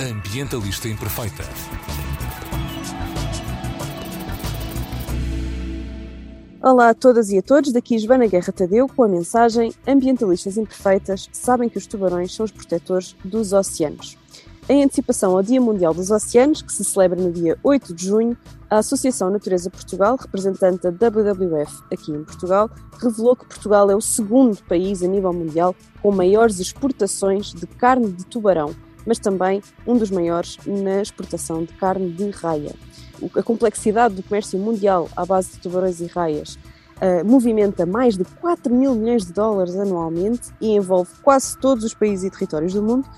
Ambientalista 0.00 0.88
Imperfeita. 0.88 1.44
Olá 6.62 6.88
a 6.88 6.94
todas 6.94 7.28
e 7.28 7.36
a 7.36 7.42
todos, 7.42 7.70
daqui 7.70 7.98
Joana 7.98 8.26
Guerra 8.26 8.50
Tadeu 8.50 8.88
com 8.88 9.02
a 9.02 9.08
mensagem 9.08 9.74
Ambientalistas 9.86 10.56
Imperfeitas 10.56 11.28
sabem 11.34 11.68
que 11.68 11.76
os 11.76 11.86
tubarões 11.86 12.34
são 12.34 12.44
os 12.44 12.50
protetores 12.50 13.14
dos 13.22 13.52
oceanos. 13.52 14.16
Em 14.70 14.82
antecipação 14.82 15.36
ao 15.36 15.42
Dia 15.42 15.60
Mundial 15.60 15.92
dos 15.92 16.10
Oceanos, 16.10 16.62
que 16.62 16.72
se 16.72 16.82
celebra 16.82 17.20
no 17.20 17.30
dia 17.30 17.58
8 17.62 17.92
de 17.92 18.06
junho, 18.06 18.34
a 18.70 18.78
Associação 18.78 19.28
Natureza 19.28 19.68
Portugal, 19.68 20.16
representante 20.16 20.88
da 20.88 20.90
WWF 20.90 21.82
aqui 21.92 22.10
em 22.10 22.24
Portugal, 22.24 22.70
revelou 22.98 23.36
que 23.36 23.44
Portugal 23.44 23.90
é 23.90 23.94
o 23.94 24.00
segundo 24.00 24.62
país 24.62 25.02
a 25.02 25.06
nível 25.06 25.34
mundial 25.34 25.76
com 26.00 26.10
maiores 26.10 26.58
exportações 26.58 27.52
de 27.52 27.66
carne 27.66 28.10
de 28.10 28.24
tubarão, 28.24 28.74
mas 29.06 29.18
também 29.18 29.62
um 29.86 29.96
dos 29.96 30.10
maiores 30.10 30.58
na 30.66 31.02
exportação 31.02 31.64
de 31.64 31.72
carne 31.74 32.10
de 32.12 32.30
raia. 32.30 32.74
A 33.36 33.42
complexidade 33.42 34.14
do 34.14 34.22
comércio 34.22 34.58
mundial 34.58 35.08
à 35.16 35.26
base 35.26 35.52
de 35.52 35.58
tubarões 35.58 36.00
e 36.00 36.06
raias 36.06 36.58
Uh, 37.00 37.24
movimenta 37.24 37.86
mais 37.86 38.14
de 38.14 38.26
4 38.26 38.74
mil 38.74 38.94
milhões 38.94 39.24
de 39.24 39.32
dólares 39.32 39.74
anualmente 39.74 40.50
e 40.60 40.72
envolve 40.72 41.10
quase 41.22 41.56
todos 41.56 41.82
os 41.82 41.94
países 41.94 42.26
e 42.26 42.30
territórios 42.30 42.74
do 42.74 42.82
mundo. 42.82 43.08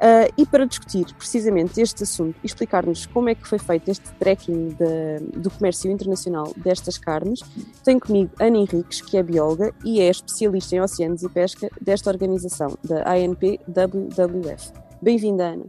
Uh, 0.00 0.32
e 0.36 0.44
para 0.44 0.66
discutir 0.66 1.06
precisamente 1.14 1.80
este 1.80 2.02
assunto 2.02 2.36
e 2.42 2.46
explicar-nos 2.46 3.06
como 3.06 3.30
é 3.30 3.34
que 3.34 3.48
foi 3.48 3.58
feito 3.58 3.90
este 3.90 4.12
tracking 4.18 4.68
de, 4.68 5.38
do 5.38 5.50
comércio 5.50 5.90
internacional 5.90 6.52
destas 6.54 6.98
carnes, 6.98 7.40
tenho 7.82 7.98
comigo 7.98 8.30
Ana 8.38 8.58
Henriques, 8.58 9.00
que 9.00 9.16
é 9.16 9.22
bióloga 9.22 9.74
e 9.84 10.00
é 10.00 10.10
especialista 10.10 10.76
em 10.76 10.80
oceanos 10.82 11.22
e 11.22 11.28
pesca 11.30 11.70
desta 11.80 12.10
organização, 12.10 12.76
da 12.84 13.10
ANP-WWF. 13.10 14.89
Bem-vinda, 15.02 15.44
Ana. 15.44 15.64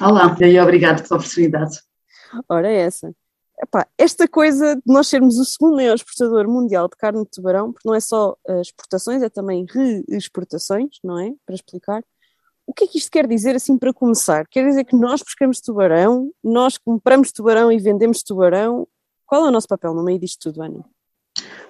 Olá, 0.00 0.34
e 0.40 0.58
obrigado 0.58 1.06
pela 1.06 1.20
oportunidade. 1.20 1.80
Ora, 2.48 2.68
é 2.68 2.80
essa. 2.80 3.14
Epá, 3.62 3.86
esta 3.98 4.26
coisa 4.26 4.74
de 4.74 4.82
nós 4.86 5.06
sermos 5.06 5.38
o 5.38 5.44
segundo 5.44 5.76
maior 5.76 5.94
exportador 5.94 6.48
mundial 6.48 6.88
de 6.88 6.96
carne 6.96 7.22
de 7.24 7.30
tubarão, 7.30 7.72
porque 7.72 7.86
não 7.86 7.94
é 7.94 8.00
só 8.00 8.34
exportações, 8.60 9.22
é 9.22 9.28
também 9.28 9.66
reexportações, 9.70 10.96
não 11.04 11.18
é? 11.18 11.32
Para 11.44 11.54
explicar. 11.54 12.02
O 12.66 12.72
que 12.72 12.84
é 12.84 12.86
que 12.86 12.96
isto 12.96 13.10
quer 13.10 13.26
dizer 13.26 13.54
assim 13.54 13.76
para 13.76 13.92
começar? 13.92 14.46
Quer 14.48 14.66
dizer 14.66 14.84
que 14.84 14.96
nós 14.96 15.22
pescamos 15.22 15.60
tubarão, 15.60 16.30
nós 16.42 16.78
compramos 16.78 17.30
tubarão 17.30 17.70
e 17.70 17.78
vendemos 17.78 18.22
tubarão. 18.22 18.88
Qual 19.26 19.44
é 19.44 19.48
o 19.48 19.52
nosso 19.52 19.68
papel 19.68 19.92
no 19.92 20.02
meio 20.02 20.18
disto 20.18 20.50
tudo, 20.50 20.62
Ana? 20.62 20.84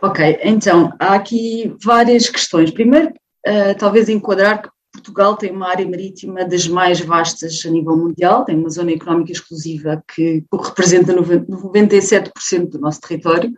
Ok, 0.01 0.39
então 0.45 0.93
há 1.01 1.15
aqui 1.15 1.77
várias 1.83 2.29
questões. 2.29 2.71
Primeiro, 2.71 3.09
uh, 3.09 3.77
talvez 3.79 4.09
enquadrar 4.09 4.63
que 4.63 4.69
Portugal 4.95 5.37
tem 5.37 5.51
uma 5.51 5.69
área 5.69 5.87
marítima 5.89 6.45
das 6.45 6.67
mais 6.67 7.01
vastas 7.01 7.61
a 7.67 7.71
nível 7.71 7.97
mundial, 7.97 8.45
tem 8.45 8.57
uma 8.57 8.71
zona 8.71 8.93
económica 8.93 9.33
exclusiva 9.33 10.03
que 10.09 10.45
representa 10.53 11.13
97% 11.13 12.71
do 12.71 12.79
nosso 12.79 13.01
território 13.01 13.53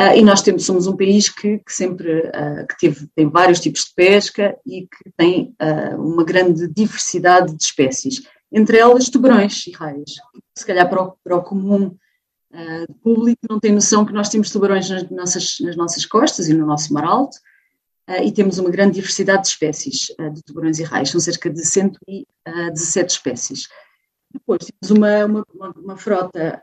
Uh, 0.00 0.14
e 0.16 0.22
nós 0.22 0.42
temos, 0.42 0.64
somos 0.64 0.86
um 0.86 0.96
país 0.96 1.28
que, 1.28 1.58
que 1.58 1.74
sempre 1.74 2.20
uh, 2.28 2.64
que 2.68 2.78
teve, 2.78 3.08
tem 3.16 3.28
vários 3.28 3.58
tipos 3.58 3.86
de 3.86 3.94
pesca 3.96 4.56
e 4.64 4.82
que 4.82 5.10
tem 5.16 5.56
uh, 5.60 6.00
uma 6.00 6.22
grande 6.22 6.68
diversidade 6.68 7.52
de 7.52 7.60
espécies, 7.60 8.22
entre 8.52 8.78
elas 8.78 9.08
tubarões 9.08 9.66
e 9.66 9.72
raias. 9.72 10.12
Se 10.56 10.64
calhar 10.64 10.88
para 10.88 11.02
o, 11.02 11.16
para 11.24 11.36
o 11.36 11.42
comum 11.42 11.96
público 13.02 13.40
não 13.50 13.60
tem 13.60 13.72
noção 13.72 14.06
que 14.06 14.12
nós 14.12 14.30
temos 14.30 14.50
tubarões 14.50 14.88
nas 14.88 15.10
nossas, 15.10 15.56
nas 15.60 15.76
nossas 15.76 16.06
costas 16.06 16.48
e 16.48 16.54
no 16.54 16.64
nosso 16.64 16.94
mar 16.94 17.04
alto 17.04 17.36
e 18.22 18.32
temos 18.32 18.58
uma 18.58 18.70
grande 18.70 18.94
diversidade 18.94 19.42
de 19.42 19.48
espécies 19.48 20.06
de 20.32 20.42
tubarões 20.42 20.78
e 20.78 20.82
raias, 20.82 21.10
são 21.10 21.20
cerca 21.20 21.50
de 21.50 21.64
117 21.64 23.12
espécies. 23.12 23.68
Depois 24.32 24.66
temos 24.66 24.98
uma, 24.98 25.24
uma, 25.54 25.70
uma 25.76 25.96
frota 25.96 26.62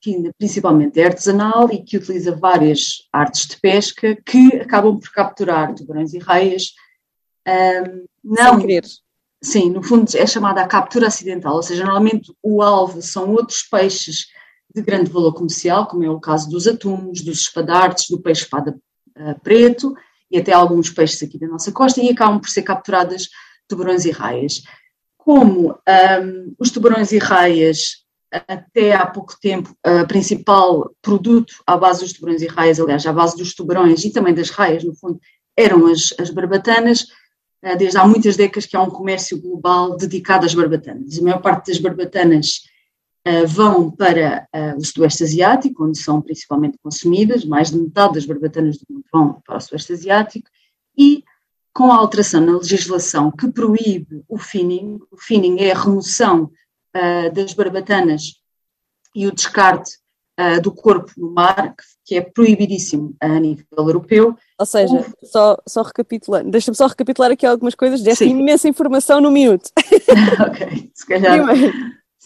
que, 0.00 0.30
principalmente 0.38 1.00
é 1.00 1.06
artesanal 1.06 1.70
e 1.72 1.82
que 1.82 1.96
utiliza 1.96 2.34
várias 2.34 3.08
artes 3.12 3.46
de 3.46 3.60
pesca 3.60 4.16
que 4.16 4.56
acabam 4.56 4.98
por 4.98 5.10
capturar 5.10 5.74
tubarões 5.74 6.12
e 6.12 6.18
raias. 6.18 6.72
Não, 8.24 8.52
Sem 8.52 8.60
querer. 8.60 8.84
Sim, 9.42 9.70
no 9.70 9.82
fundo 9.82 10.08
é 10.16 10.26
chamada 10.26 10.62
a 10.62 10.68
captura 10.68 11.08
acidental, 11.08 11.56
ou 11.56 11.62
seja, 11.62 11.84
normalmente 11.84 12.32
o 12.42 12.62
alvo 12.62 13.02
são 13.02 13.30
outros 13.32 13.62
peixes 13.62 14.26
de 14.72 14.80
grande 14.80 15.10
valor 15.10 15.34
comercial, 15.34 15.86
como 15.86 16.04
é 16.04 16.10
o 16.10 16.20
caso 16.20 16.48
dos 16.48 16.68
atuns, 16.68 17.22
dos 17.22 17.40
espadartes, 17.40 18.08
do 18.08 18.20
peixe-espada 18.20 18.78
preto 19.42 19.94
e 20.32 20.38
até 20.38 20.52
alguns 20.52 20.90
peixes 20.90 21.22
aqui 21.22 21.38
da 21.38 21.46
nossa 21.46 21.70
costa 21.70 22.00
e 22.00 22.10
acabam 22.10 22.40
por 22.40 22.48
ser 22.48 22.62
capturadas 22.62 23.28
tubarões 23.68 24.04
e 24.04 24.10
raias 24.10 24.62
como 25.24 25.70
um, 25.70 26.54
os 26.58 26.70
tubarões 26.70 27.12
e 27.12 27.18
raias, 27.18 28.02
até 28.30 28.94
há 28.94 29.06
pouco 29.06 29.36
tempo, 29.40 29.74
o 29.86 30.06
principal 30.06 30.92
produto 31.00 31.54
à 31.66 31.76
base 31.76 32.00
dos 32.00 32.12
tubarões 32.12 32.42
e 32.42 32.46
raias, 32.46 32.80
aliás, 32.80 33.06
à 33.06 33.12
base 33.12 33.36
dos 33.36 33.54
tubarões 33.54 34.04
e 34.04 34.10
também 34.10 34.34
das 34.34 34.50
raias, 34.50 34.82
no 34.82 34.94
fundo, 34.94 35.20
eram 35.56 35.86
as, 35.86 36.12
as 36.18 36.30
barbatanas, 36.30 37.02
uh, 37.64 37.76
desde 37.78 37.98
há 37.98 38.06
muitas 38.06 38.36
décadas 38.36 38.66
que 38.66 38.76
há 38.76 38.82
um 38.82 38.90
comércio 38.90 39.40
global 39.40 39.96
dedicado 39.96 40.44
às 40.44 40.54
barbatanas. 40.54 41.18
A 41.18 41.22
maior 41.22 41.40
parte 41.40 41.68
das 41.68 41.78
barbatanas 41.78 42.62
vão 43.46 43.90
para 43.90 44.48
uh, 44.54 44.76
o 44.76 44.84
Sudoeste 44.84 45.22
Asiático, 45.22 45.84
onde 45.84 45.98
são 45.98 46.20
principalmente 46.20 46.78
consumidas, 46.82 47.44
mais 47.44 47.70
de 47.70 47.78
metade 47.78 48.14
das 48.14 48.26
barbatanas 48.26 48.78
do 48.78 48.84
mundo 48.90 49.04
vão 49.12 49.40
para 49.46 49.56
o 49.56 49.60
Sudoeste 49.60 49.92
Asiático, 49.92 50.48
e 50.98 51.22
com 51.72 51.90
a 51.90 51.96
alteração 51.96 52.40
na 52.40 52.58
legislação 52.58 53.30
que 53.30 53.48
proíbe 53.48 54.24
o 54.28 54.36
finning, 54.36 54.98
o 55.10 55.16
finning 55.16 55.60
é 55.60 55.72
a 55.72 55.78
remoção 55.78 56.50
uh, 56.96 57.32
das 57.32 57.54
barbatanas 57.54 58.40
e 59.14 59.26
o 59.26 59.32
descarte 59.32 60.02
do 60.62 60.72
corpo 60.72 61.12
no 61.16 61.30
mar, 61.30 61.74
que 62.04 62.16
é 62.16 62.20
proibidíssimo 62.20 63.14
a 63.20 63.28
nível 63.38 63.64
europeu. 63.76 64.36
Ou 64.58 64.66
seja, 64.66 65.06
só, 65.22 65.56
só 65.68 65.82
recapitulando, 65.82 66.50
deixa-me 66.50 66.74
só 66.76 66.86
recapitular 66.86 67.30
aqui 67.30 67.46
algumas 67.46 67.76
coisas, 67.76 68.00
desta 68.02 68.24
imensa 68.24 68.66
informação 68.66 69.20
no 69.20 69.30
minuto. 69.30 69.70
ok, 70.40 70.90
se 70.92 71.06
calhar. 71.06 71.46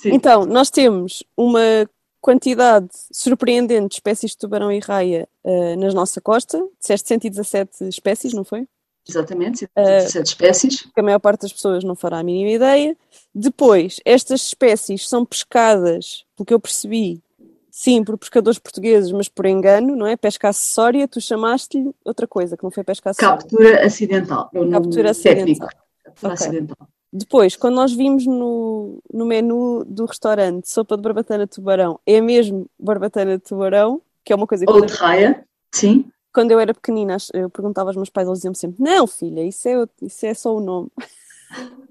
Então, 0.04 0.44
nós 0.44 0.70
temos 0.70 1.22
uma 1.36 1.88
quantidade 2.20 2.88
surpreendente 3.12 3.88
de 3.88 3.94
espécies 3.94 4.32
de 4.32 4.38
tubarão 4.38 4.70
e 4.72 4.80
raia 4.80 5.28
uh, 5.44 5.76
na 5.76 5.92
nossa 5.92 6.20
costa, 6.20 6.60
disseste 6.78 7.08
117 7.08 7.84
espécies, 7.88 8.32
não 8.32 8.44
foi? 8.44 8.66
Exatamente, 9.08 9.68
117 9.78 10.18
uh, 10.18 10.22
espécies. 10.22 10.82
Que 10.92 11.00
a 11.00 11.02
maior 11.02 11.20
parte 11.20 11.42
das 11.42 11.52
pessoas 11.52 11.84
não 11.84 11.94
fará 11.94 12.18
a 12.18 12.24
mínima 12.24 12.50
ideia. 12.50 12.96
Depois, 13.32 14.00
estas 14.04 14.42
espécies 14.42 15.08
são 15.08 15.24
pescadas, 15.24 16.24
pelo 16.34 16.46
que 16.46 16.52
eu 16.52 16.58
percebi, 16.58 17.22
sim, 17.70 18.02
por 18.02 18.18
pescadores 18.18 18.58
portugueses, 18.58 19.12
mas 19.12 19.28
por 19.28 19.46
engano, 19.46 19.94
não 19.94 20.06
é? 20.06 20.16
Pesca 20.16 20.48
acessória, 20.48 21.06
tu 21.06 21.20
chamaste-lhe 21.20 21.94
outra 22.04 22.26
coisa, 22.26 22.56
que 22.56 22.64
não 22.64 22.72
foi 22.72 22.82
pesca 22.82 23.10
acessória. 23.10 23.38
Captura 23.38 23.86
acidental. 23.86 24.50
Captura 24.50 25.10
acidental. 25.10 25.68
Captura 26.02 26.34
okay. 26.34 26.46
acidental. 26.46 26.88
Depois, 27.12 27.56
quando 27.56 27.76
nós 27.76 27.92
vimos 27.92 28.26
no, 28.26 29.02
no 29.12 29.24
menu 29.24 29.84
do 29.84 30.04
restaurante 30.04 30.68
sopa 30.68 30.96
de 30.96 31.02
barbatana 31.02 31.46
de 31.46 31.52
tubarão, 31.52 32.00
é 32.06 32.20
mesmo 32.20 32.68
barbatana 32.78 33.38
de 33.38 33.44
tubarão, 33.44 34.02
que 34.24 34.32
é 34.32 34.36
uma 34.36 34.46
coisa 34.46 34.66
que. 34.66 34.72
Ou 34.72 34.84
de 34.84 34.92
raia, 34.92 35.44
sim 35.72 36.10
quando 36.36 36.50
eu 36.50 36.60
era 36.60 36.74
pequenina, 36.74 37.16
eu 37.32 37.48
perguntava 37.48 37.88
aos 37.88 37.96
meus 37.96 38.10
pais, 38.10 38.28
eles 38.28 38.40
diziam-me 38.40 38.58
sempre: 38.58 38.76
Não, 38.78 39.06
filha, 39.06 39.42
isso 39.42 39.66
é, 39.66 39.86
isso 40.02 40.26
é 40.26 40.34
só 40.34 40.54
o 40.54 40.60
nome. 40.60 40.90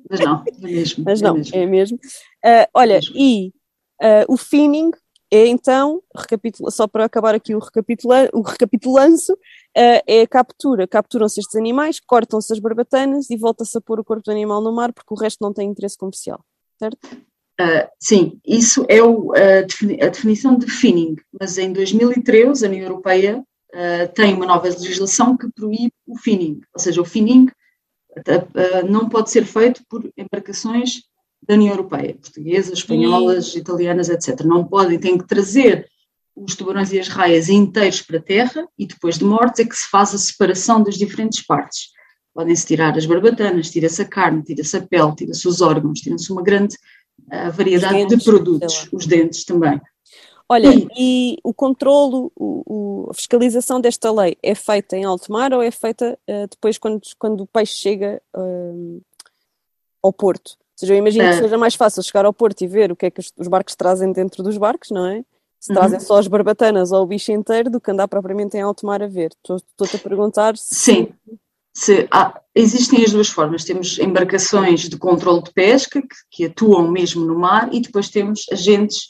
Mas 0.07 0.19
não, 0.19 0.43
é 0.45 0.51
mesmo. 0.61 1.01
Mas 1.03 1.19
não, 1.19 1.31
é 1.31 1.37
mesmo. 1.37 1.55
É 1.55 1.65
mesmo. 1.65 1.97
Uh, 1.97 2.69
olha, 2.71 2.93
é 2.93 2.95
mesmo. 2.97 3.15
e 3.15 3.53
uh, 4.03 4.31
o 4.31 4.37
finning 4.37 4.91
é 5.35 5.47
então, 5.47 6.01
só 6.69 6.87
para 6.87 7.05
acabar 7.05 7.35
aqui 7.35 7.53
o, 7.53 7.59
recapitula 7.59 8.29
o 8.33 8.41
recapitulanço, 8.41 9.33
uh, 9.33 10.01
é 10.07 10.21
a 10.21 10.27
captura. 10.27 10.87
Capturam-se 10.87 11.39
estes 11.39 11.55
animais, 11.55 11.99
cortam-se 11.99 12.53
as 12.53 12.59
barbatanas 12.59 13.29
e 13.29 13.37
volta-se 13.37 13.77
a 13.77 13.81
pôr 13.81 13.99
o 13.99 14.03
corpo 14.03 14.23
do 14.23 14.31
animal 14.31 14.61
no 14.61 14.73
mar 14.73 14.93
porque 14.93 15.13
o 15.13 15.17
resto 15.17 15.39
não 15.41 15.53
tem 15.53 15.69
interesse 15.69 15.97
comercial, 15.97 16.43
certo? 16.79 16.97
Uh, 17.59 17.87
sim, 17.99 18.39
isso 18.45 18.85
é 18.89 19.01
o, 19.01 19.31
a, 19.33 20.07
definição 20.09 20.57
de 20.57 20.67
finning, 20.67 21.15
mas 21.39 21.57
em 21.57 21.71
2013 21.71 22.65
a 22.65 22.69
União 22.69 22.83
Europeia 22.83 23.39
uh, 23.39 24.13
tem 24.13 24.33
uma 24.33 24.45
nova 24.45 24.67
legislação 24.67 25.37
que 25.37 25.49
proíbe 25.55 25.93
o 26.05 26.17
finning, 26.17 26.59
ou 26.73 26.79
seja, 26.79 27.01
o 27.01 27.05
finning 27.05 27.47
não 28.87 29.09
pode 29.09 29.29
ser 29.29 29.43
feito 29.45 29.81
por 29.89 30.09
embarcações 30.17 31.01
da 31.41 31.55
União 31.55 31.71
Europeia, 31.71 32.15
portuguesas, 32.15 32.79
espanholas, 32.79 33.53
e... 33.55 33.59
italianas, 33.59 34.09
etc. 34.09 34.41
Não 34.41 34.65
podem, 34.65 34.99
têm 34.99 35.17
que 35.17 35.27
trazer 35.27 35.89
os 36.35 36.55
tubarões 36.55 36.91
e 36.91 36.99
as 36.99 37.07
raias 37.07 37.49
inteiros 37.49 38.01
para 38.01 38.17
a 38.17 38.21
terra 38.21 38.67
e 38.77 38.85
depois 38.85 39.17
de 39.17 39.23
mortes 39.23 39.61
é 39.61 39.65
que 39.65 39.75
se 39.75 39.89
faz 39.89 40.13
a 40.13 40.17
separação 40.17 40.83
das 40.83 40.95
diferentes 40.95 41.45
partes. 41.45 41.89
Podem-se 42.33 42.65
tirar 42.65 42.97
as 42.97 43.05
barbatanas, 43.05 43.71
tira-se 43.71 44.01
a 44.01 44.05
carne, 44.05 44.43
tira-se 44.43 44.75
a 44.75 44.85
pele, 44.85 45.15
tira-se 45.15 45.47
os 45.47 45.61
órgãos, 45.61 46.01
tira-se 46.01 46.29
uma 46.31 46.43
grande 46.43 46.75
uh, 47.31 47.51
variedade 47.53 47.93
dentes, 47.93 48.17
de 48.17 48.25
produtos, 48.25 48.89
os 48.91 49.07
dentes 49.07 49.45
também. 49.45 49.79
Olha, 50.49 50.71
Sim. 50.71 50.87
e 50.97 51.37
o 51.43 51.53
controlo, 51.53 52.31
o, 52.35 52.63
o, 52.65 53.09
a 53.09 53.13
fiscalização 53.13 53.79
desta 53.79 54.11
lei 54.11 54.37
é 54.43 54.53
feita 54.53 54.97
em 54.97 55.05
alto 55.05 55.31
mar 55.31 55.53
ou 55.53 55.61
é 55.61 55.71
feita 55.71 56.19
uh, 56.29 56.47
depois 56.49 56.77
quando, 56.77 57.01
quando 57.17 57.41
o 57.41 57.47
peixe 57.47 57.75
chega 57.75 58.21
uh, 58.35 59.01
ao 60.03 60.11
porto? 60.11 60.57
Seja, 60.75 60.93
eu 60.93 60.97
imagino 60.97 61.27
que 61.29 61.37
seja 61.37 61.57
mais 61.57 61.75
fácil 61.75 62.03
chegar 62.03 62.25
ao 62.25 62.33
porto 62.33 62.61
e 62.61 62.67
ver 62.67 62.91
o 62.91 62.95
que 62.95 63.05
é 63.05 63.11
que 63.11 63.21
os 63.37 63.47
barcos 63.47 63.75
trazem 63.75 64.11
dentro 64.11 64.43
dos 64.43 64.57
barcos, 64.57 64.91
não 64.91 65.05
é? 65.05 65.23
Se 65.59 65.71
uhum. 65.71 65.77
trazem 65.77 65.99
só 65.99 66.17
as 66.17 66.27
barbatanas 66.27 66.91
ou 66.91 67.03
o 67.03 67.07
bicho 67.07 67.31
inteiro 67.31 67.69
do 67.69 67.81
que 67.81 67.89
andar 67.89 68.07
propriamente 68.07 68.55
em 68.57 68.61
alto 68.61 68.85
mar 68.85 69.01
a 69.01 69.07
ver. 69.07 69.31
Estou-te 69.41 69.95
a 69.95 69.99
perguntar 69.99 70.57
se... 70.57 70.75
Sim, 70.75 71.13
se, 71.73 72.07
há, 72.11 72.39
existem 72.53 73.03
as 73.03 73.11
duas 73.11 73.29
formas. 73.29 73.63
Temos 73.63 73.97
embarcações 73.97 74.87
de 74.87 74.97
controle 74.97 75.43
de 75.43 75.51
pesca 75.51 76.01
que, 76.01 76.15
que 76.29 76.45
atuam 76.45 76.91
mesmo 76.91 77.25
no 77.25 77.37
mar 77.37 77.73
e 77.73 77.79
depois 77.79 78.09
temos 78.09 78.45
agentes 78.51 79.09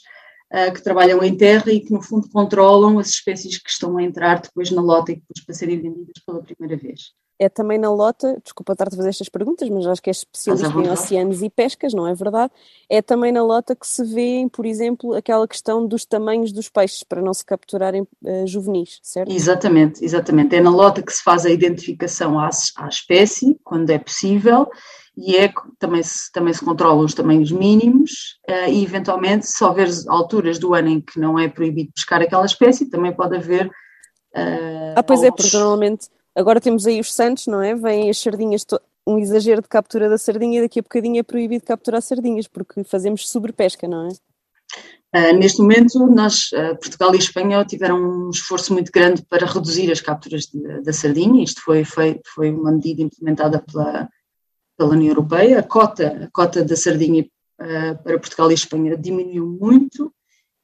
uh, 0.52 0.72
que 0.72 0.82
trabalham 0.82 1.22
em 1.22 1.36
terra 1.36 1.70
e 1.70 1.80
que 1.80 1.92
no 1.92 2.00
fundo 2.00 2.28
controlam 2.30 2.98
as 2.98 3.08
espécies 3.08 3.58
que 3.58 3.70
estão 3.70 3.98
a 3.98 4.02
entrar 4.02 4.40
depois 4.40 4.70
na 4.70 4.80
lota 4.80 5.12
e 5.12 5.16
depois 5.16 5.44
para 5.44 5.54
serem 5.54 5.80
vendidas 5.80 6.22
pela 6.24 6.42
primeira 6.42 6.76
vez 6.76 7.12
é 7.38 7.48
também 7.48 7.78
na 7.78 7.90
lota, 7.92 8.40
desculpa 8.42 8.72
estar-te 8.72 8.94
a 8.94 8.96
fazer 8.96 9.10
estas 9.10 9.28
perguntas, 9.28 9.68
mas 9.68 9.86
acho 9.86 10.02
que 10.02 10.08
é 10.08 10.12
especialista 10.12 10.78
em 10.78 10.90
oceanos 10.90 11.42
e 11.42 11.50
pescas, 11.50 11.92
não 11.92 12.06
é 12.06 12.14
verdade? 12.14 12.52
É 12.88 13.02
também 13.02 13.30
na 13.30 13.42
lota 13.42 13.76
que 13.76 13.86
se 13.86 14.02
vê, 14.04 14.48
por 14.50 14.64
exemplo, 14.64 15.14
aquela 15.14 15.46
questão 15.46 15.86
dos 15.86 16.04
tamanhos 16.04 16.52
dos 16.52 16.68
peixes 16.68 17.02
para 17.02 17.20
não 17.20 17.34
se 17.34 17.44
capturarem 17.44 18.02
uh, 18.02 18.46
juvenis, 18.46 18.98
certo? 19.02 19.30
Exatamente, 19.30 20.04
exatamente. 20.04 20.56
É 20.56 20.60
na 20.60 20.70
lota 20.70 21.02
que 21.02 21.12
se 21.12 21.22
faz 21.22 21.44
a 21.44 21.50
identificação 21.50 22.38
à, 22.38 22.48
à 22.76 22.88
espécie, 22.88 23.58
quando 23.62 23.90
é 23.90 23.98
possível, 23.98 24.68
e 25.16 25.36
é 25.36 25.52
também 25.78 26.02
se, 26.02 26.30
também 26.32 26.54
se 26.54 26.64
controlam 26.64 27.04
os 27.04 27.14
tamanhos 27.14 27.52
mínimos 27.52 28.38
uh, 28.48 28.70
e 28.70 28.82
eventualmente 28.82 29.46
se 29.46 29.62
houver 29.62 29.88
alturas 30.08 30.58
do 30.58 30.74
ano 30.74 30.88
em 30.88 31.00
que 31.00 31.20
não 31.20 31.38
é 31.38 31.48
proibido 31.48 31.92
pescar 31.94 32.22
aquela 32.22 32.46
espécie, 32.46 32.88
também 32.88 33.12
pode 33.12 33.36
haver 33.36 33.70
Uh, 34.36 34.92
ah, 34.94 35.02
pois 35.02 35.22
é, 35.22 35.30
porque 35.30 35.56
normalmente 35.56 36.08
Agora 36.36 36.60
temos 36.60 36.86
aí 36.86 37.00
os 37.00 37.14
Santos, 37.14 37.46
não 37.46 37.62
é? 37.62 37.74
Vêm 37.74 38.10
as 38.10 38.18
sardinhas, 38.18 38.66
um 39.06 39.18
exagero 39.18 39.62
de 39.62 39.68
captura 39.68 40.06
da 40.10 40.18
sardinha 40.18 40.58
e 40.58 40.62
daqui 40.62 40.80
a 40.80 40.82
bocadinho 40.82 41.18
é 41.18 41.22
proibido 41.22 41.64
capturar 41.64 42.02
sardinhas 42.02 42.46
porque 42.46 42.84
fazemos 42.84 43.26
sobrepesca, 43.26 43.88
não 43.88 44.06
é? 44.06 44.10
Uh, 45.14 45.38
neste 45.38 45.62
momento, 45.62 46.06
nós, 46.08 46.50
uh, 46.52 46.76
Portugal 46.76 47.14
e 47.14 47.18
Espanha 47.18 47.64
tiveram 47.64 47.96
um 47.96 48.30
esforço 48.30 48.74
muito 48.74 48.92
grande 48.92 49.22
para 49.22 49.46
reduzir 49.46 49.90
as 49.90 50.02
capturas 50.02 50.46
da 50.84 50.92
sardinha. 50.92 51.42
Isto 51.42 51.62
foi, 51.62 51.84
foi, 51.84 52.20
foi 52.34 52.50
uma 52.50 52.70
medida 52.70 53.00
implementada 53.00 53.58
pela, 53.60 54.06
pela 54.76 54.90
União 54.90 55.12
Europeia. 55.12 55.60
A 55.60 55.62
cota, 55.62 56.24
a 56.24 56.30
cota 56.30 56.62
da 56.62 56.76
sardinha 56.76 57.22
uh, 57.22 58.02
para 58.02 58.18
Portugal 58.18 58.50
e 58.50 58.54
Espanha 58.54 58.94
diminuiu 58.94 59.46
muito 59.46 60.12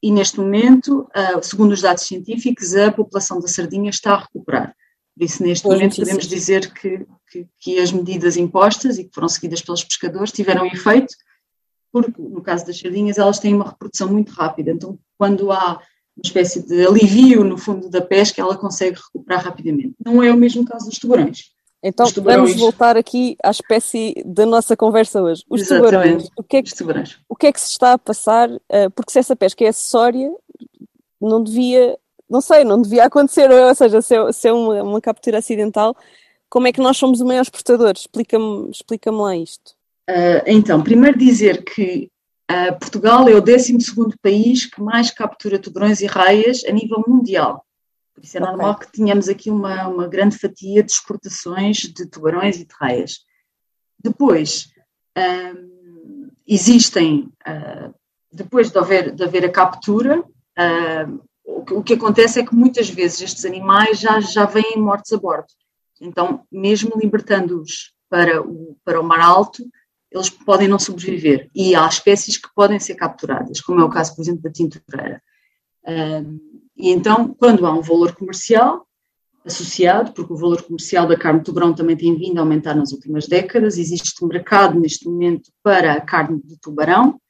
e, 0.03 0.11
neste 0.11 0.37
momento, 0.37 1.07
segundo 1.41 1.71
os 1.71 1.81
dados 1.81 2.03
científicos, 2.03 2.75
a 2.75 2.91
população 2.91 3.39
da 3.39 3.47
sardinha 3.47 3.89
está 3.89 4.15
a 4.15 4.19
recuperar. 4.19 4.75
Por 5.15 5.23
isso, 5.23 5.43
neste 5.43 5.63
Boa 5.63 5.75
momento, 5.75 5.97
podemos 5.97 6.27
dizer 6.27 6.73
que, 6.73 7.05
que, 7.29 7.47
que, 7.59 7.79
as 7.79 7.91
medidas 7.91 8.35
impostas 8.35 8.97
e 8.97 9.03
que 9.03 9.13
foram 9.13 9.29
seguidas 9.29 9.61
pelos 9.61 9.83
pescadores 9.83 10.31
tiveram 10.31 10.65
efeito, 10.65 11.13
porque, 11.91 12.19
no 12.19 12.41
caso 12.41 12.65
das 12.65 12.79
sardinhas, 12.79 13.19
elas 13.19 13.39
têm 13.39 13.53
uma 13.53 13.69
reprodução 13.69 14.07
muito 14.07 14.31
rápida. 14.31 14.71
Então, 14.71 14.97
quando 15.17 15.51
há 15.51 15.73
uma 15.73 16.23
espécie 16.23 16.65
de 16.65 16.85
alívio 16.85 17.43
no 17.43 17.57
fundo 17.57 17.89
da 17.89 18.01
pesca, 18.01 18.41
ela 18.41 18.57
consegue 18.57 18.97
recuperar 18.97 19.43
rapidamente. 19.43 19.93
Não 20.03 20.21
é 20.23 20.31
o 20.31 20.37
mesmo 20.37 20.65
caso 20.65 20.89
dos 20.89 20.97
tubarões. 20.97 21.51
Então, 21.83 22.11
tubarões... 22.11 22.49
vamos 22.49 22.61
voltar 22.61 22.97
aqui 22.97 23.35
à 23.43 23.51
espécie 23.51 24.15
da 24.25 24.45
nossa 24.45 24.75
conversa 24.75 25.21
hoje. 25.21 25.43
Os 25.47 25.67
tubarões. 25.67 26.27
O 26.35 26.43
que, 26.43 26.57
é 26.57 26.63
que, 26.63 26.75
tubarões. 26.75 27.19
o 27.29 27.35
que 27.35 27.47
é 27.47 27.51
que 27.51 27.61
se 27.61 27.71
está 27.71 27.93
a 27.93 27.97
passar? 27.97 28.49
Eh, 28.69 28.89
porque 28.89 29.11
se 29.11 29.19
essa 29.19 29.35
pesca 29.35 29.63
é 29.63 29.67
acessória, 29.67 30.31
não 31.21 31.43
devia 31.43 31.97
não 32.33 32.41
sei, 32.41 32.63
não 32.63 32.81
devia 32.81 33.05
acontecer, 33.05 33.51
ou 33.51 33.75
seja, 33.75 34.01
se 34.01 34.15
é, 34.15 34.31
se 34.31 34.47
é 34.47 34.51
uma, 34.51 34.81
uma, 34.81 34.99
captura 34.99 35.37
acidental, 35.37 35.95
como 36.49 36.65
é 36.65 36.73
que 36.73 36.81
nós 36.81 36.97
somos 36.97 37.21
o 37.21 37.25
maior 37.25 37.43
exportador? 37.43 37.93
Explica-me 37.95 38.71
explica 38.71 39.11
lá 39.11 39.37
isto. 39.37 39.75
Uh, 40.09 40.41
então, 40.47 40.81
primeiro 40.81 41.15
dizer 41.15 41.63
que 41.63 42.09
uh, 42.49 42.79
Portugal 42.79 43.29
é 43.29 43.35
o 43.35 43.41
12 43.41 43.77
país 44.19 44.65
que 44.65 44.81
mais 44.81 45.11
captura 45.11 45.59
tubarões 45.59 46.01
e 46.01 46.07
raias 46.07 46.63
a 46.65 46.71
nível 46.71 47.03
mundial. 47.07 47.63
Por 48.15 48.23
isso 48.23 48.35
é 48.35 48.41
okay. 48.41 48.51
normal 48.51 48.79
que 48.79 48.91
tenhamos 48.91 49.29
aqui 49.29 49.51
uma, 49.51 49.87
uma 49.87 50.07
grande 50.07 50.35
fatia 50.35 50.81
de 50.81 50.91
exportações 50.91 51.81
de 51.81 52.07
tubarões 52.07 52.59
e 52.59 52.65
de 52.65 52.73
raias. 52.73 53.19
Depois, 54.03 54.69
uh, 55.15 56.31
existem, 56.47 57.29
depois 58.31 58.71
de 58.71 58.77
haver, 58.79 59.11
de 59.11 59.23
haver 59.23 59.45
a 59.45 59.51
captura, 59.51 60.23
o 61.71 61.83
que 61.83 61.93
acontece 61.93 62.39
é 62.39 62.45
que 62.45 62.55
muitas 62.55 62.89
vezes 62.89 63.21
estes 63.21 63.45
animais 63.45 63.99
já, 63.99 64.19
já 64.19 64.45
vêm 64.45 64.77
mortos 64.77 65.11
a 65.13 65.17
bordo. 65.17 65.47
Então, 66.01 66.43
mesmo 66.51 66.97
libertando-os 67.01 67.93
para 68.09 68.41
o, 68.41 68.77
para 68.83 68.99
o 68.99 69.03
mar 69.03 69.21
alto, 69.21 69.63
eles 70.11 70.29
podem 70.29 70.67
não 70.67 70.77
sobreviver. 70.77 71.49
E 71.55 71.75
há 71.75 71.87
espécies 71.87 72.37
que 72.37 72.53
podem 72.53 72.79
ser 72.79 72.95
capturadas, 72.95 73.61
como 73.61 73.81
é 73.81 73.83
o 73.83 73.89
caso, 73.89 74.15
por 74.15 74.21
exemplo, 74.21 74.41
da 74.41 74.51
tintureira. 74.51 75.21
Um, 75.85 76.39
e 76.75 76.89
então, 76.89 77.33
quando 77.33 77.65
há 77.65 77.73
um 77.73 77.81
valor 77.81 78.15
comercial 78.15 78.87
associado, 79.45 80.13
porque 80.13 80.31
o 80.31 80.37
valor 80.37 80.61
comercial 80.61 81.07
da 81.07 81.17
carne 81.17 81.39
de 81.39 81.45
tubarão 81.45 81.73
também 81.73 81.97
tem 81.97 82.15
vindo 82.15 82.37
a 82.37 82.41
aumentar 82.41 82.73
nas 82.73 82.91
últimas 82.91 83.27
décadas, 83.27 83.77
existe 83.77 84.23
um 84.23 84.27
mercado 84.27 84.79
neste 84.79 85.05
momento 85.05 85.51
para 85.61 85.93
a 85.93 86.01
carne 86.01 86.41
de 86.43 86.57
tubarão, 86.59 87.09
uh, 87.09 87.22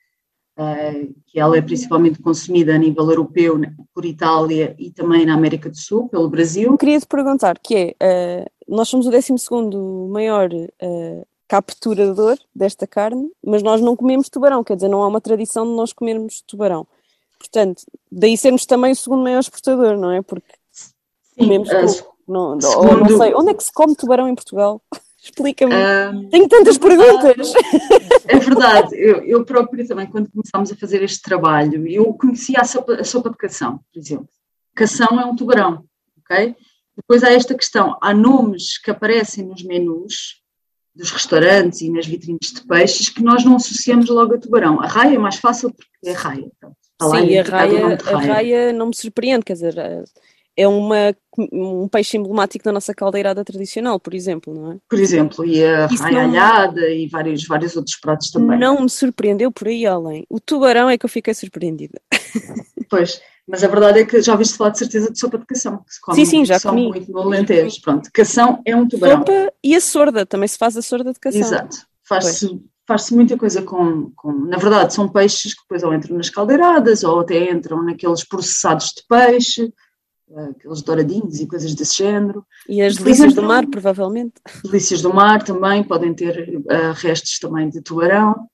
que 1.25 1.39
ela 1.39 1.57
é 1.57 1.61
principalmente 1.61 2.21
consumida 2.21 2.75
a 2.75 2.77
nível 2.77 3.09
europeu 3.09 3.59
por 3.93 4.05
Itália 4.05 4.75
e 4.77 4.91
também 4.91 5.25
na 5.25 5.33
América 5.33 5.69
do 5.69 5.77
Sul, 5.77 6.07
pelo 6.09 6.29
Brasil. 6.29 6.77
Queria 6.77 6.99
te 6.99 7.07
perguntar, 7.07 7.57
que 7.57 7.95
é, 7.99 8.45
uh, 8.45 8.75
nós 8.75 8.87
somos 8.87 9.07
o 9.07 9.11
12 9.11 9.33
maior 10.09 10.49
uh, 10.53 11.27
capturador 11.47 12.37
desta 12.55 12.85
carne, 12.85 13.31
mas 13.43 13.63
nós 13.63 13.81
não 13.81 13.95
comemos 13.95 14.29
tubarão, 14.29 14.63
quer 14.63 14.75
dizer, 14.75 14.89
não 14.89 15.01
há 15.01 15.07
uma 15.07 15.21
tradição 15.21 15.65
de 15.65 15.73
nós 15.73 15.91
comermos 15.91 16.41
tubarão. 16.41 16.85
Portanto, 17.37 17.83
daí 18.11 18.37
sermos 18.37 18.65
também 18.65 18.91
o 18.91 18.95
segundo 18.95 19.23
maior 19.23 19.39
exportador, 19.39 19.97
não 19.97 20.11
é? 20.11 20.21
Porque 20.21 20.53
Sim, 20.71 20.91
comemos 21.37 21.69
pouco. 21.69 22.15
Não, 22.27 22.61
segundo... 22.61 23.09
não 23.09 23.17
sei, 23.17 23.33
onde 23.35 23.51
é 23.51 23.53
que 23.53 23.63
se 23.63 23.73
come 23.73 23.95
tubarão 23.95 24.29
em 24.29 24.35
Portugal? 24.35 24.81
Explica-me. 25.23 25.73
Um, 25.73 26.29
Tenho 26.29 26.49
tantas 26.49 26.77
perguntas. 26.77 27.53
É 28.27 28.37
verdade. 28.37 28.93
Eu, 28.93 29.23
eu 29.23 29.45
própria 29.45 29.87
também, 29.87 30.05
quando 30.05 30.29
começámos 30.29 30.71
a 30.71 30.75
fazer 30.75 31.01
este 31.01 31.21
trabalho, 31.21 31.87
eu 31.87 32.13
conhecia 32.13 32.59
a 32.59 32.65
sopa, 32.65 32.95
a 32.95 33.03
sopa 33.05 33.29
de 33.29 33.37
cação, 33.37 33.79
por 33.91 33.99
exemplo. 33.99 34.27
Cação 34.75 35.19
é 35.19 35.25
um 35.25 35.35
tubarão, 35.35 35.85
ok? 36.19 36.55
Depois 36.95 37.23
há 37.23 37.31
esta 37.31 37.55
questão, 37.55 37.97
há 38.01 38.13
nomes 38.13 38.77
que 38.77 38.91
aparecem 38.91 39.45
nos 39.45 39.63
menus 39.63 40.41
dos 40.95 41.09
restaurantes 41.09 41.81
e 41.81 41.89
nas 41.89 42.05
vitrines 42.05 42.51
de 42.53 42.67
peixes 42.67 43.09
que 43.09 43.23
nós 43.23 43.45
não 43.45 43.55
associamos 43.55 44.09
logo 44.09 44.35
a 44.35 44.37
tubarão. 44.37 44.81
A 44.81 44.87
raia 44.87 45.15
é 45.15 45.19
mais 45.19 45.37
fácil 45.37 45.71
porque 45.71 45.89
é 46.05 46.11
raia. 46.11 46.51
Então, 46.57 46.75
Sim, 47.01 47.37
a 47.37 47.43
raia, 47.43 47.97
a 48.05 48.17
raia 48.19 48.73
não 48.73 48.87
me 48.87 48.95
surpreende, 48.95 49.45
quer 49.45 49.53
dizer, 49.53 49.75
é 50.55 50.67
uma, 50.67 51.15
um 51.51 51.87
peixe 51.87 52.17
emblemático 52.17 52.63
da 52.63 52.71
nossa 52.71 52.93
caldeirada 52.93 53.43
tradicional, 53.43 53.99
por 53.99 54.13
exemplo, 54.13 54.53
não 54.53 54.73
é? 54.73 54.77
Por 54.87 54.99
exemplo, 54.99 55.45
e 55.45 55.63
a 55.63 55.87
raialhada 55.87 56.89
e 56.89 57.07
vários, 57.07 57.45
vários 57.45 57.75
outros 57.75 57.95
pratos 57.97 58.29
também. 58.29 58.59
Não 58.59 58.81
me 58.81 58.89
surpreendeu 58.89 59.51
por 59.51 59.67
aí 59.67 59.85
além. 59.85 60.25
O 60.29 60.39
tubarão 60.39 60.89
é 60.89 60.97
que 60.97 61.05
eu 61.05 61.09
fiquei 61.09 61.33
surpreendida. 61.33 61.99
Pois, 62.89 63.19
mas 63.47 63.63
a 63.63 63.67
verdade 63.67 64.01
é 64.01 64.05
que 64.05 64.21
já 64.21 64.33
ouviste 64.33 64.55
falar 64.55 64.69
de 64.69 64.77
certeza 64.77 65.11
de 65.11 65.17
sopa 65.17 65.39
de 65.39 65.47
cação, 65.47 65.83
que 65.83 65.95
se 65.95 65.99
come 65.99 66.15
sim, 66.15 66.25
sim, 66.25 66.45
já 66.45 66.59
comi. 66.59 66.89
muito 66.89 67.11
no 67.11 67.21
Alentejo. 67.21 67.81
Pronto, 67.81 68.07
cação 68.13 68.61
é 68.63 68.75
um 68.75 68.87
tubarão. 68.87 69.17
Sopa 69.17 69.53
e 69.63 69.75
a 69.75 69.81
sorda, 69.81 70.27
também 70.27 70.47
se 70.47 70.59
faz 70.59 70.77
a 70.77 70.81
sorda 70.83 71.11
de 71.11 71.19
cação. 71.19 71.41
Exato, 71.41 71.77
faz-se 72.07 72.61
faz-se 72.85 73.15
muita 73.15 73.37
coisa 73.37 73.61
com, 73.61 74.11
com, 74.15 74.31
Na 74.45 74.57
verdade, 74.57 74.93
são 74.93 75.09
peixes 75.09 75.53
que 75.53 75.61
depois 75.63 75.83
ou 75.83 75.93
entram 75.93 76.17
nas 76.17 76.29
caldeiradas 76.29 77.03
ou 77.03 77.21
até 77.21 77.51
entram 77.51 77.81
naqueles 77.81 78.23
processados 78.23 78.87
de 78.89 79.03
peixe 79.07 79.73
aqueles 80.49 80.81
douradinhos 80.81 81.39
e 81.39 81.47
coisas 81.47 81.73
desse 81.75 81.97
género. 81.97 82.45
E 82.67 82.81
as 82.81 82.97
delícias 82.97 83.33
do 83.33 83.43
mar, 83.43 83.67
provavelmente. 83.67 84.33
Delícias 84.63 85.01
do 85.01 85.13
mar 85.13 85.43
também, 85.43 85.83
podem 85.83 86.13
ter 86.13 86.57
uh, 86.59 86.93
restos 86.95 87.39
também 87.39 87.69
de 87.69 87.81
tubarão. 87.81 88.47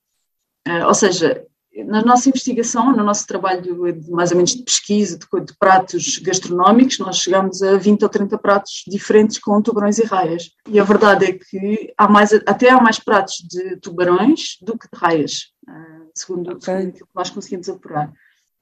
Uh, 0.67 0.85
ou 0.85 0.93
seja, 0.93 1.45
na 1.85 2.03
nossa 2.03 2.29
investigação, 2.29 2.91
no 2.91 3.03
nosso 3.03 3.25
trabalho 3.25 3.61
de, 3.61 4.11
mais 4.11 4.31
ou 4.31 4.37
menos 4.37 4.55
de 4.55 4.63
pesquisa 4.63 5.17
de, 5.17 5.45
de, 5.45 5.53
pratos 5.57 6.17
gastronómicos, 6.17 6.99
nós 6.99 7.17
chegamos 7.17 7.61
a 7.61 7.77
20 7.77 8.03
ou 8.03 8.09
30 8.09 8.37
pratos 8.37 8.83
diferentes 8.87 9.39
com 9.39 9.61
tubarões 9.61 9.97
e 9.97 10.03
raias. 10.03 10.51
E 10.67 10.79
a 10.79 10.83
verdade 10.83 11.25
é 11.25 11.33
que 11.33 11.93
há 11.97 12.07
mais, 12.07 12.33
até 12.33 12.69
há 12.69 12.81
mais 12.81 12.99
pratos 12.99 13.35
de 13.47 13.77
tubarões 13.77 14.57
do 14.61 14.77
que 14.77 14.87
de 14.91 14.99
raias, 14.99 15.51
uh, 15.67 16.09
segundo, 16.13 16.51
okay. 16.51 16.61
segundo 16.61 16.89
aquilo 16.89 17.07
que 17.07 17.15
nós 17.15 17.29
conseguimos 17.29 17.69
apurar. 17.69 18.11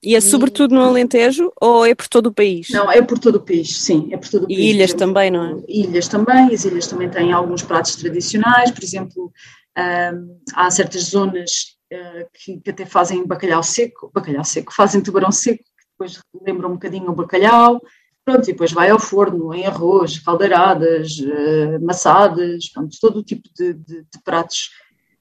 E 0.01 0.15
é 0.15 0.21
sobretudo 0.21 0.75
no 0.75 0.81
Alentejo 0.81 1.51
ou 1.59 1.85
é 1.85 1.95
por 1.95 2.07
todo 2.07 2.27
o 2.27 2.33
país? 2.33 2.69
Não, 2.69 2.91
é 2.91 3.01
por 3.01 3.17
todo 3.17 3.37
o 3.37 3.39
país, 3.41 3.79
sim, 3.79 4.09
é 4.11 4.17
por 4.17 4.29
todo 4.29 4.43
o 4.43 4.47
país. 4.47 4.59
E 4.59 4.69
ilhas 4.69 4.89
exemplo, 4.91 4.99
também, 4.99 5.31
não 5.31 5.43
é? 5.43 5.63
Ilhas 5.67 6.07
também, 6.07 6.53
as 6.53 6.65
ilhas 6.65 6.87
também 6.87 7.09
têm 7.09 7.33
alguns 7.33 7.63
pratos 7.63 7.95
tradicionais, 7.95 8.69
por 8.69 8.83
exemplo, 8.83 9.31
um, 9.77 10.39
há 10.53 10.69
certas 10.69 11.03
zonas 11.03 11.77
uh, 11.91 12.27
que, 12.33 12.59
que, 12.59 12.69
até 12.69 12.85
fazem 12.85 13.25
bacalhau 13.25 13.63
seco, 13.63 14.11
bacalhau 14.13 14.43
seco, 14.43 14.73
fazem 14.73 15.01
tubarão 15.01 15.31
seco, 15.31 15.63
que 15.63 15.85
depois 15.91 16.19
lembra 16.45 16.67
um 16.67 16.73
bocadinho 16.73 17.09
o 17.09 17.15
bacalhau, 17.15 17.81
pronto, 18.23 18.43
e 18.43 18.51
depois 18.51 18.71
vai 18.71 18.91
ao 18.91 18.99
forno, 18.99 19.51
em 19.53 19.65
arroz, 19.65 20.19
caldeiradas, 20.19 21.17
uh, 21.19 21.83
massadas, 21.83 22.69
pronto, 22.71 22.95
todo 23.01 23.19
o 23.19 23.23
tipo 23.23 23.49
de, 23.55 23.73
de, 23.73 24.01
de 24.01 24.23
pratos 24.23 24.69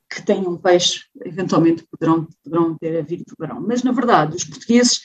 que 0.08 0.22
tenham 0.22 0.56
peixe, 0.56 1.04
eventualmente 1.24 1.84
poderão, 1.90 2.26
poderão 2.42 2.76
ter 2.78 2.98
a 2.98 3.02
vir 3.02 3.24
tubarão. 3.24 3.60
Mas, 3.60 3.82
na 3.82 3.92
verdade, 3.92 4.36
os 4.36 4.44
portugueses 4.44 5.02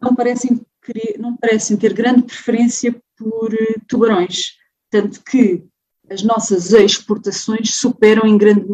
não 0.00 0.14
parecem, 0.14 0.64
querer, 0.82 1.18
não 1.18 1.36
parecem 1.36 1.76
ter 1.76 1.92
grande 1.92 2.22
preferência 2.22 3.00
por 3.16 3.52
uh, 3.52 3.80
tubarões, 3.86 4.56
tanto 4.90 5.22
que 5.22 5.64
as 6.10 6.22
nossas 6.22 6.72
exportações 6.72 7.74
superam 7.74 8.26
em 8.26 8.36
grande 8.36 8.66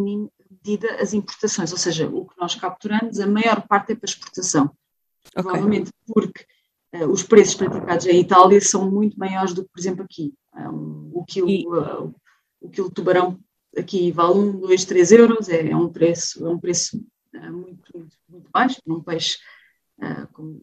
medida 0.51 0.97
as 1.01 1.13
importações, 1.13 1.73
ou 1.73 1.79
seja, 1.79 2.09
o 2.09 2.27
que 2.27 2.39
nós 2.39 2.55
capturamos, 2.55 3.21
a 3.21 3.27
maior 3.27 3.67
parte 3.67 3.93
é 3.93 3.95
para 3.95 4.09
exportação. 4.09 4.65
Okay. 4.65 5.43
Provavelmente 5.43 5.91
porque 6.07 6.45
uh, 6.95 7.07
os 7.07 7.23
preços 7.23 7.55
praticados 7.55 8.07
em 8.07 8.21
Itália 8.21 8.61
são 8.61 8.91
muito 8.91 9.19
maiores 9.19 9.53
do 9.53 9.65
que, 9.65 9.71
por 9.71 9.81
exemplo, 9.81 10.05
aqui. 10.05 10.35
Um, 10.55 11.11
o, 11.15 11.25
quilo, 11.25 11.49
e... 11.49 11.67
uh, 11.67 12.15
o 12.61 12.71
quilo 12.71 12.89
de 12.89 12.95
tubarão 12.95 13.39
aqui 13.77 14.11
vale 14.13 14.39
1, 14.39 14.61
2, 14.61 14.85
3 14.85 15.13
euros, 15.13 15.49
é, 15.49 15.71
é, 15.71 15.77
um 15.77 15.89
preço, 15.89 16.45
é 16.45 16.49
um 16.49 16.59
preço 16.59 16.97
uh, 17.35 17.53
muito, 17.53 17.97
muito, 17.97 18.17
muito, 18.29 18.51
baixo 18.51 18.81
para 18.85 18.95
um 18.95 19.03
peixe 19.03 19.39
com, 20.33 20.61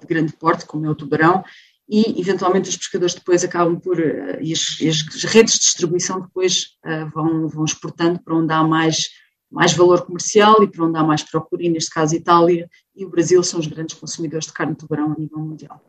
de 0.00 0.06
grande 0.06 0.32
porte, 0.34 0.66
como 0.66 0.86
é 0.86 0.90
o 0.90 0.94
tubarão, 0.94 1.44
e 1.88 2.18
eventualmente 2.20 2.68
os 2.68 2.76
pescadores 2.76 3.14
depois 3.14 3.44
acabam 3.44 3.78
por, 3.78 3.98
uh, 3.98 4.40
e, 4.40 4.52
as, 4.52 4.78
as, 4.80 5.24
redes 5.24 5.54
de 5.54 5.60
distribuição 5.60 6.20
depois 6.20 6.76
vão, 7.12 7.48
vão 7.48 7.64
exportando 7.64 8.20
para 8.22 8.34
onde 8.34 8.52
há 8.52 8.62
mais, 8.62 9.10
mais 9.50 9.72
valor 9.72 10.04
comercial 10.06 10.62
e 10.62 10.70
para 10.70 10.84
onde 10.84 10.98
há 10.98 11.02
mais 11.02 11.22
procura, 11.22 11.64
e 11.64 11.68
neste 11.68 11.90
caso 11.90 12.14
Itália 12.14 12.68
e 12.94 13.04
o 13.04 13.10
Brasil 13.10 13.42
são 13.42 13.60
os 13.60 13.66
grandes 13.66 13.96
consumidores 13.96 14.46
de 14.46 14.52
carne 14.52 14.72
de 14.72 14.78
tubarão 14.78 15.12
a 15.12 15.18
nível 15.18 15.38
mundial. 15.38 15.82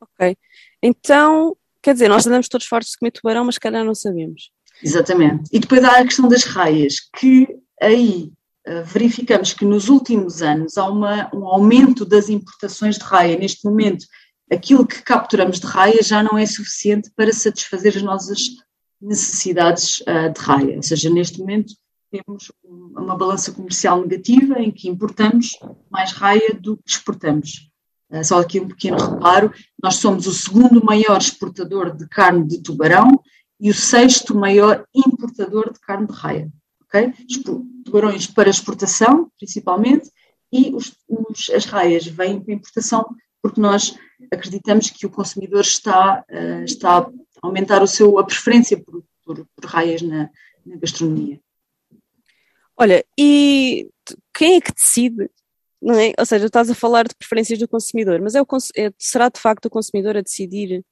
Ok, 0.00 0.36
então, 0.82 1.56
quer 1.82 1.92
dizer, 1.92 2.08
nós 2.08 2.26
andamos 2.26 2.48
todos 2.48 2.66
fortes 2.66 2.92
de 2.92 2.98
comer 2.98 3.12
tubarão, 3.12 3.44
mas 3.44 3.58
calhar 3.58 3.84
não 3.84 3.94
sabemos. 3.94 4.50
Exatamente, 4.82 5.50
e 5.52 5.58
depois 5.58 5.82
há 5.84 5.98
a 5.98 6.04
questão 6.04 6.28
das 6.28 6.44
raias, 6.44 6.96
que 7.18 7.48
aí 7.80 8.32
uh, 8.68 8.84
verificamos 8.84 9.52
que 9.52 9.64
nos 9.64 9.88
últimos 9.88 10.42
anos 10.42 10.76
há 10.76 10.86
uma, 10.88 11.30
um 11.34 11.46
aumento 11.46 12.04
das 12.04 12.28
importações 12.28 12.98
de 12.98 13.04
raia, 13.04 13.38
neste 13.38 13.64
momento 13.64 14.04
aquilo 14.50 14.86
que 14.86 15.02
capturamos 15.02 15.58
de 15.60 15.66
raia 15.66 16.02
já 16.02 16.22
não 16.22 16.38
é 16.38 16.46
suficiente 16.46 17.10
para 17.16 17.32
satisfazer 17.32 17.96
as 17.96 18.02
nossas 18.02 18.38
necessidades 19.00 20.00
uh, 20.00 20.32
de 20.32 20.40
raia. 20.40 20.76
Ou 20.76 20.82
seja, 20.82 21.10
neste 21.10 21.38
momento 21.38 21.74
temos 22.10 22.52
uma 22.64 23.16
balança 23.16 23.52
comercial 23.52 24.00
negativa 24.00 24.60
em 24.60 24.70
que 24.70 24.88
importamos 24.88 25.58
mais 25.90 26.12
raia 26.12 26.54
do 26.60 26.76
que 26.76 26.90
exportamos. 26.90 27.68
Uh, 28.10 28.24
só 28.24 28.40
aqui 28.40 28.60
um 28.60 28.68
pequeno 28.68 28.96
reparo: 28.96 29.52
nós 29.82 29.96
somos 29.96 30.26
o 30.26 30.32
segundo 30.32 30.84
maior 30.84 31.18
exportador 31.18 31.94
de 31.96 32.08
carne 32.08 32.46
de 32.46 32.62
tubarão 32.62 33.20
e 33.60 33.70
o 33.70 33.74
sexto 33.74 34.34
maior 34.34 34.86
importador 34.94 35.72
de 35.72 35.80
carne 35.80 36.06
de 36.06 36.12
raia. 36.12 36.52
Okay? 36.84 37.12
Tubarões 37.84 38.26
para 38.26 38.50
exportação, 38.50 39.30
principalmente, 39.38 40.10
e 40.52 40.74
os, 40.74 40.94
os, 41.08 41.50
as 41.50 41.64
raias 41.64 42.06
vêm 42.06 42.40
para 42.40 42.54
importação 42.54 43.04
porque 43.42 43.60
nós 43.60 43.96
acreditamos 44.32 44.90
que 44.90 45.06
o 45.06 45.10
consumidor 45.10 45.60
está, 45.60 46.24
uh, 46.30 46.64
está 46.64 46.98
a 46.98 47.10
aumentar 47.42 47.82
o 47.82 47.86
seu, 47.86 48.18
a 48.18 48.24
preferência 48.24 48.76
por, 48.82 49.04
por, 49.24 49.46
por 49.54 49.64
raias 49.64 50.02
na, 50.02 50.30
na 50.64 50.76
gastronomia. 50.76 51.40
Olha, 52.76 53.04
e 53.18 53.88
quem 54.34 54.56
é 54.56 54.60
que 54.60 54.72
decide 54.72 55.30
é? 55.84 56.14
Ou 56.18 56.26
seja, 56.26 56.46
estás 56.46 56.70
a 56.70 56.74
falar 56.74 57.06
de 57.06 57.14
preferências 57.14 57.58
do 57.58 57.68
consumidor, 57.68 58.20
mas 58.20 58.34
é 58.34 58.42
o, 58.42 58.46
é, 58.76 58.92
será 58.98 59.28
de 59.28 59.40
facto 59.40 59.66
o 59.66 59.70
consumidor 59.70 60.16
a 60.16 60.22
decidir 60.22 60.84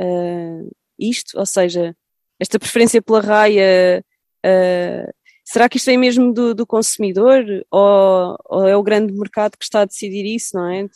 uh, 0.00 0.70
isto? 0.98 1.38
Ou 1.38 1.46
seja, 1.46 1.94
esta 2.42 2.58
preferência 2.58 3.00
pela 3.00 3.20
raia, 3.20 4.04
uh, 4.44 5.12
será 5.44 5.68
que 5.68 5.76
isto 5.76 5.86
vem 5.86 5.96
mesmo 5.96 6.32
do, 6.34 6.54
do 6.54 6.66
consumidor 6.66 7.44
ou, 7.70 8.36
ou, 8.46 8.66
é 8.66 8.76
o 8.76 8.82
grande 8.82 9.12
mercado 9.12 9.56
que 9.56 9.64
está 9.64 9.82
a 9.82 9.84
decidir 9.84 10.26
isso, 10.26 10.56
não 10.56 10.68
é? 10.68 10.88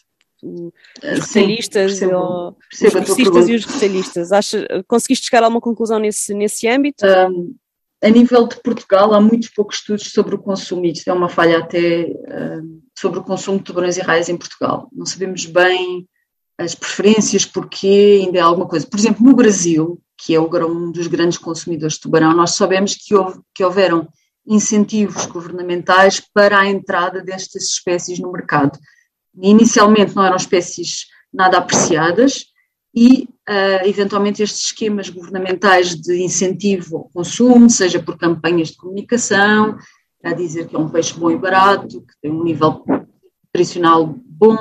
os 0.43 1.35
retalhistas, 1.35 2.03
ou, 2.03 2.57
os 2.73 3.49
e 3.49 3.55
os 3.55 3.65
retalhistas. 3.65 4.33
Acha, 4.33 4.85
conseguiste 4.87 5.27
chegar 5.27 5.43
a 5.43 5.47
alguma 5.47 5.61
conclusão 5.61 5.99
nesse, 5.99 6.35
nesse 6.35 6.69
âmbito? 6.69 7.05
Um, 7.07 7.55
a 8.03 8.11
nível 8.11 8.47
de 8.47 8.61
Portugal, 8.61 9.15
há 9.15 9.21
muitos 9.21 9.49
poucos 9.49 9.79
estudos 9.79 10.11
sobre 10.13 10.35
o 10.35 10.39
consumo, 10.39 10.85
e 10.85 10.93
isto 10.93 11.09
é 11.09 11.13
uma 11.13 11.29
falha 11.29 11.59
até 11.59 12.07
um, 12.07 12.81
sobre 12.99 13.21
o 13.21 13.25
consumo 13.25 13.59
de 13.59 13.65
tubarões 13.65 13.97
e 13.97 14.03
raias 14.03 14.29
em 14.29 14.37
Portugal. 14.37 14.89
Não 14.93 15.07
sabemos 15.07 15.47
bem 15.47 16.07
as 16.59 16.75
preferências, 16.75 17.45
porque 17.45 18.23
ainda 18.23 18.39
é 18.39 18.43
alguma 18.43 18.69
coisa. 18.69 18.87
Por 18.87 18.99
exemplo, 18.99 19.25
no 19.25 19.35
Brasil, 19.35 20.01
que 20.19 20.35
é 20.35 20.41
um 20.41 20.91
dos 20.91 21.07
grandes 21.07 21.39
consumidores 21.39 21.95
de 21.95 22.01
tubarão, 22.01 22.35
nós 22.35 22.53
sabemos 22.53 22.95
que, 22.95 23.15
houve, 23.15 23.41
que 23.55 23.65
houveram 23.65 24.09
incentivos 24.47 25.27
governamentais 25.27 26.21
para 26.33 26.61
a 26.61 26.67
entrada 26.67 27.23
destas 27.23 27.65
espécies 27.65 28.19
no 28.19 28.33
mercado. 28.33 28.79
Inicialmente 29.41 30.15
não 30.15 30.25
eram 30.25 30.37
espécies 30.37 31.07
nada 31.33 31.59
apreciadas 31.59 32.47
e, 32.95 33.29
uh, 33.49 33.85
eventualmente, 33.85 34.43
estes 34.43 34.67
esquemas 34.67 35.11
governamentais 35.11 35.95
de 35.95 36.23
incentivo 36.23 36.97
ao 36.97 37.11
consumo, 37.11 37.69
seja 37.69 38.03
por 38.03 38.17
campanhas 38.17 38.69
de 38.69 38.77
comunicação, 38.77 39.77
a 40.25 40.33
dizer 40.33 40.67
que 40.67 40.75
é 40.75 40.79
um 40.79 40.89
peixe 40.89 41.13
bom 41.13 41.31
e 41.31 41.37
barato, 41.37 42.01
que 42.01 42.15
tem 42.23 42.33
um 42.33 42.43
nível 42.43 42.83
nutricional 43.45 44.07
bom, 44.25 44.57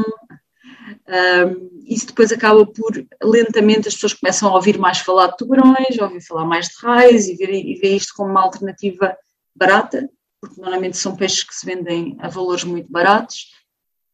uh, 1.08 1.84
isso 1.86 2.08
depois 2.08 2.32
acaba 2.32 2.66
por, 2.66 2.94
lentamente, 3.24 3.88
as 3.88 3.94
pessoas 3.94 4.14
começam 4.14 4.50
a 4.50 4.56
ouvir 4.56 4.78
mais 4.78 5.00
falar 5.00 5.28
de 5.28 5.38
tubarões, 5.38 6.00
ouvir 6.00 6.22
falar 6.22 6.46
mais 6.46 6.68
de 6.68 6.76
raios 6.82 7.28
e 7.28 7.36
ver, 7.36 7.54
e 7.54 7.76
ver 7.76 7.96
isto 7.96 8.14
como 8.16 8.32
uma 8.32 8.42
alternativa 8.42 9.16
barata, 9.56 10.10
porque 10.42 10.60
normalmente 10.60 10.98
são 10.98 11.16
peixes 11.16 11.44
que 11.44 11.56
se 11.56 11.66
vendem 11.66 12.18
a 12.20 12.28
valores 12.28 12.64
muito 12.64 12.92
baratos 12.92 13.52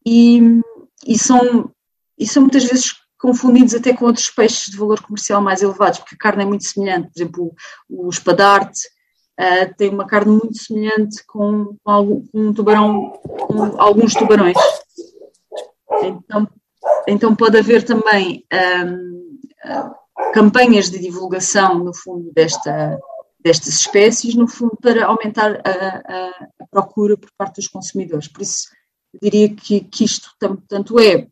e, 0.06 0.60
e, 1.06 1.18
são, 1.18 1.70
e 2.18 2.26
são 2.26 2.42
muitas 2.42 2.64
vezes 2.64 2.94
confundidos 3.18 3.74
até 3.74 3.94
com 3.94 4.06
outros 4.06 4.30
peixes 4.30 4.70
de 4.70 4.76
valor 4.76 5.00
comercial 5.00 5.40
mais 5.40 5.62
elevados, 5.62 6.00
porque 6.00 6.14
a 6.14 6.18
carne 6.18 6.42
é 6.42 6.46
muito 6.46 6.64
semelhante, 6.64 7.08
por 7.12 7.20
exemplo, 7.20 7.54
o, 7.88 8.06
o 8.06 8.10
espadarte 8.10 8.80
uh, 9.38 9.74
tem 9.76 9.90
uma 9.90 10.06
carne 10.06 10.32
muito 10.32 10.58
semelhante 10.58 11.24
com, 11.26 11.76
com, 11.82 11.90
algum, 11.90 12.26
com 12.26 12.40
um 12.40 12.52
tubarão, 12.52 13.12
com 13.12 13.80
alguns 13.80 14.14
tubarões. 14.14 14.56
Então, 16.02 16.48
então 17.06 17.34
pode 17.34 17.58
haver 17.58 17.84
também 17.84 18.44
um, 18.86 19.38
campanhas 20.32 20.90
de 20.90 20.98
divulgação, 20.98 21.78
no 21.78 21.94
fundo, 21.94 22.32
desta, 22.32 22.98
destas 23.40 23.80
espécies, 23.80 24.34
no 24.34 24.48
fundo, 24.48 24.76
para 24.80 25.06
aumentar 25.06 25.60
a, 25.64 26.16
a, 26.16 26.66
procura 26.70 27.16
por 27.16 27.30
parte 27.36 27.56
dos 27.56 27.68
consumidores. 27.68 28.28
Por 28.28 28.42
isso, 28.42 28.68
eu 29.14 29.20
diria 29.22 29.54
que, 29.54 29.80
que 29.80 30.04
isto 30.04 30.30
tanto 30.68 30.98
é 30.98 31.28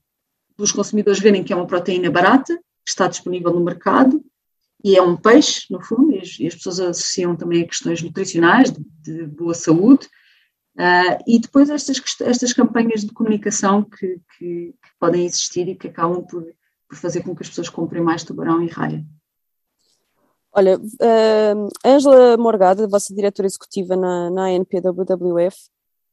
dos 0.57 0.73
consumidores 0.73 1.21
verem 1.21 1.43
que 1.43 1.53
é 1.53 1.57
uma 1.57 1.67
proteína 1.67 2.11
barata, 2.11 2.55
que 2.57 2.91
está 2.91 3.09
disponível 3.09 3.53
no 3.53 3.65
mercado, 3.65 4.23
e 4.83 4.97
é 4.97 5.03
um 5.03 5.17
peixe, 5.17 5.67
no 5.71 5.83
fundo, 5.83 6.13
e 6.13 6.21
as, 6.21 6.39
e 6.39 6.47
as 6.47 6.55
pessoas 6.55 6.81
associam 6.81 7.37
também 7.37 7.63
a 7.63 7.67
questões 7.67 8.03
nutricionais, 8.03 8.71
de, 8.71 8.83
de 9.03 9.27
boa 9.27 9.55
saúde, 9.55 10.09
uh, 10.77 11.23
e 11.27 11.39
depois 11.39 11.71
estas, 11.71 12.01
estas 12.21 12.53
campanhas 12.53 13.03
de 13.03 13.13
comunicação 13.13 13.83
que, 13.83 14.21
que, 14.37 14.75
que, 14.83 14.91
podem 14.99 15.25
existir 15.25 15.69
e 15.69 15.75
que 15.75 15.89
acabam 15.89 16.25
por, 16.25 16.45
por 16.89 16.97
fazer 16.97 17.23
com 17.23 17.35
que 17.35 17.43
as 17.43 17.49
pessoas 17.49 17.69
comprem 17.69 18.03
mais 18.03 18.25
tubarão 18.25 18.63
e 18.63 18.69
raia. 18.69 19.05
Olha, 20.53 20.79
uh, 20.79 21.69
Angela 21.85 22.37
Morgado, 22.37 22.89
vossa 22.89 23.15
diretora 23.15 23.47
executiva 23.47 23.95
na, 23.95 24.31
na 24.31 24.47
ANPWWF, 24.47 25.57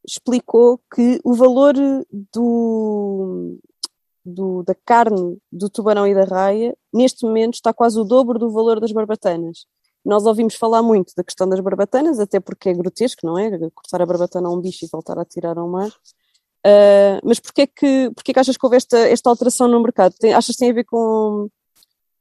explicou 0.06 0.80
que 0.94 1.20
o 1.24 1.34
valor 1.34 1.74
do, 2.32 3.58
do, 4.24 4.62
da 4.62 4.74
carne 4.74 5.38
do 5.50 5.68
tubarão 5.68 6.06
e 6.06 6.14
da 6.14 6.24
raia, 6.24 6.76
neste 6.92 7.24
momento, 7.26 7.54
está 7.54 7.72
quase 7.72 7.98
o 7.98 8.04
dobro 8.04 8.38
do 8.38 8.50
valor 8.50 8.78
das 8.78 8.92
barbatanas. 8.92 9.66
Nós 10.08 10.24
ouvimos 10.24 10.54
falar 10.54 10.82
muito 10.82 11.12
da 11.14 11.22
questão 11.22 11.46
das 11.46 11.60
barbatanas, 11.60 12.18
até 12.18 12.40
porque 12.40 12.70
é 12.70 12.72
grotesco, 12.72 13.26
não 13.26 13.38
é? 13.38 13.50
Cortar 13.74 14.00
a 14.00 14.06
barbatana 14.06 14.48
a 14.48 14.50
um 14.50 14.58
bicho 14.58 14.86
e 14.86 14.88
voltar 14.90 15.18
a 15.18 15.24
tirar 15.24 15.58
ao 15.58 15.68
mar. 15.68 15.88
Uh, 16.66 17.20
mas 17.22 17.38
porquê 17.38 17.66
que, 17.66 18.10
porquê 18.14 18.32
que 18.32 18.40
achas 18.40 18.56
que 18.56 18.64
houve 18.64 18.78
esta, 18.78 18.98
esta 18.98 19.28
alteração 19.28 19.68
no 19.68 19.78
mercado? 19.82 20.14
Tem, 20.18 20.32
achas 20.32 20.56
que 20.56 20.60
tem 20.60 20.70
a 20.70 20.74
ver 20.74 20.84
com, 20.84 21.50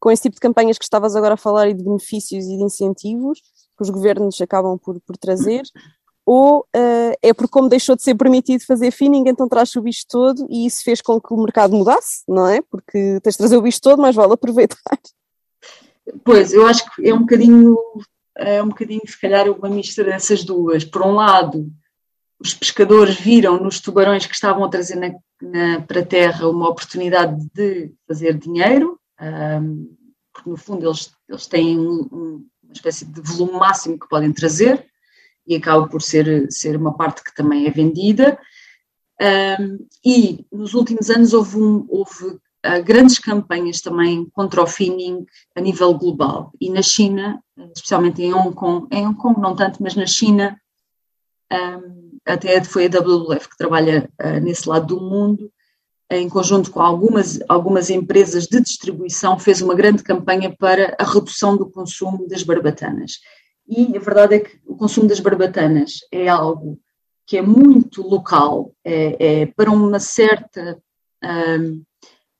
com 0.01 0.11
esse 0.11 0.23
tipo 0.23 0.35
de 0.35 0.41
campanhas 0.41 0.77
que 0.77 0.83
estavas 0.83 1.15
agora 1.15 1.35
a 1.35 1.37
falar 1.37 1.69
e 1.69 1.73
de 1.73 1.81
benefícios 1.81 2.43
e 2.45 2.57
de 2.57 2.63
incentivos 2.63 3.39
que 3.77 3.83
os 3.83 3.89
governos 3.89 4.41
acabam 4.41 4.77
por, 4.77 4.99
por 4.99 5.15
trazer? 5.15 5.63
ou 6.27 6.59
uh, 6.75 7.15
é 7.21 7.33
porque 7.33 7.49
como 7.49 7.69
deixou 7.69 7.95
de 7.95 8.03
ser 8.03 8.13
permitido 8.13 8.65
fazer 8.65 8.91
finning, 8.91 9.23
então 9.29 9.47
traz 9.47 9.73
o 9.77 9.81
bicho 9.81 10.03
todo 10.09 10.45
e 10.49 10.65
isso 10.65 10.83
fez 10.83 11.01
com 11.01 11.21
que 11.21 11.33
o 11.33 11.37
mercado 11.37 11.73
mudasse, 11.73 12.23
não 12.27 12.45
é? 12.45 12.61
Porque 12.63 13.17
tens 13.23 13.35
de 13.35 13.37
trazer 13.37 13.55
o 13.55 13.61
bicho 13.61 13.79
todo, 13.79 14.01
mas 14.01 14.13
vale 14.13 14.33
aproveitar. 14.33 14.77
Pois, 16.23 16.53
eu 16.53 16.65
acho 16.65 16.89
que 16.93 17.07
é 17.07 17.13
um 17.13 17.19
bocadinho, 17.19 17.77
é 18.37 18.61
um 18.61 18.69
bocadinho 18.69 19.01
se 19.05 19.19
calhar 19.19 19.49
uma 19.49 19.69
mistura 19.69 20.11
dessas 20.11 20.43
duas. 20.43 20.83
Por 20.85 21.01
um 21.03 21.13
lado, 21.13 21.71
os 22.39 22.53
pescadores 22.53 23.15
viram 23.19 23.61
nos 23.61 23.79
tubarões 23.79 24.25
que 24.25 24.33
estavam 24.33 24.63
a 24.63 24.69
trazer 24.69 24.95
na, 24.95 25.13
na, 25.41 25.81
para 25.81 26.01
a 26.01 26.05
terra 26.05 26.47
uma 26.47 26.69
oportunidade 26.69 27.45
de 27.53 27.91
fazer 28.07 28.37
dinheiro, 28.37 28.99
um, 29.19 29.95
porque 30.33 30.49
no 30.49 30.57
fundo 30.57 30.85
eles, 30.87 31.11
eles 31.27 31.47
têm 31.47 31.79
um, 31.79 32.07
um, 32.11 32.47
uma 32.63 32.73
espécie 32.73 33.05
de 33.05 33.21
volume 33.21 33.59
máximo 33.59 33.99
que 33.99 34.07
podem 34.07 34.31
trazer, 34.31 34.85
e 35.47 35.55
acaba 35.55 35.87
por 35.87 36.01
ser, 36.01 36.51
ser 36.51 36.75
uma 36.75 36.93
parte 36.95 37.23
que 37.23 37.33
também 37.33 37.67
é 37.67 37.71
vendida. 37.71 38.37
E 40.05 40.45
nos 40.51 40.73
últimos 40.73 41.09
anos 41.09 41.33
houve, 41.33 41.57
houve 41.87 42.37
grandes 42.83 43.19
campanhas 43.19 43.81
também 43.81 44.25
contra 44.33 44.61
o 44.61 44.67
finning 44.67 45.25
a 45.55 45.61
nível 45.61 45.93
global. 45.93 46.51
E 46.59 46.69
na 46.69 46.81
China, 46.81 47.41
especialmente 47.75 48.21
em 48.21 48.33
Hong 48.33 48.53
Kong, 48.53 48.87
em 48.91 49.05
Hong 49.05 49.17
Kong 49.17 49.39
não 49.39 49.55
tanto, 49.55 49.81
mas 49.81 49.95
na 49.95 50.05
China, 50.05 50.59
um, 51.51 52.17
até 52.25 52.63
foi 52.63 52.85
a 52.85 52.89
WWF 52.89 53.49
que 53.49 53.57
trabalha 53.57 54.09
uh, 54.21 54.39
nesse 54.41 54.67
lado 54.67 54.95
do 54.95 55.01
mundo, 55.01 55.51
em 56.09 56.29
conjunto 56.29 56.71
com 56.71 56.81
algumas, 56.81 57.39
algumas 57.49 57.89
empresas 57.89 58.47
de 58.47 58.61
distribuição, 58.61 59.37
fez 59.37 59.61
uma 59.61 59.75
grande 59.75 60.03
campanha 60.03 60.53
para 60.57 60.95
a 60.97 61.03
redução 61.03 61.57
do 61.57 61.69
consumo 61.69 62.27
das 62.27 62.43
barbatanas. 62.43 63.19
E 63.67 63.95
a 63.95 63.99
verdade 63.99 64.35
é 64.35 64.39
que 64.39 64.57
o 64.65 64.75
consumo 64.75 65.07
das 65.07 65.19
barbatanas 65.19 65.99
é 66.11 66.29
algo 66.29 66.79
que 67.25 67.37
é 67.37 67.41
muito 67.41 68.01
local, 68.01 68.71
é, 68.85 69.41
é 69.41 69.45
para 69.47 69.69
uma 69.69 69.99
certa 69.99 70.81
um, 71.21 71.83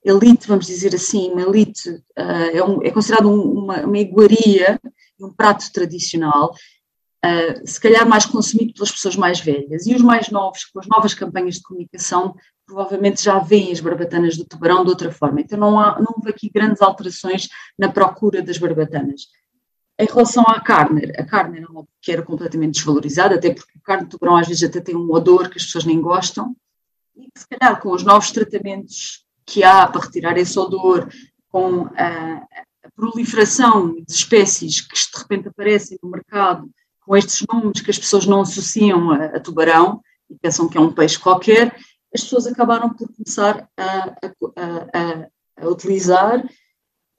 elite, 0.10 0.48
vamos 0.48 0.66
dizer 0.66 0.94
assim, 0.96 1.32
uma 1.32 1.42
elite, 1.42 1.90
uh, 1.90 2.52
é, 2.54 2.64
um, 2.64 2.82
é, 2.84 2.92
considerado 2.92 3.32
uma, 3.32 3.82
uma 3.82 3.98
iguaria, 3.98 4.80
um 5.20 5.32
prato 5.32 5.72
tradicional, 5.72 6.54
uh, 7.26 7.68
se 7.68 7.80
calhar 7.80 8.08
mais 8.08 8.26
consumido 8.26 8.74
pelas 8.74 8.92
pessoas 8.92 9.16
mais 9.16 9.40
velhas. 9.40 9.86
E 9.86 9.96
os 9.96 10.02
mais 10.02 10.30
novos, 10.30 10.66
com 10.66 10.80
as 10.80 10.88
novas 10.88 11.14
campanhas 11.14 11.56
de 11.56 11.64
comunicação, 11.64 12.36
provavelmente 12.66 13.24
já 13.24 13.40
veem 13.40 13.72
as 13.72 13.80
barbatanas 13.80 14.36
do 14.38 14.46
tubarão 14.46 14.84
de 14.84 14.90
outra 14.90 15.12
forma. 15.12 15.42
Então 15.42 15.58
não, 15.58 15.80
há, 15.80 16.00
não 16.00 16.14
houve 16.18 16.30
aqui 16.30 16.50
grandes 16.50 16.82
alterações 16.82 17.48
na 17.78 17.90
procura 17.90 18.42
das 18.42 18.58
barbatanas. 18.58 19.28
Em 20.00 20.06
relação 20.06 20.44
à 20.44 20.60
carne, 20.60 21.12
a 21.18 21.26
carne 21.26 21.58
era 21.58 21.72
uma 21.72 21.88
que 22.02 22.12
era 22.12 22.22
completamente 22.22 22.76
desvalorizada, 22.76 23.36
até 23.36 23.52
porque 23.52 23.80
a 23.80 23.82
carne 23.82 24.04
de 24.04 24.10
tubarão 24.12 24.38
às 24.38 24.48
vezes 24.48 24.64
até 24.64 24.80
tem 24.80 24.96
um 24.96 25.12
odor 25.12 25.50
que 25.50 25.58
as 25.58 25.66
pessoas 25.66 25.86
nem 25.86 26.00
gostam, 26.00 26.56
e 27.16 27.28
se 27.36 27.48
calhar 27.50 27.82
com 27.82 27.92
os 27.92 28.04
novos 28.04 28.32
tratamentos 28.32 29.26
que 29.48 29.64
há 29.64 29.88
para 29.88 30.02
retirar 30.02 30.38
esse 30.38 30.60
odor, 30.60 31.10
com 31.50 31.86
a, 31.96 32.46
a 32.84 32.92
proliferação 32.94 33.96
de 33.96 34.12
espécies 34.12 34.82
que 34.82 34.94
de 34.94 35.18
repente 35.18 35.48
aparecem 35.48 35.98
no 36.04 36.12
mercado, 36.12 36.70
com 37.00 37.16
estes 37.16 37.46
nomes 37.52 37.80
que 37.80 37.90
as 37.90 37.98
pessoas 37.98 38.26
não 38.26 38.42
associam 38.42 39.10
a, 39.12 39.26
a 39.38 39.40
tubarão 39.40 40.02
e 40.30 40.36
pensam 40.36 40.68
que 40.68 40.78
é 40.78 40.82
um 40.82 40.92
peixe 40.92 41.18
qualquer, 41.18 41.74
as 42.14 42.22
pessoas 42.22 42.46
acabaram 42.46 42.94
por 42.94 43.08
começar 43.08 43.68
a, 43.78 44.16
a, 44.58 45.28
a 45.64 45.70
utilizar 45.70 46.44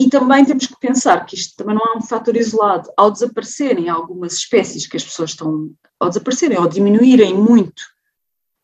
e 0.01 0.09
também 0.09 0.45
temos 0.45 0.67
que 0.67 0.79
pensar 0.79 1.25
que 1.25 1.35
isto 1.35 1.57
também 1.57 1.75
não 1.75 1.95
é 1.95 1.97
um 1.97 2.03
fator 2.03 2.37
isolado. 2.37 2.91
Ao 2.97 3.11
desaparecerem 3.11 3.89
algumas 3.89 4.35
espécies 4.35 4.87
que 4.87 4.97
as 4.97 5.03
pessoas 5.03 5.31
estão, 5.31 5.71
ao 5.99 6.09
desaparecerem, 6.09 6.57
ao 6.57 6.69
diminuírem 6.69 7.35
muito 7.35 7.83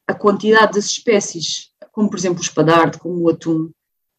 a 0.07 0.15
quantidade 0.15 0.75
das 0.75 0.85
espécies, 0.87 1.73
como 1.95 2.11
por 2.11 2.19
exemplo 2.19 2.41
o 2.41 2.43
espadarde, 2.43 2.99
como 2.99 3.23
o 3.23 3.31
atum, 3.31 3.71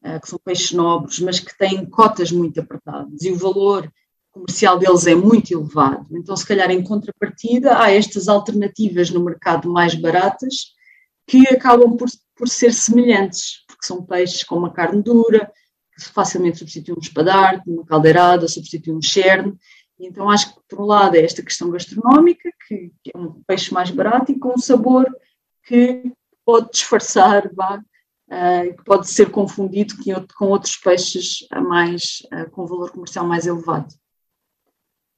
eh, 0.01 0.17
que 0.19 0.29
são 0.29 0.39
peixes 0.43 0.71
nobres, 0.71 1.19
mas 1.19 1.39
que 1.41 1.55
têm 1.57 1.85
cotas 1.85 2.31
muito 2.31 2.59
apertadas 2.59 3.21
e 3.21 3.31
o 3.31 3.37
valor 3.37 3.91
comercial 4.31 4.79
deles 4.79 5.05
é 5.05 5.13
muito 5.13 5.53
elevado. 5.53 6.07
Então, 6.11 6.35
se 6.37 6.47
calhar, 6.47 6.71
em 6.71 6.81
contrapartida, 6.81 7.77
há 7.77 7.91
estas 7.91 8.29
alternativas 8.29 9.09
no 9.09 9.23
mercado 9.23 9.69
mais 9.69 9.93
baratas 9.93 10.73
que 11.27 11.47
acabam 11.49 11.97
por, 11.97 12.07
por 12.35 12.47
ser 12.47 12.73
semelhantes, 12.73 13.65
porque 13.67 13.85
são 13.85 14.03
peixes 14.03 14.43
com 14.43 14.55
uma 14.55 14.71
carne 14.71 15.01
dura, 15.01 15.51
facilmente 16.13 16.59
substitui 16.59 16.95
um 16.95 17.01
espadarte, 17.01 17.69
uma 17.69 17.85
caldeirada, 17.85 18.47
substitui 18.47 18.93
um 18.93 19.01
cherne. 19.01 19.53
Então 19.99 20.29
acho 20.29 20.53
que, 20.53 20.61
por 20.69 20.81
um 20.81 20.85
lado, 20.85 21.15
é 21.15 21.23
esta 21.23 21.43
questão 21.43 21.69
gastronómica, 21.69 22.49
que, 22.67 22.91
que 23.03 23.11
é 23.13 23.17
um 23.17 23.41
peixe 23.45 23.73
mais 23.73 23.89
barato 23.91 24.31
e 24.31 24.39
com 24.39 24.53
um 24.53 24.57
sabor 24.57 25.09
que 25.63 26.11
pode 26.45 26.71
disfarçar, 26.71 27.51
vá, 27.53 27.81
que 28.75 28.83
pode 28.83 29.09
ser 29.09 29.31
confundido 29.31 29.95
com 30.37 30.45
outros 30.45 30.75
peixes 30.77 31.47
mais, 31.63 32.23
uh, 32.33 32.49
com 32.51 32.65
valor 32.65 32.91
comercial 32.91 33.25
mais 33.25 33.45
elevado. 33.45 33.93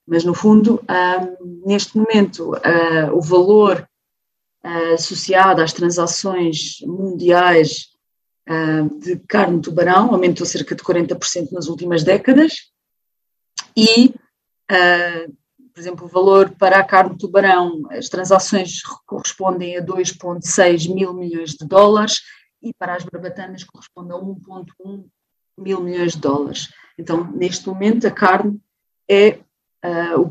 Mas, 0.06 0.24
no 0.24 0.34
fundo, 0.34 0.82
neste 1.66 1.98
momento, 1.98 2.54
o 3.14 3.22
valor 3.22 3.86
associado 4.94 5.62
às 5.62 5.74
transações 5.74 6.78
mundiais 6.82 7.90
de 9.02 9.18
carne 9.28 9.58
de 9.58 9.64
tubarão, 9.64 10.14
aumentou 10.14 10.46
cerca 10.46 10.74
de 10.74 10.82
40% 10.82 11.52
nas 11.52 11.68
últimas 11.68 12.06
décadas, 12.06 12.72
e, 13.76 14.14
por 15.78 15.82
exemplo, 15.82 16.06
o 16.08 16.10
valor 16.10 16.50
para 16.58 16.80
a 16.80 16.84
carne 16.84 17.12
de 17.12 17.20
tubarão, 17.20 17.84
as 17.92 18.10
transações 18.10 18.82
correspondem 19.06 19.78
a 19.78 19.86
2,6 19.86 20.92
mil 20.92 21.14
milhões 21.14 21.52
de 21.52 21.68
dólares, 21.68 22.24
e 22.64 22.74
para 22.74 22.96
as 22.96 23.04
barbatanas 23.04 23.64
corresponde 23.64 24.12
a 24.12 24.16
1,1 24.16 25.06
mil 25.56 25.80
milhões 25.80 26.14
de 26.14 26.18
dólares. 26.18 26.74
Então, 26.98 27.32
neste 27.32 27.68
momento, 27.68 28.08
a 28.08 28.12
carne 28.12 28.60
é 29.08 29.38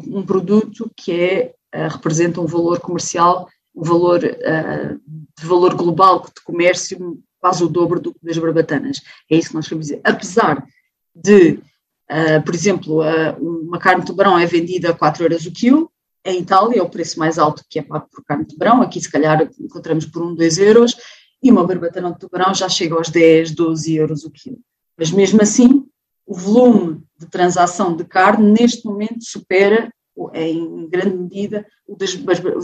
um 0.05 0.27
produto 0.27 0.91
que 0.97 1.13
é, 1.13 1.55
representa 1.87 2.41
um 2.41 2.47
valor 2.47 2.81
comercial, 2.81 3.49
um 3.73 3.85
valor 3.85 4.19
de 4.19 5.47
valor 5.47 5.77
global 5.77 6.25
de 6.27 6.43
comércio 6.43 7.23
quase 7.39 7.63
o 7.63 7.69
dobro 7.69 8.01
do, 8.01 8.17
das 8.21 8.37
barbatanas. 8.37 9.01
É 9.31 9.37
isso 9.37 9.51
que 9.51 9.55
nós 9.55 9.69
queremos 9.69 9.87
dizer. 9.87 10.01
Apesar 10.03 10.67
de, 11.15 11.61
uh, 12.11 12.43
por 12.45 12.55
exemplo, 12.55 13.03
uh, 13.03 13.63
uma 13.67 13.79
carne 13.79 14.01
de 14.01 14.07
tubarão 14.07 14.39
é 14.39 14.47
vendida 14.47 14.91
a 14.91 14.95
4 14.95 15.25
euros 15.25 15.47
o 15.47 15.53
quilo, 15.53 15.91
em 16.25 16.41
Itália 16.41 16.81
é 16.81 16.83
o 16.83 16.89
preço 16.89 17.19
mais 17.19 17.39
alto 17.39 17.65
que 17.69 17.79
é 17.79 17.83
pago 17.83 18.09
por 18.11 18.25
carne 18.25 18.45
de 18.45 18.51
tubarão, 18.51 18.83
aqui 18.83 19.01
se 19.01 19.11
calhar 19.11 19.49
encontramos 19.61 20.07
por 20.07 20.23
1, 20.23 20.35
2 20.35 20.59
euros, 20.59 20.97
e 21.43 21.51
uma 21.51 21.67
barbatana 21.67 22.13
de 22.13 22.19
tubarão 22.19 22.53
já 22.53 22.69
chega 22.69 22.95
aos 22.95 23.09
10, 23.09 23.53
12 23.53 23.95
euros 23.95 24.25
o 24.25 24.31
quilo. 24.31 24.59
Mas 24.99 25.11
mesmo 25.11 25.41
assim, 25.43 25.87
o 26.27 26.35
volume 26.35 27.03
de 27.19 27.27
transação 27.27 27.95
de 27.95 28.05
carne 28.05 28.51
neste 28.51 28.85
momento 28.85 29.23
supera, 29.23 29.93
em 30.35 30.89
grande 30.89 31.17
medida, 31.17 31.67
o 31.87 31.95
das, 31.95 32.15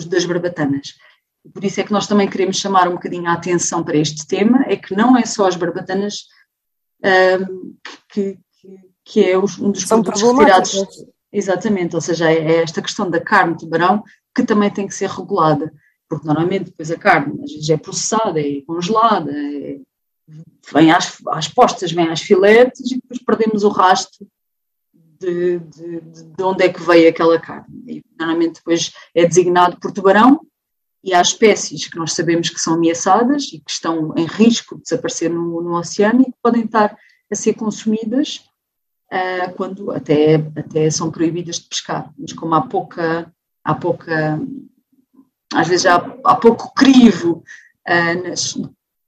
das 0.07 0.25
barbatanas. 0.25 0.95
Por 1.53 1.65
isso 1.65 1.81
é 1.81 1.85
que 1.85 1.93
nós 1.93 2.07
também 2.07 2.29
queremos 2.29 2.57
chamar 2.57 2.89
um 2.89 2.93
bocadinho 2.93 3.29
a 3.29 3.35
atenção 3.35 3.85
para 3.85 3.97
este 3.97 4.27
tema, 4.27 4.65
é 4.67 4.77
que 4.77 4.95
não 4.95 5.17
é 5.17 5.25
só 5.25 5.47
as 5.47 5.57
barbatanas 5.57 6.27
um, 7.05 7.77
que, 8.09 8.39
que, 9.05 9.25
é 9.25 9.39
um 9.39 9.71
dos 9.71 9.83
São 9.83 10.03
produtos 10.03 10.23
retirados. 10.23 11.07
Exatamente, 11.33 11.95
ou 11.95 12.01
seja, 12.01 12.31
é, 12.31 12.39
é 12.39 12.63
esta 12.63 12.83
questão 12.83 13.09
da 13.09 13.19
carne 13.19 13.55
de 13.55 13.61
tubarão 13.61 14.05
que 14.35 14.45
também 14.45 14.71
tem 14.71 14.87
que 14.87 14.95
ser 14.95 15.09
regulada, 15.09 15.73
porque 16.09 16.27
normalmente 16.27 16.65
depois 16.67 16.91
a 16.91 16.99
carne 16.99 17.43
às 17.43 17.53
vezes 17.53 17.71
é 17.71 17.77
processada, 17.77 18.39
é 18.39 18.61
congelada, 18.67 19.33
é, 19.33 19.79
vem 20.73 20.91
às, 20.91 21.17
às 21.29 21.49
postas, 21.49 21.91
vem 21.91 22.09
às 22.09 22.21
filetes 22.21 22.91
e 22.91 22.97
depois 22.97 23.19
perdemos 23.25 23.65
o 23.65 23.71
rastro 23.71 24.27
de, 25.19 25.59
de, 25.59 26.01
de, 26.01 26.43
onde 26.43 26.65
é 26.65 26.69
que 26.69 26.83
veio 26.83 27.09
aquela 27.09 27.41
carne. 27.41 27.83
E, 27.87 28.05
normalmente 28.19 28.57
depois 28.57 28.93
é 29.15 29.27
designado 29.27 29.79
por 29.81 29.91
tubarão 29.91 30.41
e 31.03 31.15
há 31.15 31.21
espécies 31.21 31.89
que 31.89 31.97
nós 31.97 32.13
sabemos 32.13 32.51
que 32.51 32.61
são 32.61 32.75
ameaçadas 32.75 33.45
e 33.53 33.59
que 33.59 33.71
estão 33.71 34.15
em 34.17 34.27
risco 34.27 34.77
de 34.77 34.83
desaparecer 34.83 35.31
no, 35.31 35.63
no 35.63 35.77
oceano 35.77 36.23
e 36.23 36.27
que 36.27 36.39
podem 36.43 36.65
estar 36.65 36.97
a 37.31 37.35
ser 37.35 37.55
consumidas 37.55 38.45
uh, 39.13 39.55
quando 39.55 39.91
até, 39.91 40.37
até 40.57 40.91
são 40.91 41.11
proibidas 41.11 41.57
de 41.57 41.69
pescar. 41.69 42.13
Mas 42.19 42.33
como 42.33 42.55
há 42.55 42.63
pouca, 42.63 43.33
há 43.63 43.75
pouca 43.75 44.41
às 45.55 45.69
vezes 45.69 45.87
há, 45.87 45.97
há 46.25 46.35
pouco 46.35 46.73
crivo 46.75 47.45
uh, 47.89 48.29
nas, 48.29 48.55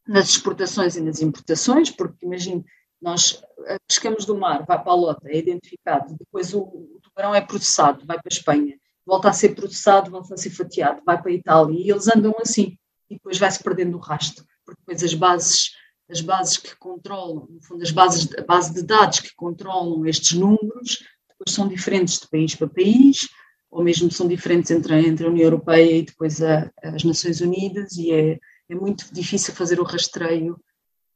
nas 0.07 0.29
exportações 0.29 0.97
e 0.97 1.01
nas 1.01 1.21
importações, 1.21 1.91
porque 1.91 2.27
imagine, 2.27 2.65
nós 3.01 3.43
ah, 3.67 3.77
pescamos 3.87 4.25
do 4.25 4.37
mar, 4.37 4.65
vai 4.65 4.83
para 4.83 4.93
a 4.93 4.97
lota, 4.97 5.29
é 5.29 5.39
identificado, 5.39 6.15
depois 6.19 6.55
o, 6.55 6.61
o 6.61 7.01
tubarão 7.03 7.35
é 7.35 7.41
processado, 7.41 8.07
vai 8.07 8.17
para 8.17 8.31
a 8.31 8.35
Espanha, 8.35 8.79
volta 9.07 9.29
a 9.29 9.33
ser 9.33 9.55
processado, 9.55 10.11
volta 10.11 10.35
a 10.35 10.37
ser 10.37 10.51
fatiado, 10.51 11.03
vai 11.05 11.21
para 11.21 11.31
a 11.31 11.35
Itália 11.35 11.79
e 11.79 11.91
eles 11.91 12.09
andam 12.09 12.35
assim 12.41 12.79
e 13.11 13.15
depois 13.15 13.39
vai-se 13.39 13.63
perdendo 13.63 13.97
o 13.97 14.01
rastro, 14.01 14.45
porque 14.65 14.81
depois 14.81 15.03
as 15.03 15.15
bases, 15.15 15.73
as 16.09 16.21
bases 16.21 16.57
que 16.57 16.77
controlam, 16.77 17.47
no 17.51 17.63
fundo 17.63 17.83
as 17.83 17.91
bases, 17.91 18.29
a 18.37 18.43
base 18.43 18.75
de 18.75 18.83
dados 18.83 19.21
que 19.21 19.35
controlam 19.35 20.07
estes 20.07 20.39
números, 20.39 21.03
depois 21.29 21.55
são 21.55 21.67
diferentes 21.67 22.21
de 22.21 22.29
país 22.29 22.55
para 22.55 22.69
país, 22.69 23.29
ou 23.71 23.83
mesmo 23.83 24.11
são 24.11 24.29
diferentes 24.29 24.71
entre, 24.71 24.95
entre 25.07 25.27
a 25.27 25.31
União 25.31 25.45
Europeia 25.45 25.99
e 25.99 26.03
depois 26.03 26.41
a, 26.43 26.71
as 26.83 27.03
Nações 27.03 27.41
Unidas 27.41 27.97
e 27.97 28.13
é, 28.13 28.39
é 28.69 28.75
muito 28.75 29.13
difícil 29.13 29.53
fazer 29.55 29.81
o 29.81 29.85
rastreio 29.85 30.61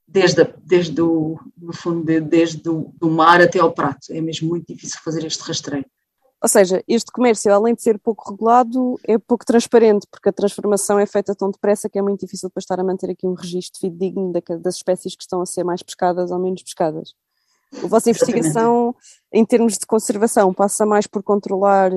desde, 0.07 0.45
desde 0.65 1.01
o, 1.01 1.39
no 1.57 1.73
fundo, 1.73 2.21
desde 2.23 2.69
o 2.69 2.93
do 2.99 3.11
mar 3.11 3.41
até 3.41 3.61
ao 3.61 3.73
prato, 3.73 4.11
é 4.11 4.21
mesmo 4.21 4.49
muito 4.49 4.73
difícil 4.73 4.99
fazer 5.05 5.25
este 5.25 5.43
rastreio. 5.43 5.85
Ou 6.41 6.49
seja, 6.49 6.83
este 6.87 7.11
comércio, 7.11 7.53
além 7.53 7.75
de 7.75 7.83
ser 7.83 7.99
pouco 7.99 8.31
regulado, 8.31 8.99
é 9.05 9.19
pouco 9.19 9.45
transparente, 9.45 10.07
porque 10.11 10.29
a 10.29 10.33
transformação 10.33 10.99
é 10.99 11.05
feita 11.05 11.35
tão 11.35 11.51
depressa 11.51 11.89
que 11.89 11.99
é 11.99 12.03
muito 12.03 12.21
difícil 12.21 12.49
para 12.49 12.61
estar 12.61 12.79
a 12.79 12.85
manter 12.85 13.11
aqui 13.11 13.27
um 13.27 13.35
registro 13.35 13.81
fidedigno 13.81 14.33
das 14.61 14.77
espécies 14.77 15.17
que 15.17 15.23
estão 15.23 15.41
a 15.41 15.47
ser 15.47 15.65
mais 15.65 15.83
pescadas 15.83 16.31
ou 16.31 16.39
menos 16.39 16.63
pescadas. 16.63 17.13
A 17.83 17.87
vossa 17.89 18.09
investigação, 18.11 18.95
em 19.33 19.45
termos 19.45 19.77
de 19.77 19.87
conservação, 19.87 20.55
passa 20.55 20.87
mais 20.87 21.07
por 21.07 21.23
controlar 21.23 21.91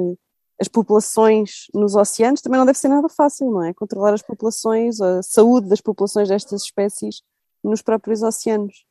as 0.61 0.67
populações 0.67 1.65
nos 1.73 1.95
oceanos 1.95 2.39
também 2.39 2.59
não 2.59 2.67
deve 2.67 2.77
ser 2.77 2.87
nada 2.87 3.09
fácil, 3.09 3.49
não 3.49 3.63
é? 3.63 3.73
Controlar 3.73 4.13
as 4.13 4.21
populações, 4.21 5.01
a 5.01 5.23
saúde 5.23 5.67
das 5.67 5.81
populações 5.81 6.29
destas 6.29 6.61
espécies 6.61 7.23
nos 7.63 7.81
próprios 7.81 8.21
oceanos. 8.21 8.85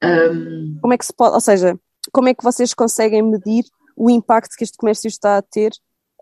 Um... 0.00 0.78
Como 0.80 0.94
é 0.94 0.96
que 0.96 1.04
se 1.04 1.12
pode, 1.12 1.34
ou 1.34 1.40
seja, 1.40 1.76
como 2.12 2.28
é 2.28 2.34
que 2.34 2.44
vocês 2.44 2.72
conseguem 2.72 3.20
medir 3.20 3.64
o 4.00 4.08
impacto 4.08 4.56
que 4.56 4.64
este 4.64 4.78
comércio 4.78 5.08
está 5.08 5.36
a 5.36 5.42
ter 5.42 5.72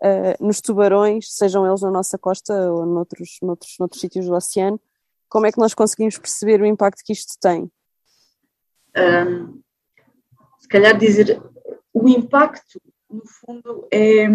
uh, 0.03 0.45
nos 0.45 0.59
tubarões, 0.59 1.33
sejam 1.33 1.65
eles 1.65 1.81
na 1.81 1.89
nossa 1.89 2.17
costa 2.17 2.53
ou 2.69 2.85
noutros, 2.85 3.37
noutros, 3.41 3.75
noutros 3.79 4.01
sítios 4.01 4.25
do 4.25 4.33
oceano? 4.33 4.81
Como 5.29 5.45
é 5.45 5.51
que 5.51 5.59
nós 5.59 5.73
conseguimos 5.73 6.17
perceber 6.17 6.59
o 6.59 6.65
impacto 6.65 7.01
que 7.05 7.13
isto 7.13 7.39
tem? 7.39 7.71
Um, 8.97 9.61
se 10.59 10.67
calhar 10.67 10.97
dizer 10.97 11.41
o 11.93 12.09
impacto, 12.09 12.81
no 13.09 13.25
fundo, 13.25 13.87
é 13.89 14.27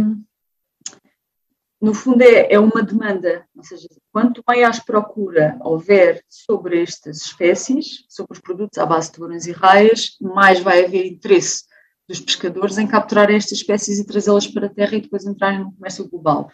no 1.83 1.92
fundo 1.92 2.22
é, 2.22 2.50
é 2.50 2.59
uma 2.59 2.83
demanda, 2.83 3.46
ou 3.54 3.62
seja, 3.62 3.87
quanto 4.11 4.42
maior 4.48 4.72
procura 4.87 5.59
houver 5.61 6.24
sobre 6.30 6.83
estas 6.83 7.18
espécies, 7.18 8.07
sobre 8.09 8.33
os 8.33 8.40
produtos 8.40 8.78
à 8.78 8.87
base 8.87 9.09
de 9.09 9.16
tubarões 9.16 9.46
e 9.46 9.52
raias, 9.52 10.16
mais 10.18 10.61
vai 10.61 10.83
haver 10.83 11.04
interesse 11.04 11.64
dos 12.08 12.20
pescadores 12.20 12.78
em 12.78 12.86
capturar 12.86 13.30
estas 13.30 13.58
espécies 13.58 13.98
e 13.98 14.06
trazê-las 14.06 14.46
para 14.46 14.66
a 14.66 14.70
terra 14.70 14.96
e 14.96 15.00
depois 15.00 15.24
entrarem 15.24 15.60
no 15.60 15.72
comércio 15.72 16.08
global. 16.08 16.50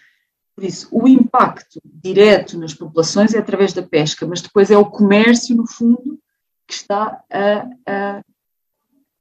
Por 0.54 0.64
isso, 0.64 0.88
o 0.92 1.08
impacto 1.08 1.80
direto 1.84 2.58
nas 2.58 2.74
populações 2.74 3.34
é 3.34 3.38
através 3.38 3.72
da 3.72 3.82
pesca, 3.82 4.26
mas 4.26 4.42
depois 4.42 4.70
é 4.70 4.76
o 4.76 4.84
comércio, 4.84 5.56
no 5.56 5.66
fundo, 5.66 6.18
que 6.66 6.74
está 6.74 7.22
a, 7.32 7.66
a, 7.86 8.22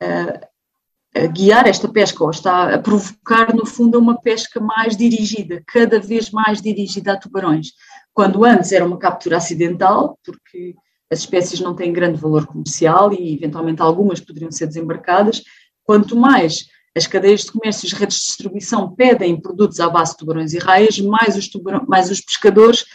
a, 0.02 1.22
a 1.24 1.28
guiar 1.28 1.68
esta 1.68 1.88
pesca, 1.88 2.24
ou 2.24 2.30
está 2.30 2.76
a 2.76 2.80
provocar, 2.80 3.56
no 3.56 3.66
fundo, 3.66 3.98
uma 3.98 4.20
pesca 4.20 4.60
mais 4.60 4.98
dirigida, 4.98 5.64
cada 5.66 6.00
vez 6.00 6.30
mais 6.30 6.62
dirigida 6.62 7.14
a 7.14 7.18
tubarões. 7.18 7.70
Quando 8.14 8.44
antes 8.44 8.72
era 8.72 8.86
uma 8.86 9.00
captura 9.00 9.38
acidental, 9.38 10.20
porque 10.24 10.76
as 11.12 11.20
espécies 11.20 11.60
não 11.60 11.76
têm 11.76 11.94
grande 11.94 12.20
valor 12.20 12.46
comercial 12.46 13.12
e, 13.14 13.34
eventualmente, 13.34 13.82
algumas 13.82 14.20
poderiam 14.20 14.52
ser 14.52 14.68
desembarcadas, 14.68 15.44
quanto 15.90 16.16
mais 16.16 16.68
as 16.96 17.08
cadeias 17.08 17.42
de 17.42 17.52
comércio 17.52 17.84
e 17.84 17.88
as 17.88 17.94
redes 17.94 18.20
de 18.20 18.26
distribuição 18.26 18.94
pedem 18.94 19.42
produtos 19.42 19.80
à 19.80 19.90
base 19.90 20.12
de 20.12 20.18
tubarões 20.20 20.54
e 20.54 20.60
raias, 20.60 21.00
mais 21.00 21.36
os, 21.36 21.50
mais 21.88 22.12
os 22.12 22.22
pescadores 22.22 22.86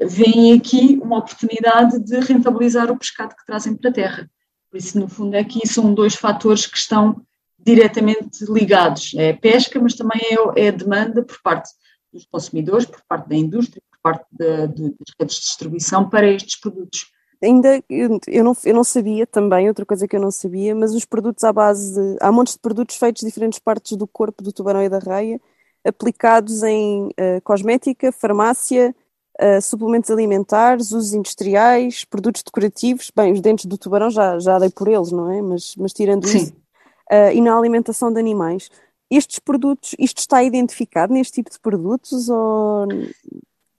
veem 0.00 0.52
aqui 0.52 0.96
uma 1.02 1.18
oportunidade 1.18 1.98
de 1.98 2.20
rentabilizar 2.20 2.88
o 2.88 2.96
pescado 2.96 3.34
que 3.34 3.44
trazem 3.44 3.74
para 3.74 3.90
a 3.90 3.92
terra. 3.92 4.30
Por 4.70 4.76
isso, 4.76 4.96
no 5.00 5.08
fundo, 5.08 5.34
aqui 5.36 5.66
são 5.66 5.92
dois 5.92 6.14
fatores 6.14 6.66
que 6.66 6.78
estão 6.78 7.20
diretamente 7.58 8.44
ligados. 8.44 9.12
É 9.16 9.30
a 9.30 9.36
pesca, 9.36 9.80
mas 9.80 9.96
também 9.96 10.20
é, 10.22 10.66
é 10.66 10.68
a 10.68 10.70
demanda 10.70 11.24
por 11.24 11.42
parte 11.42 11.68
dos 12.12 12.24
consumidores, 12.26 12.86
por 12.86 13.02
parte 13.08 13.28
da 13.28 13.34
indústria, 13.34 13.82
por 13.90 13.98
parte 14.00 14.24
de, 14.30 14.68
de, 14.68 14.82
das 14.90 15.14
redes 15.18 15.34
de 15.34 15.42
distribuição 15.46 16.08
para 16.08 16.28
estes 16.28 16.60
produtos. 16.60 17.06
Ainda, 17.42 17.82
eu 17.88 18.20
não, 18.44 18.52
eu 18.64 18.74
não 18.74 18.84
sabia 18.84 19.26
também, 19.26 19.66
outra 19.66 19.86
coisa 19.86 20.06
que 20.06 20.14
eu 20.14 20.20
não 20.20 20.30
sabia, 20.30 20.74
mas 20.74 20.94
os 20.94 21.06
produtos 21.06 21.42
à 21.42 21.52
base 21.52 21.94
de. 21.94 22.18
Há 22.20 22.30
montes 22.30 22.54
de 22.54 22.60
produtos 22.60 22.96
feitos 22.96 23.20
de 23.20 23.26
diferentes 23.26 23.58
partes 23.58 23.96
do 23.96 24.06
corpo 24.06 24.42
do 24.42 24.52
tubarão 24.52 24.82
e 24.82 24.90
da 24.90 24.98
raia, 24.98 25.40
aplicados 25.82 26.62
em 26.62 27.06
uh, 27.08 27.40
cosmética, 27.42 28.12
farmácia, 28.12 28.94
uh, 29.40 29.62
suplementos 29.62 30.10
alimentares, 30.10 30.92
usos 30.92 31.14
industriais, 31.14 32.04
produtos 32.04 32.42
decorativos. 32.42 33.10
Bem, 33.16 33.32
os 33.32 33.40
dentes 33.40 33.64
do 33.64 33.78
tubarão 33.78 34.10
já, 34.10 34.38
já 34.38 34.58
dei 34.58 34.68
por 34.68 34.86
eles, 34.86 35.10
não 35.10 35.32
é? 35.32 35.40
Mas, 35.40 35.74
mas 35.76 35.94
tirando 35.94 36.28
Sim. 36.28 36.38
isso, 36.38 36.52
uh, 36.52 37.32
e 37.32 37.40
na 37.40 37.56
alimentação 37.56 38.12
de 38.12 38.20
animais. 38.20 38.70
Estes 39.10 39.38
produtos, 39.38 39.96
isto 39.98 40.18
está 40.18 40.44
identificado 40.44 41.12
neste 41.12 41.34
tipo 41.34 41.50
de 41.50 41.58
produtos 41.58 42.28
ou 42.28 42.86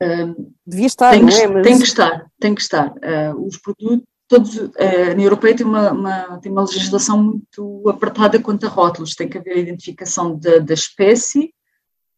uh, 0.01 0.53
devia 0.65 0.87
estar, 0.87 1.11
tem 1.11 1.25
que, 1.25 1.33
é? 1.33 1.47
Mas... 1.47 1.63
Tem 1.63 1.77
que 1.77 1.83
estar, 1.83 2.31
tem 2.39 2.55
que 2.55 2.61
estar. 2.61 2.89
Uh, 2.89 3.45
os 3.45 3.57
produtos, 3.57 4.07
todos, 4.27 4.55
uh, 4.55 4.71
a 4.77 5.11
União 5.11 5.25
Europeia 5.25 5.55
tem 5.55 5.65
uma, 5.65 5.91
uma, 5.91 6.39
tem 6.39 6.51
uma 6.51 6.63
legislação 6.63 7.21
muito 7.21 7.83
apertada 7.87 8.39
quanto 8.39 8.65
a 8.65 8.69
rótulos, 8.69 9.15
tem 9.15 9.29
que 9.29 9.37
haver 9.37 9.55
a 9.55 9.59
identificação 9.59 10.37
da, 10.37 10.59
da 10.59 10.73
espécie, 10.73 11.53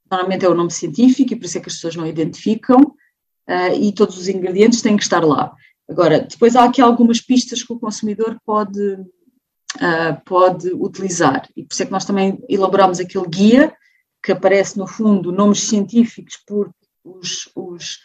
normalmente 0.09 0.45
é 0.45 0.49
o 0.49 0.55
nome 0.55 0.71
científico 0.71 1.33
e 1.33 1.35
por 1.35 1.45
isso 1.45 1.57
é 1.57 1.61
que 1.61 1.69
as 1.69 1.75
pessoas 1.75 1.95
não 1.95 2.07
identificam, 2.07 2.79
uh, 2.81 3.73
e 3.79 3.91
todos 3.91 4.17
os 4.17 4.27
ingredientes 4.27 4.81
têm 4.81 4.95
que 4.95 5.03
estar 5.03 5.23
lá. 5.23 5.53
Agora, 5.89 6.21
depois 6.21 6.55
há 6.55 6.63
aqui 6.63 6.81
algumas 6.81 7.19
pistas 7.19 7.61
que 7.61 7.73
o 7.73 7.79
consumidor 7.79 8.37
pode, 8.45 8.97
pode 10.25 10.71
utilizar. 10.73 11.45
E 11.57 11.63
por 11.63 11.73
isso 11.73 11.83
é 11.83 11.85
que 11.85 11.91
nós 11.91 12.05
também 12.05 12.41
elaboramos 12.47 13.01
aquele 13.01 13.27
guia 13.27 13.75
que 14.23 14.31
aparece 14.31 14.77
no 14.77 14.87
fundo 14.87 15.33
nomes 15.33 15.59
científicos 15.59 16.41
porque 16.47 16.82
os, 17.03 17.49
os, 17.55 17.99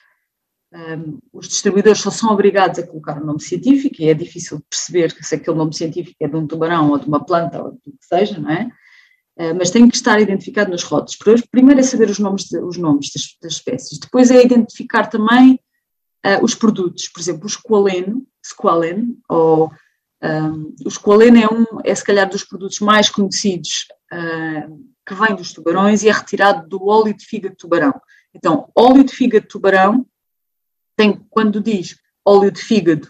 um, 0.73 1.19
os 1.33 1.49
distribuidores 1.49 2.01
só 2.01 2.11
são 2.11 2.31
obrigados 2.31 2.79
a 2.79 2.87
colocar 2.87 3.21
o 3.21 3.25
nome 3.25 3.41
científico 3.41 3.97
e 4.01 4.09
é 4.09 4.15
difícil 4.15 4.61
perceber 4.69 5.11
se 5.23 5.35
aquele 5.35 5.57
nome 5.57 5.75
científico 5.75 6.17
é 6.21 6.29
de 6.29 6.37
um 6.37 6.47
tubarão 6.47 6.91
ou 6.91 6.99
de 6.99 7.07
uma 7.07 7.25
planta 7.25 7.63
ou 7.63 7.73
do 7.73 7.79
que 7.79 8.07
seja, 8.07 8.39
não 8.39 8.51
é? 8.51 8.71
Uh, 9.39 9.55
mas 9.57 9.71
tem 9.71 9.89
que 9.89 9.95
estar 9.95 10.21
identificado 10.21 10.71
nos 10.71 10.83
rótulos. 10.83 11.17
Primeiro 11.51 11.81
é 11.81 11.85
saber 11.85 12.11
os 12.11 12.19
nomes, 12.19 12.45
de, 12.45 12.59
os 12.59 12.77
nomes 12.77 13.13
das, 13.13 13.37
das, 13.41 13.53
espécies, 13.53 13.99
depois 13.99 14.31
é 14.31 14.45
identificar 14.45 15.07
também 15.07 15.61
uh, 16.27 16.43
os 16.43 16.55
produtos, 16.57 17.09
por 17.09 17.21
exemplo, 17.21 17.47
o 17.47 17.49
squalene, 17.49 18.27
squalene 18.45 19.17
ou 19.29 19.71
um, 20.23 20.75
o 20.85 20.89
esqualene 20.89 21.43
é, 21.43 21.47
um, 21.47 21.65
é 21.85 21.95
se 21.95 22.05
calhar 22.05 22.29
dos 22.29 22.43
produtos 22.43 22.81
mais 22.81 23.09
conhecidos 23.09 23.87
uh, 24.13 24.89
que 25.07 25.15
vem 25.15 25.35
dos 25.37 25.53
tubarões 25.53 26.03
e 26.03 26.09
é 26.09 26.13
retirado 26.13 26.69
do 26.69 26.85
óleo 26.87 27.15
de 27.15 27.25
fígado 27.25 27.55
de 27.55 27.59
tubarão. 27.59 27.95
Então, 28.39 28.71
óleo 28.75 29.03
de 29.03 29.13
fígado 29.13 29.43
de 29.43 29.49
tubarão 29.49 30.07
tem, 30.97 31.13
quando 31.29 31.61
diz 31.61 31.97
óleo 32.25 32.53
de 32.53 32.63
fígado 32.63 33.09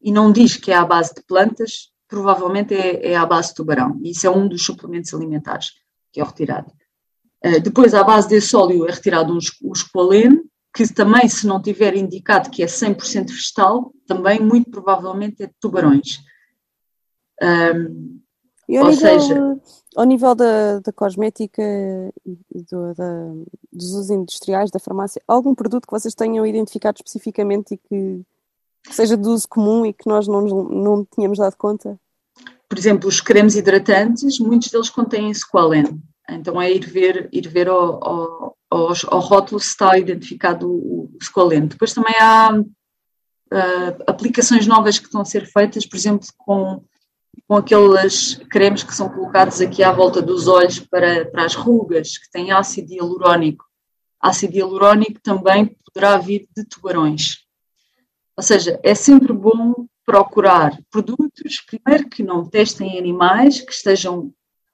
e 0.00 0.12
não 0.12 0.30
diz 0.30 0.56
que 0.56 0.70
é 0.70 0.76
à 0.76 0.84
base 0.84 1.12
de 1.14 1.22
plantas, 1.22 1.92
provavelmente 2.06 2.74
é, 2.74 3.12
é 3.12 3.16
à 3.16 3.26
base 3.26 3.48
de 3.48 3.56
tubarão. 3.56 4.00
E 4.02 4.12
isso 4.12 4.26
é 4.26 4.30
um 4.30 4.46
dos 4.48 4.64
suplementos 4.64 5.12
alimentares 5.12 5.72
que 6.12 6.20
é 6.20 6.24
retirado. 6.24 6.72
Uh, 7.44 7.60
depois, 7.60 7.92
à 7.92 8.04
base 8.04 8.28
desse 8.28 8.54
óleo 8.54 8.86
é 8.86 8.92
retirado 8.92 9.32
um, 9.32 9.38
o 9.62 9.72
esqualene, 9.72 10.40
que 10.72 10.86
também, 10.92 11.28
se 11.28 11.46
não 11.46 11.60
tiver 11.60 11.96
indicado 11.96 12.50
que 12.50 12.62
é 12.62 12.66
100% 12.66 13.28
vegetal, 13.28 13.92
também 14.06 14.38
muito 14.40 14.70
provavelmente 14.70 15.42
é 15.42 15.46
de 15.46 15.54
tubarões. 15.60 16.20
Um, 17.42 18.20
e 18.68 18.76
ao, 18.76 18.88
nível, 18.88 19.20
seja, 19.20 19.60
ao 19.96 20.04
nível 20.04 20.34
da, 20.34 20.80
da 20.80 20.92
cosmética 20.92 21.62
e 22.26 22.62
do, 22.70 22.94
da, 22.94 23.32
dos 23.72 23.92
usos 23.92 24.10
industriais, 24.10 24.70
da 24.70 24.78
farmácia, 24.78 25.22
algum 25.26 25.54
produto 25.54 25.86
que 25.86 25.92
vocês 25.92 26.14
tenham 26.14 26.46
identificado 26.46 26.96
especificamente 26.98 27.74
e 27.74 27.76
que, 27.78 28.22
que 28.84 28.94
seja 28.94 29.16
de 29.16 29.26
uso 29.26 29.48
comum 29.48 29.86
e 29.86 29.92
que 29.94 30.06
nós 30.06 30.28
não, 30.28 30.42
não 30.42 31.06
tínhamos 31.14 31.38
dado 31.38 31.56
conta? 31.56 31.98
Por 32.68 32.78
exemplo, 32.78 33.08
os 33.08 33.22
cremes 33.22 33.54
hidratantes, 33.54 34.38
muitos 34.38 34.70
deles 34.70 34.90
contêm 34.90 35.32
squalene. 35.32 35.98
Então 36.28 36.60
é 36.60 36.70
ir 36.70 36.84
ver, 36.84 37.30
ir 37.32 37.48
ver 37.48 37.68
ao, 37.68 38.04
ao, 38.06 38.56
ao, 38.70 38.92
ao 39.06 39.20
rótulo 39.20 39.58
se 39.58 39.68
está 39.68 39.96
identificado 39.98 40.70
o, 40.70 41.10
o 41.14 41.24
squalene. 41.24 41.68
Depois 41.68 41.94
também 41.94 42.14
há 42.20 42.52
uh, 42.52 44.02
aplicações 44.06 44.66
novas 44.66 44.98
que 44.98 45.06
estão 45.06 45.22
a 45.22 45.24
ser 45.24 45.46
feitas, 45.46 45.86
por 45.86 45.96
exemplo, 45.96 46.28
com 46.36 46.84
com 47.46 47.56
aqueles 47.56 48.34
cremes 48.50 48.82
que 48.82 48.94
são 48.94 49.08
colocados 49.08 49.60
aqui 49.60 49.82
à 49.82 49.92
volta 49.92 50.20
dos 50.20 50.48
olhos 50.48 50.78
para, 50.78 51.26
para 51.26 51.44
as 51.44 51.54
rugas, 51.54 52.18
que 52.18 52.30
têm 52.30 52.50
ácido 52.50 52.92
hialurónico. 52.92 53.64
Ácido 54.20 54.56
hialurónico 54.56 55.20
também 55.20 55.76
poderá 55.84 56.16
vir 56.18 56.48
de 56.56 56.64
tubarões. 56.64 57.44
Ou 58.36 58.42
seja, 58.42 58.78
é 58.82 58.94
sempre 58.94 59.32
bom 59.32 59.86
procurar 60.04 60.78
produtos, 60.90 61.60
primeiro 61.66 62.08
que 62.08 62.22
não 62.22 62.48
testem 62.48 62.94
em 62.94 62.98
animais, 62.98 63.60
que 63.60 63.72
estejam 63.72 64.32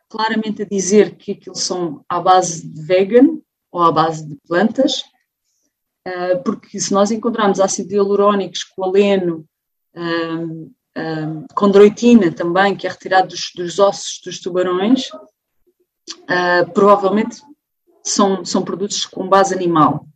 claramente 0.08 0.62
a 0.62 0.66
dizer 0.66 1.16
que 1.16 1.32
aquilo 1.32 1.56
são 1.56 2.04
à 2.08 2.20
base 2.20 2.68
de 2.68 2.82
vegan 2.82 3.38
ou 3.72 3.82
à 3.82 3.90
base 3.90 4.28
de 4.28 4.36
plantas, 4.46 5.02
ah, 6.06 6.36
porque 6.44 6.78
se 6.78 6.92
nós 6.92 7.10
encontrarmos 7.10 7.58
ácido 7.58 7.92
hialurónico, 7.92 8.54
esqualeno, 8.54 9.44
um, 10.96 11.46
condroitina 11.54 12.30
também, 12.30 12.76
que 12.76 12.86
é 12.86 12.90
retirado 12.90 13.28
dos, 13.28 13.50
dos 13.54 13.78
ossos 13.78 14.20
dos 14.24 14.40
tubarões, 14.40 15.10
uh, 15.10 16.70
provavelmente 16.72 17.42
são, 18.02 18.44
são 18.44 18.62
produtos 18.62 19.04
com 19.06 19.28
base 19.28 19.54
animal. 19.54 20.06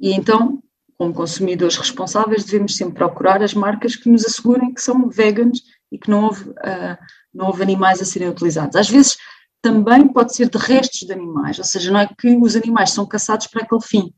E 0.00 0.12
então, 0.12 0.62
como 0.96 1.12
consumidores 1.12 1.76
responsáveis, 1.76 2.44
devemos 2.44 2.76
sempre 2.76 2.94
procurar 2.94 3.42
as 3.42 3.54
marcas 3.54 3.96
que 3.96 4.08
nos 4.08 4.24
assegurem 4.24 4.72
que 4.72 4.80
são 4.80 5.08
veganos 5.08 5.62
e 5.90 5.98
que 5.98 6.10
não 6.10 6.24
houve, 6.24 6.50
uh, 6.50 6.98
não 7.32 7.46
houve 7.46 7.62
animais 7.62 8.00
a 8.00 8.04
serem 8.04 8.28
utilizados. 8.28 8.76
Às 8.76 8.88
vezes 8.88 9.16
também 9.60 10.06
pode 10.06 10.34
ser 10.34 10.48
de 10.48 10.58
restos 10.58 11.00
de 11.00 11.12
animais, 11.12 11.58
ou 11.58 11.64
seja, 11.64 11.90
não 11.90 12.00
é 12.00 12.06
que 12.06 12.36
os 12.36 12.54
animais 12.54 12.90
são 12.90 13.06
caçados 13.06 13.46
para 13.46 13.62
aquele 13.62 13.80
fim, 13.80 14.14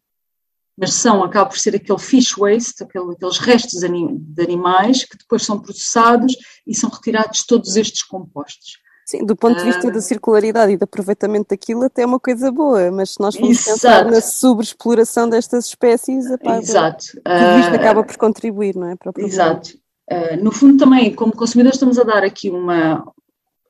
mas 0.76 0.94
são, 0.94 1.24
acaba 1.24 1.48
por 1.48 1.58
ser 1.58 1.74
aquele 1.74 1.98
fish 1.98 2.36
waste, 2.36 2.82
aquele, 2.82 3.12
aqueles 3.12 3.38
restos 3.38 3.80
de 3.80 4.42
animais 4.42 5.04
que 5.04 5.16
depois 5.16 5.44
são 5.44 5.58
processados 5.58 6.36
e 6.66 6.74
são 6.74 6.90
retirados 6.90 7.44
todos 7.44 7.76
estes 7.76 8.02
compostos. 8.02 8.78
Sim, 9.06 9.24
do 9.24 9.36
ponto 9.36 9.56
de 9.56 9.64
vista 9.64 9.86
uh, 9.86 9.92
da 9.92 10.00
circularidade 10.00 10.72
e 10.72 10.76
do 10.76 10.82
aproveitamento 10.82 11.50
daquilo, 11.50 11.84
até 11.84 12.02
é 12.02 12.06
uma 12.06 12.18
coisa 12.18 12.50
boa, 12.50 12.90
mas 12.90 13.10
se 13.10 13.20
nós 13.20 13.36
formos 13.36 13.64
pensar 13.64 14.04
na 14.04 14.20
sobreexploração 14.20 15.28
destas 15.28 15.66
espécies, 15.66 16.26
a 16.26 16.58
exato. 16.58 17.06
tudo 17.12 17.60
isto 17.60 17.72
uh, 17.72 17.76
acaba 17.76 18.02
por 18.02 18.16
contribuir, 18.16 18.74
não 18.74 18.88
é? 18.88 18.96
Para 18.96 19.12
o 19.16 19.20
exato. 19.24 19.78
Uh, 20.10 20.42
no 20.42 20.50
fundo, 20.50 20.76
também, 20.76 21.14
como 21.14 21.32
consumidores, 21.32 21.76
estamos 21.76 22.00
a 22.00 22.02
dar 22.02 22.24
aqui 22.24 22.50
uma. 22.50 23.04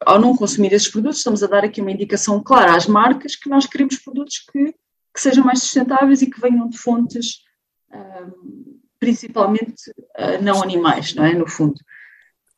Ao 0.06 0.18
não 0.18 0.34
consumir 0.34 0.72
esses 0.72 0.88
produtos, 0.88 1.18
estamos 1.18 1.42
a 1.42 1.46
dar 1.46 1.64
aqui 1.64 1.82
uma 1.82 1.90
indicação 1.90 2.42
clara 2.42 2.74
às 2.74 2.86
marcas 2.86 3.36
que 3.36 3.50
nós 3.50 3.66
queremos 3.66 3.96
produtos 3.96 4.38
que, 4.50 4.74
que 5.16 5.22
sejam 5.22 5.44
mais 5.44 5.60
sustentáveis 5.60 6.22
e 6.22 6.30
que 6.30 6.40
venham 6.40 6.68
de 6.68 6.78
fontes 6.78 7.44
principalmente 8.98 9.90
não 10.42 10.62
animais, 10.62 11.14
não 11.14 11.24
é? 11.24 11.32
No 11.32 11.48
fundo. 11.48 11.80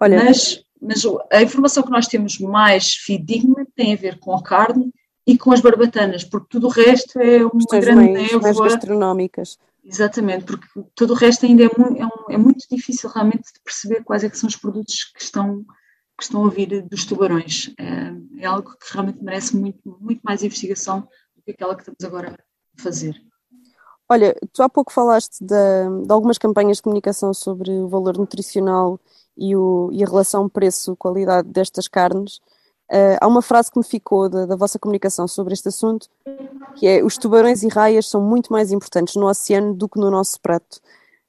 Olha, 0.00 0.24
mas 0.24 0.64
mas 0.80 1.02
a 1.32 1.42
informação 1.42 1.82
que 1.82 1.90
nós 1.90 2.06
temos 2.06 2.38
mais 2.38 2.94
fidedigna 2.94 3.66
tem 3.74 3.92
a 3.92 3.96
ver 3.96 4.18
com 4.18 4.34
a 4.34 4.42
carne 4.42 4.92
e 5.26 5.36
com 5.36 5.52
as 5.52 5.60
barbatanas, 5.60 6.24
porque 6.24 6.46
tudo 6.50 6.68
o 6.68 6.70
resto 6.70 7.18
é 7.18 7.44
uma 7.44 7.80
grande 7.80 8.12
mais, 8.12 8.32
névoa. 8.32 8.40
mais 8.40 8.58
gastronómicas. 8.58 9.58
Exatamente, 9.84 10.44
porque 10.44 10.66
todo 10.94 11.10
o 11.10 11.16
resto 11.16 11.46
ainda 11.46 11.64
é, 11.64 11.70
muito, 11.76 12.00
é, 12.00 12.06
um, 12.06 12.32
é 12.34 12.36
muito 12.36 12.64
difícil 12.70 13.10
realmente 13.10 13.52
de 13.52 13.60
perceber 13.62 14.02
quais 14.04 14.24
é 14.24 14.30
que 14.30 14.38
são 14.38 14.48
os 14.48 14.56
produtos 14.56 15.04
que 15.04 15.22
estão, 15.22 15.64
que 16.16 16.24
estão 16.24 16.46
a 16.46 16.50
vir 16.50 16.82
dos 16.82 17.04
tubarões. 17.04 17.74
É, 17.78 18.42
é 18.42 18.46
algo 18.46 18.70
que 18.70 18.92
realmente 18.92 19.22
merece 19.22 19.56
muito, 19.56 19.98
muito 20.00 20.20
mais 20.22 20.42
investigação 20.42 21.08
do 21.36 21.42
que 21.42 21.50
aquela 21.50 21.74
que 21.74 21.82
estamos 21.82 22.04
agora 22.04 22.34
a 22.34 22.47
fazer. 22.80 23.14
Olha, 24.08 24.34
tu 24.52 24.62
há 24.62 24.68
pouco 24.68 24.92
falaste 24.92 25.38
de, 25.40 26.06
de 26.06 26.12
algumas 26.12 26.38
campanhas 26.38 26.78
de 26.78 26.82
comunicação 26.82 27.34
sobre 27.34 27.70
o 27.70 27.88
valor 27.88 28.16
nutricional 28.16 28.98
e, 29.36 29.54
o, 29.54 29.90
e 29.92 30.02
a 30.02 30.06
relação 30.06 30.48
preço-qualidade 30.48 31.48
destas 31.48 31.86
carnes. 31.86 32.36
Uh, 32.90 33.20
há 33.20 33.26
uma 33.26 33.42
frase 33.42 33.70
que 33.70 33.78
me 33.78 33.84
ficou 33.84 34.30
da, 34.30 34.46
da, 34.46 34.56
vossa 34.56 34.78
comunicação 34.78 35.28
sobre 35.28 35.52
este 35.52 35.68
assunto, 35.68 36.08
que 36.76 36.86
é 36.86 37.04
os 37.04 37.18
tubarões 37.18 37.62
e 37.62 37.68
raias 37.68 38.08
são 38.08 38.22
muito 38.22 38.50
mais 38.50 38.72
importantes 38.72 39.14
no 39.14 39.28
oceano 39.28 39.74
do 39.74 39.86
que 39.86 40.00
no 40.00 40.10
nosso 40.10 40.40
prato. 40.40 40.80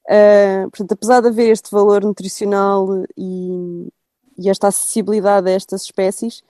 Uh, 0.06 0.70
portanto, 0.72 0.94
apesar 0.94 1.22
de 1.22 1.28
haver 1.28 1.52
este 1.52 1.70
valor 1.70 2.02
nutricional 2.02 2.88
e, 3.18 3.90
e 4.38 4.50
esta 4.50 4.70
acessibilidade 4.70 5.50
a 5.50 5.54
estas 5.54 5.84
espécies, 5.84 6.42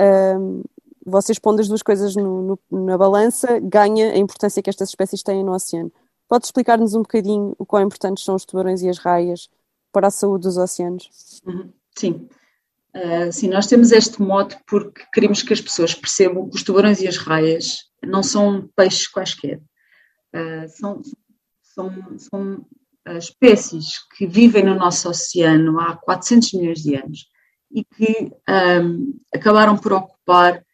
uh, 0.00 0.64
vocês 1.06 1.38
pondo 1.38 1.60
as 1.60 1.68
duas 1.68 1.82
coisas 1.82 2.16
no, 2.16 2.58
no, 2.70 2.84
na 2.84 2.98
balança, 2.98 3.60
ganha 3.60 4.12
a 4.12 4.18
importância 4.18 4.60
que 4.60 4.68
estas 4.68 4.88
espécies 4.88 5.22
têm 5.22 5.44
no 5.44 5.54
oceano. 5.54 5.92
Pode 6.28 6.46
explicar-nos 6.46 6.94
um 6.94 7.02
bocadinho 7.02 7.54
o 7.56 7.64
quão 7.64 7.84
importantes 7.84 8.24
são 8.24 8.34
os 8.34 8.44
tubarões 8.44 8.82
e 8.82 8.88
as 8.88 8.98
raias 8.98 9.48
para 9.92 10.08
a 10.08 10.10
saúde 10.10 10.42
dos 10.42 10.56
oceanos. 10.56 11.40
Uhum. 11.46 11.72
Sim. 11.96 12.28
Uh, 12.94 13.30
sim, 13.30 13.48
nós 13.48 13.66
temos 13.66 13.92
este 13.92 14.20
mote 14.20 14.56
porque 14.66 15.02
queremos 15.12 15.42
que 15.42 15.52
as 15.52 15.60
pessoas 15.60 15.94
percebam 15.94 16.48
que 16.48 16.56
os 16.56 16.64
tubarões 16.64 17.00
e 17.00 17.06
as 17.06 17.16
raias 17.16 17.84
não 18.02 18.22
são 18.22 18.68
peixes 18.74 19.06
quaisquer. 19.06 19.60
Uh, 20.34 20.68
são, 20.68 21.02
são, 21.62 22.18
são 22.18 22.66
uh, 23.08 23.18
espécies 23.18 23.98
que 24.16 24.26
vivem 24.26 24.64
no 24.64 24.74
nosso 24.74 25.08
oceano 25.08 25.78
há 25.78 25.96
400 25.96 26.52
milhões 26.54 26.82
de 26.82 26.96
anos 26.96 27.26
e 27.70 27.84
que 27.84 28.32
um, 28.82 29.18
acabaram 29.34 29.76
por 29.76 29.92
ocupar 29.92 30.64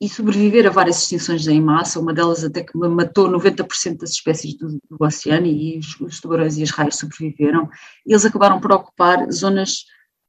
e 0.00 0.08
sobreviver 0.08 0.66
a 0.66 0.70
várias 0.70 1.02
extinções 1.02 1.46
em 1.46 1.60
massa, 1.60 2.00
uma 2.00 2.14
delas 2.14 2.42
até 2.42 2.64
que 2.64 2.76
matou 2.76 3.28
90% 3.28 3.98
das 3.98 4.10
espécies 4.10 4.54
do, 4.54 4.80
do, 4.88 4.96
oceano 4.98 5.46
e 5.46 5.78
os, 5.78 6.00
os, 6.00 6.20
tubarões 6.20 6.56
e 6.56 6.62
as 6.62 6.70
raias 6.70 6.96
sobreviveram, 6.96 7.68
eles 8.06 8.24
acabaram 8.24 8.58
por 8.60 8.72
ocupar 8.72 9.30
zonas, 9.30 9.84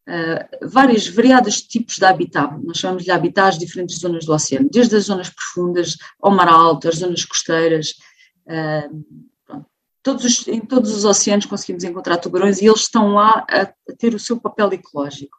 uh, 0.09 0.67
vários, 0.67 1.07
variados 1.07 1.61
tipos 1.61 1.95
de 1.95 2.03
habitat, 2.03 2.53
nós 2.61 2.79
chamamos 2.79 3.05
de 3.05 3.11
habitats 3.11 3.57
diferentes 3.57 3.97
zonas 3.97 4.25
do 4.25 4.33
oceano, 4.33 4.67
desde 4.69 4.97
as 4.97 5.05
zonas 5.05 5.29
profundas 5.29 5.95
ao 6.21 6.31
mar 6.31 6.49
alto, 6.49 6.89
as 6.89 6.97
zonas 6.97 7.23
costeiras, 7.23 7.93
uh, 8.47 9.61
todos 10.03 10.25
os, 10.25 10.47
em 10.49 10.59
todos 10.59 10.91
os 10.91 11.05
oceanos 11.05 11.45
conseguimos 11.45 11.85
encontrar 11.85 12.17
tubarões 12.17 12.59
e 12.59 12.65
eles 12.65 12.81
estão 12.81 13.13
lá 13.13 13.45
a, 13.49 13.61
a 13.61 13.95
ter 13.97 14.13
o 14.13 14.19
seu 14.19 14.37
papel 14.37 14.73
ecológico. 14.73 15.37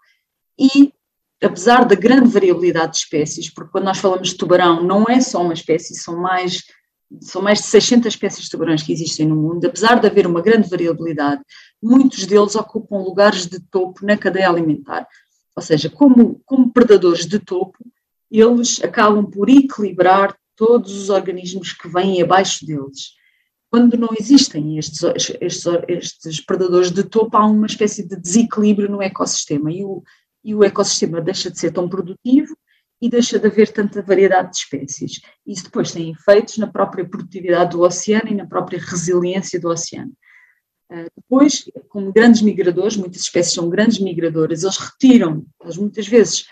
E 0.59 0.95
apesar 1.43 1.85
da 1.85 1.95
grande 1.95 2.29
variabilidade 2.29 2.93
de 2.93 2.99
espécies, 2.99 3.51
porque 3.51 3.71
quando 3.71 3.85
nós 3.85 3.99
falamos 3.99 4.29
de 4.29 4.37
tubarão, 4.37 4.83
não 4.83 5.05
é 5.09 5.21
só 5.21 5.43
uma 5.43 5.55
espécie, 5.55 5.95
são 5.95 6.17
mais, 6.17 6.63
são 7.21 7.43
mais 7.43 7.59
de 7.59 7.67
600 7.67 8.07
espécies 8.07 8.45
de 8.45 8.51
tubarões 8.51 8.83
que 8.83 8.93
existem 8.93 9.27
no 9.27 9.37
mundo, 9.37 9.67
apesar 9.67 10.01
de 10.01 10.07
haver 10.07 10.27
uma 10.27 10.41
grande 10.41 10.69
variabilidade, 10.69 11.43
muitos 11.83 12.27
deles 12.27 12.55
ocupam 12.55 12.99
lugares 12.99 13.47
de 13.47 13.61
topo 13.61 14.07
na 14.07 14.17
cadeia 14.17 14.49
alimentar. 14.49 15.07
Ou 15.55 15.63
seja, 15.63 15.91
como, 15.91 16.41
como 16.47 16.73
predadores 16.73 17.27
de 17.27 17.39
topo, 17.39 17.79
eles 18.31 18.83
acabam 18.83 19.27
por 19.27 19.49
equilibrar 19.51 20.35
todos 20.57 20.93
os 20.97 21.11
organismos 21.11 21.73
que 21.73 21.89
vêm 21.89 22.23
abaixo 22.23 22.65
deles. 22.65 23.15
Quando 23.71 23.97
não 23.97 24.11
existem 24.19 24.79
estes, 24.79 25.03
estes, 25.41 25.65
estes 25.89 26.41
predadores 26.41 26.91
de 26.91 27.03
topo, 27.05 27.37
há 27.37 27.47
uma 27.47 27.67
espécie 27.67 28.07
de 28.07 28.17
desequilíbrio 28.17 28.91
no 28.91 29.03
ecossistema. 29.03 29.73
E 29.73 29.83
o, 29.83 30.03
e 30.45 30.55
o 30.55 30.65
ecossistema 30.65 31.21
deixa 31.21 31.51
de 31.51 31.59
ser 31.59 31.73
tão 31.73 31.89
produtivo 31.89 32.57
e 33.01 33.09
deixa 33.09 33.39
de 33.39 33.47
haver 33.47 33.73
tanta 33.73 34.01
variedade 34.01 34.53
de 34.53 34.59
espécies. 34.59 35.21
Isso 35.47 35.65
depois 35.65 35.91
tem 35.91 36.13
efeitos 36.13 36.59
na 36.59 36.69
própria 36.69 37.05
produtividade 37.05 37.73
do 37.73 37.83
oceano 37.83 38.29
e 38.29 38.35
na 38.35 38.47
própria 38.47 38.79
resiliência 38.79 39.61
do 39.61 39.69
oceano. 39.69 40.13
Uh, 40.91 41.11
depois, 41.17 41.65
como 41.89 42.13
grandes 42.13 42.43
migradores, 42.43 42.97
muitas 42.97 43.23
espécies 43.23 43.55
são 43.55 43.69
grandes 43.69 43.99
migradoras, 43.99 44.63
eles 44.63 44.77
retiram, 44.77 45.45
eles 45.63 45.77
muitas 45.77 46.07
vezes 46.07 46.47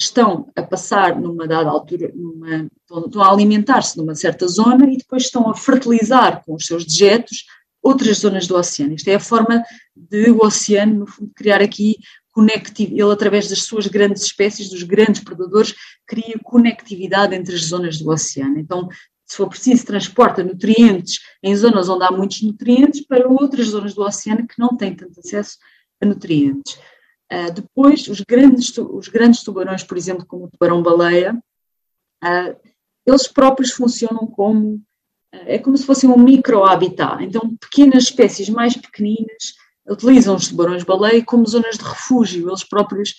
estão 0.00 0.50
a 0.56 0.62
passar 0.62 1.20
numa 1.20 1.46
dada 1.46 1.70
altura, 1.70 2.10
numa, 2.14 2.68
estão 3.06 3.22
a 3.22 3.30
alimentar-se 3.30 3.96
numa 3.96 4.14
certa 4.14 4.48
zona 4.48 4.90
e 4.90 4.96
depois 4.96 5.24
estão 5.24 5.48
a 5.48 5.54
fertilizar 5.54 6.42
com 6.44 6.54
os 6.54 6.66
seus 6.66 6.84
dejetos 6.84 7.44
outras 7.80 8.18
zonas 8.18 8.46
do 8.46 8.56
oceano. 8.56 8.94
Isto 8.94 9.08
é 9.08 9.14
a 9.16 9.20
forma 9.20 9.62
de 9.94 10.30
o 10.30 10.44
oceano, 10.44 11.00
no 11.00 11.06
fundo, 11.06 11.30
criar 11.34 11.60
aqui 11.60 11.96
conectividade, 12.32 13.00
ele 13.00 13.12
através 13.12 13.48
das 13.48 13.62
suas 13.62 13.86
grandes 13.86 14.22
espécies, 14.22 14.70
dos 14.70 14.82
grandes 14.82 15.22
predadores, 15.22 15.74
cria 16.06 16.38
conectividade 16.42 17.34
entre 17.34 17.54
as 17.54 17.64
zonas 17.66 17.98
do 17.98 18.10
oceano. 18.10 18.58
Então, 18.58 18.88
se 19.26 19.36
for 19.36 19.48
preciso, 19.48 19.86
transporta 19.86 20.42
nutrientes 20.42 21.20
em 21.42 21.54
zonas 21.54 21.88
onde 21.88 22.04
há 22.04 22.10
muitos 22.10 22.42
nutrientes 22.42 23.06
para 23.06 23.28
outras 23.28 23.68
zonas 23.68 23.94
do 23.94 24.02
oceano 24.02 24.46
que 24.46 24.58
não 24.58 24.76
têm 24.76 24.94
tanto 24.94 25.20
acesso 25.20 25.58
a 26.00 26.06
nutrientes. 26.06 26.74
Uh, 27.32 27.52
depois, 27.54 28.08
os 28.08 28.20
grandes, 28.20 28.76
os 28.76 29.08
grandes 29.08 29.42
tubarões, 29.42 29.82
por 29.82 29.96
exemplo, 29.96 30.26
como 30.26 30.44
o 30.44 30.50
tubarão-baleia, 30.50 31.34
uh, 31.34 32.56
eles 33.06 33.26
próprios 33.26 33.72
funcionam 33.72 34.26
como, 34.26 34.74
uh, 34.74 35.44
é 35.46 35.58
como 35.58 35.76
se 35.78 35.86
fossem 35.86 36.10
um 36.10 36.18
micro-habitat. 36.18 37.24
Então, 37.24 37.56
pequenas 37.56 38.04
espécies 38.04 38.50
mais 38.50 38.76
pequeninas 38.76 39.54
utilizam 39.88 40.36
os 40.36 40.48
tubarões-baleia 40.48 41.24
como 41.24 41.46
zonas 41.46 41.76
de 41.76 41.84
refúgio, 41.84 42.48
eles 42.48 42.64
próprios, 42.64 43.10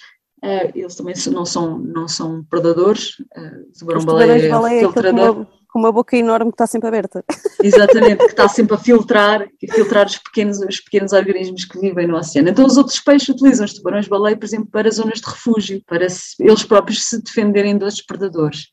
uh, 0.44 0.72
eles 0.74 0.96
também 0.96 1.14
não 1.32 1.46
são, 1.46 1.78
não 1.78 2.08
são 2.08 2.44
predadores, 2.50 3.20
uh, 3.36 3.70
o 3.70 3.80
tubarão-baleia 3.80 4.78
é 4.78 4.80
filtrador. 4.80 5.48
Com 5.72 5.80
uma 5.80 5.92
boca 5.92 6.16
enorme 6.16 6.52
que 6.52 6.56
está 6.56 6.68
sempre 6.68 6.88
aberta. 6.88 7.26
Exatamente, 7.64 8.18
que 8.18 8.32
está 8.32 8.48
sempre 8.50 8.76
a 8.76 8.78
filtrar, 8.78 9.42
a 9.42 9.74
filtrar 9.74 10.06
os 10.06 10.18
pequenos, 10.20 10.60
os 10.60 10.80
pequenos 10.80 11.14
organismos 11.14 11.66
que 11.66 11.80
vivem 11.80 12.06
no 12.06 12.16
oceano. 12.16 12.50
Então 12.50 12.66
os 12.66 12.78
outros 12.78 13.00
peixes 13.00 13.30
utilizam 13.30 13.66
os 13.66 13.74
tubarões-baleia, 13.74 14.38
por 14.38 14.46
exemplo, 14.46 14.70
para 14.70 14.92
zonas 14.92 15.20
de 15.20 15.28
refúgio, 15.28 15.82
para 15.88 16.08
se, 16.10 16.36
eles 16.40 16.64
próprios 16.64 17.04
se 17.06 17.22
defenderem 17.24 17.76
dos 17.76 18.02
predadores. 18.02 18.68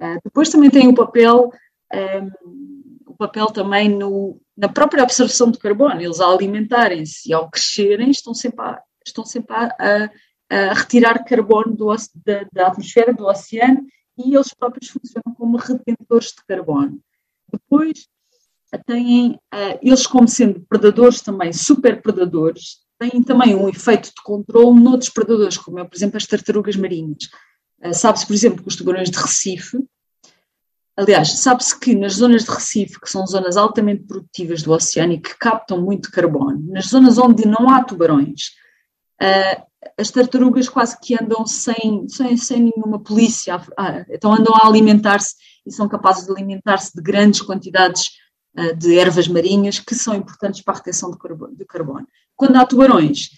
Uh, 0.00 0.20
depois 0.22 0.50
também 0.50 0.68
tem 0.68 0.88
o 0.88 0.94
papel, 0.94 1.50
um, 1.94 2.30
o 3.06 3.16
papel 3.16 3.46
também 3.46 3.88
no, 3.88 4.38
na 4.56 4.68
própria 4.68 5.02
absorção 5.02 5.50
de 5.50 5.58
carbono, 5.58 6.00
eles 6.00 6.20
ao 6.20 6.34
alimentarem-se 6.34 7.28
e 7.28 7.34
ao 7.34 7.50
crescerem 7.50 8.10
estão 8.10 8.32
sempre 8.32 8.64
a, 8.64 8.80
estão 9.04 9.24
sempre 9.24 9.54
a, 9.54 10.10
a 10.48 10.72
retirar 10.72 11.24
carbono 11.24 11.76
do, 11.76 11.94
da, 12.24 12.46
da, 12.52 12.66
atmosfera, 12.68 13.12
do 13.12 13.26
oceano, 13.26 13.86
e 14.16 14.34
eles 14.34 14.54
próprios 14.54 14.88
funcionam 14.88 15.34
como 15.36 15.58
retentores 15.58 16.28
de 16.28 16.44
carbono. 16.46 16.98
Depois, 17.52 18.08
têm, 18.86 19.38
eles 19.82 20.06
como 20.06 20.26
sendo 20.26 20.60
predadores 20.68 21.20
também, 21.20 21.52
super 21.52 22.00
predadores, 22.00 22.78
têm 22.98 23.22
também 23.22 23.54
um 23.54 23.68
efeito 23.68 24.06
de 24.06 24.22
controle 24.24 24.80
noutros 24.80 25.10
predadores, 25.10 25.58
como 25.58 25.78
é, 25.78 25.84
por 25.84 25.94
exemplo, 25.94 26.16
as 26.16 26.26
tartarugas 26.26 26.76
marinhas. 26.76 27.28
Sabe-se, 27.92 28.26
por 28.26 28.32
exemplo, 28.32 28.62
que 28.62 28.68
os 28.68 28.76
tubarões 28.76 29.10
de 29.10 29.18
Recife, 29.18 29.78
Aliás, 30.96 31.40
sabe-se 31.40 31.78
que 31.78 31.94
nas 31.94 32.14
zonas 32.14 32.44
de 32.44 32.50
Recife, 32.50 32.98
que 32.98 33.10
são 33.10 33.26
zonas 33.26 33.56
altamente 33.58 34.04
produtivas 34.04 34.62
do 34.62 34.72
oceano 34.72 35.12
e 35.12 35.20
que 35.20 35.36
captam 35.36 35.82
muito 35.82 36.10
carbono, 36.10 36.58
nas 36.72 36.86
zonas 36.86 37.18
onde 37.18 37.46
não 37.46 37.68
há 37.68 37.84
tubarões, 37.84 38.52
uh, 39.22 39.62
as 39.98 40.10
tartarugas 40.10 40.70
quase 40.70 40.98
que 40.98 41.14
andam 41.14 41.46
sem, 41.46 42.08
sem, 42.08 42.36
sem 42.38 42.72
nenhuma 42.74 42.98
polícia, 42.98 43.60
então 44.08 44.32
andam 44.32 44.54
a 44.54 44.66
alimentar-se 44.66 45.34
e 45.66 45.70
são 45.70 45.86
capazes 45.86 46.24
de 46.24 46.32
alimentar-se 46.32 46.94
de 46.94 47.02
grandes 47.02 47.42
quantidades 47.42 48.12
uh, 48.58 48.74
de 48.74 48.98
ervas 48.98 49.28
marinhas 49.28 49.78
que 49.78 49.94
são 49.94 50.14
importantes 50.14 50.62
para 50.62 50.74
a 50.74 50.76
retenção 50.78 51.10
de 51.10 51.64
carbono. 51.66 52.08
Quando 52.34 52.56
há 52.56 52.64
tubarões, 52.64 53.30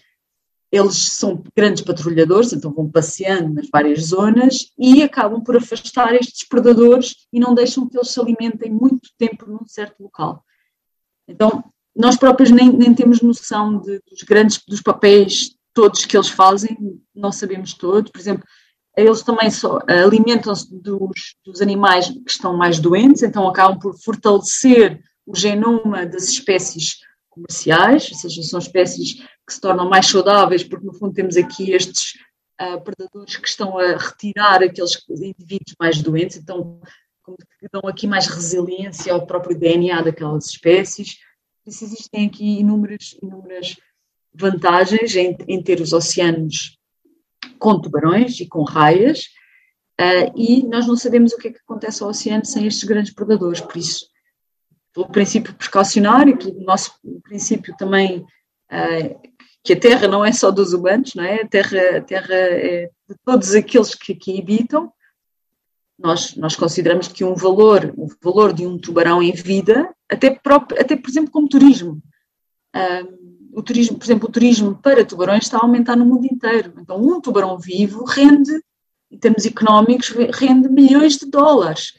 eles 0.71 0.97
são 1.13 1.43
grandes 1.57 1.83
patrulhadores, 1.83 2.53
então 2.53 2.73
vão 2.73 2.91
passeando 2.91 3.55
nas 3.55 3.69
várias 3.73 4.07
zonas 4.07 4.71
e 4.79 5.03
acabam 5.03 5.43
por 5.43 5.57
afastar 5.57 6.15
estes 6.15 6.47
predadores 6.47 7.15
e 7.33 7.41
não 7.41 7.55
deixam 7.55 7.89
que 7.89 7.97
eles 7.97 8.11
se 8.11 8.21
alimentem 8.21 8.71
muito 8.71 9.09
tempo 9.17 9.47
num 9.47 9.67
certo 9.67 10.03
local. 10.03 10.45
Então, 11.27 11.65
nós 11.97 12.17
próprios 12.17 12.51
nem, 12.51 12.71
nem 12.71 12.95
temos 12.95 13.23
noção 13.23 13.81
de, 13.81 14.01
dos 14.11 14.23
grandes, 14.23 14.63
dos 14.67 14.83
papéis 14.83 15.57
todos 15.73 16.05
que 16.05 16.17
eles 16.17 16.29
fazem, 16.29 16.77
não 17.15 17.33
sabemos 17.33 17.73
todos. 17.73 18.11
Por 18.11 18.21
exemplo, 18.21 18.45
eles 18.97 19.23
também 19.23 19.49
alimentam-se 19.87 20.69
dos, 20.75 21.37
dos 21.45 21.61
animais 21.61 22.09
que 22.09 22.31
estão 22.31 22.57
mais 22.57 22.79
doentes, 22.81 23.23
então 23.23 23.49
acabam 23.49 23.79
por 23.79 23.97
fortalecer 23.99 25.01
o 25.25 25.37
genoma 25.37 26.05
das 26.05 26.25
espécies 26.25 26.99
comerciais, 27.39 28.11
ou 28.11 28.19
seja, 28.19 28.43
são 28.43 28.59
espécies 28.59 29.15
que 29.15 29.55
se 29.55 29.61
tornam 29.61 29.89
mais 29.89 30.07
saudáveis, 30.07 30.65
porque 30.65 30.85
no 30.85 30.93
fundo 30.93 31.15
temos 31.15 31.37
aqui 31.37 31.71
estes 31.71 32.15
uh, 32.61 32.81
predadores 32.83 33.37
que 33.37 33.49
estão 33.49 33.79
a 33.79 33.97
retirar 33.97 34.63
aqueles 34.63 35.03
indivíduos 35.09 35.75
mais 35.81 36.03
doentes, 36.03 36.37
então 36.37 36.81
que 37.61 37.69
dão 37.71 37.83
aqui 37.87 38.07
mais 38.07 38.27
resiliência 38.27 39.13
ao 39.13 39.27
próprio 39.27 39.59
DNA 39.59 40.03
daquelas 40.03 40.47
espécies. 40.47 41.19
Por 41.63 41.71
isso 41.71 41.85
existem 41.85 42.27
aqui 42.27 42.59
inúmeras, 42.59 43.17
inúmeras 43.23 43.77
vantagens 44.35 45.15
em, 45.15 45.37
em 45.47 45.63
ter 45.63 45.81
os 45.81 45.93
oceanos 45.93 46.79
com 47.59 47.81
tubarões 47.81 48.41
e 48.41 48.47
com 48.47 48.63
raias, 48.63 49.27
uh, 50.01 50.33
e 50.37 50.63
nós 50.65 50.87
não 50.87 50.97
sabemos 50.97 51.33
o 51.33 51.39
que 51.39 51.49
é 51.49 51.53
que 51.53 51.59
acontece 51.59 52.03
ao 52.03 52.11
oceano 52.11 52.45
sem 52.45 52.67
estes 52.67 52.85
grandes 52.85 53.13
predadores, 53.13 53.61
por 53.61 53.77
isso 53.77 54.07
pelo 54.95 55.09
princípio 55.09 55.55
precaucionário, 55.55 56.37
pelo 56.37 56.61
nosso 56.61 56.93
princípio 57.23 57.75
também 57.77 58.21
uh, 58.73 59.29
que 59.63 59.73
a 59.73 59.81
Terra 59.81 60.09
não 60.09 60.25
é 60.25 60.33
só 60.33 60.51
dos 60.51 60.73
humanos, 60.73 61.15
não 61.15 61.25
é? 61.25 61.43
A 61.43 61.47
Terra, 61.47 61.99
a 61.99 62.01
terra 62.01 62.35
é 62.35 62.91
de 63.09 63.17
todos 63.25 63.55
aqueles 63.55 63.95
que 63.95 64.13
aqui 64.13 64.41
habitam. 64.41 64.93
Nós, 65.99 66.37
nós 66.37 66.55
consideramos 66.55 67.09
que 67.09 67.25
um 67.25 67.35
valor, 67.35 67.93
o 67.97 68.07
valor 68.23 68.53
de 68.53 68.67
um 68.67 68.79
tubarão 68.79 69.23
em 69.23 69.33
vida, 69.33 69.93
até, 70.09 70.31
próprio, 70.31 70.81
até 70.81 70.97
por 70.97 71.11
exemplo 71.11 71.31
como 71.31 71.49
turismo, 71.49 72.01
uh, 72.75 73.19
o 73.53 73.63
turismo, 73.63 73.99
por 73.99 74.05
exemplo, 74.05 74.29
o 74.29 74.33
turismo 74.33 74.79
para 74.81 75.05
tubarões 75.05 75.45
está 75.45 75.59
a 75.59 75.63
aumentar 75.63 75.97
no 75.97 76.07
mundo 76.07 76.27
inteiro. 76.27 76.73
Então, 76.79 77.01
um 77.01 77.21
tubarão 77.21 77.59
vivo 77.59 78.05
rende, 78.05 78.63
em 79.11 79.19
termos 79.19 79.45
económicos, 79.45 80.11
rende 80.11 80.69
milhões 80.69 81.17
de 81.17 81.27
dólares 81.27 81.95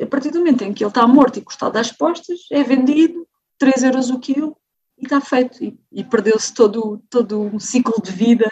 a 0.00 0.06
partir 0.06 0.30
do 0.30 0.38
momento 0.38 0.62
em 0.64 0.72
que 0.72 0.82
ele 0.82 0.90
está 0.90 1.06
morto 1.06 1.38
e 1.38 1.42
custado 1.42 1.78
às 1.78 1.92
postas, 1.92 2.40
é 2.50 2.62
vendido 2.62 3.26
3 3.58 3.84
euros 3.84 4.10
o 4.10 4.18
quilo 4.18 4.56
e 4.98 5.04
está 5.04 5.20
feito. 5.20 5.62
E, 5.62 5.78
e 5.92 6.04
perdeu-se 6.04 6.52
todo, 6.52 7.02
todo 7.08 7.40
um 7.40 7.58
ciclo 7.58 8.02
de 8.02 8.10
vida 8.10 8.46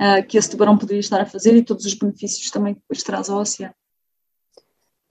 uh, 0.00 0.26
que 0.26 0.36
esse 0.36 0.50
tubarão 0.50 0.76
poderia 0.76 1.00
estar 1.00 1.20
a 1.20 1.26
fazer 1.26 1.54
e 1.54 1.62
todos 1.62 1.84
os 1.84 1.94
benefícios 1.94 2.50
também 2.50 2.74
que 2.74 2.80
depois 2.80 3.02
traz 3.02 3.28
ao 3.28 3.40
oceano. 3.40 3.74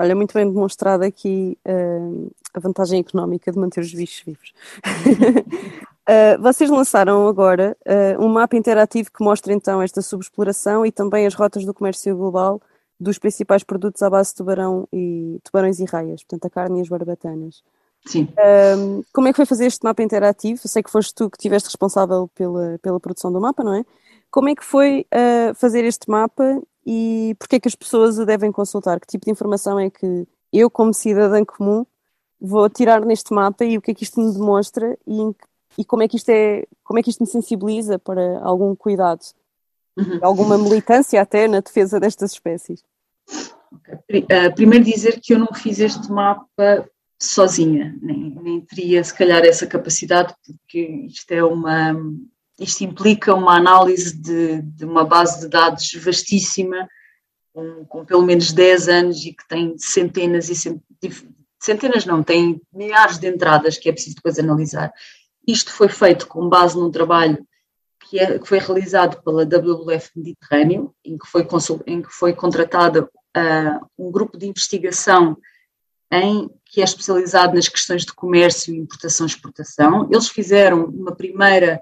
Olha, 0.01 0.15
muito 0.15 0.33
bem 0.33 0.49
demonstrada 0.49 1.05
aqui 1.05 1.57
uh, 1.67 2.31
a 2.53 2.59
vantagem 2.59 3.01
económica 3.01 3.51
de 3.51 3.59
manter 3.59 3.81
os 3.81 3.93
bichos 3.93 4.23
vivos. 4.25 4.53
uh, 6.07 6.41
vocês 6.41 6.69
lançaram 6.69 7.27
agora 7.27 7.77
um 8.19 8.29
mapa 8.29 8.55
interativo 8.55 9.11
que 9.11 9.23
mostra 9.23 9.53
então 9.53 9.81
esta 9.81 10.01
subexploração 10.01 10.85
e 10.85 10.91
também 10.91 11.27
as 11.27 11.33
rotas 11.33 11.65
do 11.65 11.73
comércio 11.73 12.15
global 12.15 12.61
dos 12.99 13.17
principais 13.17 13.63
produtos 13.63 14.01
à 14.01 14.09
base 14.09 14.31
de 14.31 14.35
tubarão 14.35 14.87
e 14.91 15.39
tubarões 15.43 15.79
e 15.79 15.85
raias, 15.85 16.23
portanto 16.23 16.45
a 16.45 16.49
carne 16.49 16.79
e 16.79 16.81
as 16.81 16.89
barbatanas. 16.89 17.63
Sim. 18.05 18.27
Um, 18.77 19.03
como 19.13 19.27
é 19.27 19.31
que 19.31 19.37
foi 19.37 19.45
fazer 19.45 19.65
este 19.65 19.83
mapa 19.83 20.01
interativo? 20.01 20.59
Eu 20.63 20.69
sei 20.69 20.81
que 20.81 20.91
foste 20.91 21.13
tu 21.13 21.29
que 21.29 21.37
estiveste 21.37 21.67
responsável 21.67 22.29
pela, 22.33 22.79
pela 22.81 22.99
produção 22.99 23.31
do 23.31 23.41
mapa, 23.41 23.63
não 23.63 23.73
é? 23.73 23.85
Como 24.31 24.49
é 24.49 24.55
que 24.55 24.63
foi 24.63 25.05
uh, 25.13 25.53
fazer 25.55 25.83
este 25.83 26.09
mapa 26.09 26.61
e 26.85 27.35
porquê 27.39 27.57
é 27.57 27.59
que 27.59 27.67
as 27.67 27.75
pessoas 27.75 28.17
o 28.19 28.25
devem 28.25 28.51
consultar? 28.51 28.99
Que 28.99 29.07
tipo 29.07 29.25
de 29.25 29.31
informação 29.31 29.79
é 29.79 29.89
que 29.89 30.27
eu, 30.51 30.69
como 30.69 30.93
cidadã 30.93 31.43
comum, 31.45 31.85
vou 32.39 32.69
tirar 32.69 33.05
neste 33.05 33.33
mapa 33.33 33.65
e 33.65 33.77
o 33.77 33.81
que 33.81 33.91
é 33.91 33.93
que 33.93 34.03
isto 34.03 34.19
me 34.19 34.31
demonstra 34.31 34.97
e, 35.05 35.35
e 35.77 35.85
como 35.85 36.03
é 36.03 36.07
que 36.07 36.15
isto 36.15 36.29
é, 36.29 36.65
como 36.83 36.99
é 36.99 37.03
que 37.03 37.09
isto 37.09 37.21
me 37.21 37.27
sensibiliza 37.27 37.99
para 37.99 38.39
algum 38.39 38.75
cuidado? 38.75 39.21
Uhum. 39.97 40.19
Alguma 40.21 40.57
militância 40.57 41.21
até 41.21 41.47
na 41.47 41.59
defesa 41.59 41.99
destas 41.99 42.31
espécies? 42.31 42.83
Okay. 43.91 44.21
Uh, 44.23 44.53
primeiro 44.55 44.85
dizer 44.85 45.19
que 45.21 45.33
eu 45.33 45.39
não 45.39 45.53
fiz 45.53 45.79
este 45.79 46.11
mapa 46.11 46.89
sozinha, 47.21 47.95
nem, 48.01 48.35
nem 48.41 48.61
teria 48.61 49.03
se 49.03 49.13
calhar 49.13 49.43
essa 49.43 49.67
capacidade, 49.67 50.33
porque 50.45 50.79
isto 51.07 51.31
é 51.31 51.43
uma 51.43 51.93
isto 52.59 52.83
implica 52.83 53.33
uma 53.33 53.55
análise 53.55 54.15
de, 54.15 54.61
de 54.61 54.85
uma 54.85 55.05
base 55.05 55.39
de 55.39 55.47
dados 55.47 55.91
vastíssima, 55.93 56.87
com, 57.53 57.85
com, 57.85 58.05
pelo 58.05 58.23
menos 58.23 58.51
10 58.51 58.89
anos 58.89 59.25
e 59.25 59.33
que 59.33 59.47
tem 59.47 59.77
centenas 59.77 60.49
e 60.49 60.55
centenas 61.59 62.05
não, 62.05 62.21
tem 62.21 62.61
milhares 62.73 63.17
de 63.17 63.27
entradas 63.27 63.77
que 63.77 63.89
é 63.89 63.91
preciso 63.91 64.17
depois 64.17 64.37
analisar. 64.37 64.91
Isto 65.47 65.71
foi 65.71 65.87
feito 65.87 66.27
com 66.27 66.49
base 66.49 66.77
num 66.77 66.91
trabalho 66.91 67.37
que, 68.09 68.19
é, 68.19 68.37
que 68.37 68.47
foi 68.47 68.59
realizado 68.59 69.21
pela 69.23 69.45
WWF 69.45 70.11
Mediterrâneo, 70.15 70.93
em 71.03 71.17
que 71.17 71.27
foi, 71.27 71.47
em 71.87 72.01
que 72.01 72.09
foi 72.09 72.33
contratada 72.33 73.09
uh, 73.39 73.87
um 73.97 74.11
grupo 74.11 74.37
de 74.37 74.47
investigação 74.47 75.37
em, 76.11 76.49
que 76.65 76.81
é 76.81 76.83
especializado 76.83 77.55
nas 77.55 77.67
questões 77.67 78.05
de 78.05 78.13
comércio, 78.13 78.73
importação 78.73 79.25
e 79.25 79.29
exportação. 79.29 80.09
Eles 80.11 80.27
fizeram 80.27 80.85
uma 80.85 81.15
primeira 81.15 81.81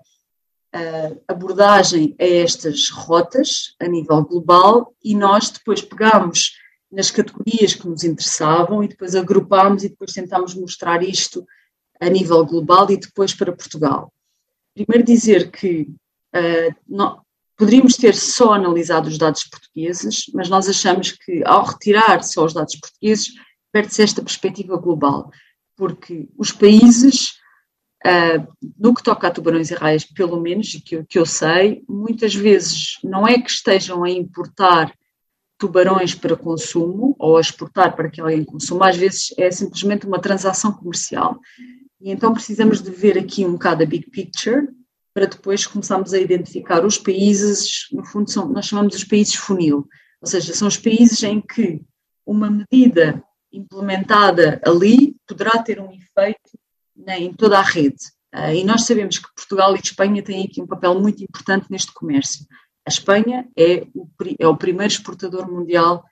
uh, 0.76 1.22
abordagem 1.28 2.16
a 2.20 2.26
estas 2.26 2.90
rotas 2.90 3.76
a 3.80 3.88
nível 3.88 4.24
global 4.24 4.94
e 5.04 5.16
nós 5.16 5.50
depois 5.50 5.82
pegámos 5.82 6.54
nas 6.92 7.12
categorias 7.12 7.74
que 7.74 7.88
nos 7.88 8.04
interessavam 8.04 8.84
e 8.84 8.88
depois 8.88 9.16
agrupámos 9.16 9.84
e 9.84 9.90
depois 9.90 10.14
tentámos 10.14 10.56
mostrar 10.56 11.04
isto 11.04 11.46
a 12.00 12.10
nível 12.10 12.46
global 12.46 12.90
e 12.90 12.98
depois 12.98 13.34
para 13.34 13.52
Portugal. 13.52 14.14
Primeiro 14.74 15.04
dizer 15.04 15.52
que 15.52 15.82
uh, 16.36 16.76
não, 16.88 17.22
poderíamos 17.58 17.98
ter 17.98 18.16
só 18.16 18.54
analisado 18.54 19.10
os 19.10 19.18
dados 19.18 19.44
portugueses, 19.44 20.26
mas 20.34 20.48
nós 20.48 20.70
achamos 20.70 21.12
que 21.12 21.44
ao 21.44 21.66
retirar 21.66 22.24
só 22.24 22.46
os 22.46 22.54
dados 22.54 22.76
portugueses, 22.76 23.34
perde-se 23.72 24.04
esta 24.04 24.22
perspectiva 24.22 24.78
global, 24.78 25.32
porque 25.76 26.30
os 26.38 26.52
países, 26.52 27.32
uh, 28.06 28.48
no 28.80 28.94
que 28.94 29.04
toca 29.04 29.28
a 29.28 29.32
tubarões 29.32 29.72
e 29.72 29.74
raias, 29.74 30.06
pelo 30.06 30.40
menos, 30.40 30.72
que, 30.86 31.04
que 31.04 31.18
eu 31.18 31.26
sei, 31.26 31.84
muitas 31.90 32.34
vezes 32.36 33.00
não 33.04 33.28
é 33.28 33.40
que 33.40 33.50
estejam 33.50 34.04
a 34.04 34.10
importar 34.10 34.94
tubarões 35.58 36.14
para 36.14 36.36
consumo 36.36 37.16
ou 37.18 37.38
a 37.38 37.42
exportar 37.42 37.96
para 37.96 38.10
que 38.10 38.22
alguém 38.22 38.44
consuma, 38.44 38.90
às 38.90 38.98
vezes 38.98 39.34
é 39.38 39.50
simplesmente 39.50 40.06
uma 40.06 40.22
transação 40.22 40.72
comercial. 40.72 41.40
E 42.00 42.12
então 42.12 42.32
precisamos 42.34 42.82
de 42.82 42.92
ver 42.92 43.18
aqui 43.18 43.44
um 43.44 43.54
bocado 43.54 43.82
a 43.82 43.86
big 43.86 44.08
picture 44.12 44.68
para 45.18 45.26
depois 45.26 45.66
começarmos 45.66 46.14
a 46.14 46.20
identificar 46.20 46.86
os 46.86 46.96
países, 46.96 47.88
no 47.92 48.06
fundo 48.06 48.30
são, 48.30 48.48
nós 48.50 48.68
chamamos 48.68 48.94
os 48.94 49.04
países 49.04 49.34
funil, 49.34 49.90
ou 50.22 50.28
seja, 50.28 50.54
são 50.54 50.68
os 50.68 50.78
países 50.78 51.24
em 51.24 51.42
que 51.42 51.82
uma 52.24 52.52
medida 52.52 53.24
implementada 53.52 54.62
ali 54.64 55.16
poderá 55.28 55.58
ter 55.64 55.80
um 55.80 55.92
efeito 55.92 56.52
né, 56.96 57.20
em 57.20 57.34
toda 57.34 57.58
a 57.58 57.64
rede. 57.64 57.98
Uh, 58.32 58.54
e 58.54 58.64
nós 58.64 58.84
sabemos 58.84 59.18
que 59.18 59.34
Portugal 59.36 59.76
e 59.76 59.80
Espanha 59.80 60.22
têm 60.22 60.46
aqui 60.46 60.62
um 60.62 60.68
papel 60.68 61.02
muito 61.02 61.24
importante 61.24 61.66
neste 61.72 61.92
comércio. 61.96 62.46
A 62.86 62.90
Espanha 62.92 63.50
é 63.58 63.88
o, 63.96 64.08
é 64.38 64.48
o 64.48 64.56
primeiro 64.56 64.94
exportador 64.94 65.52
mundial 65.52 66.06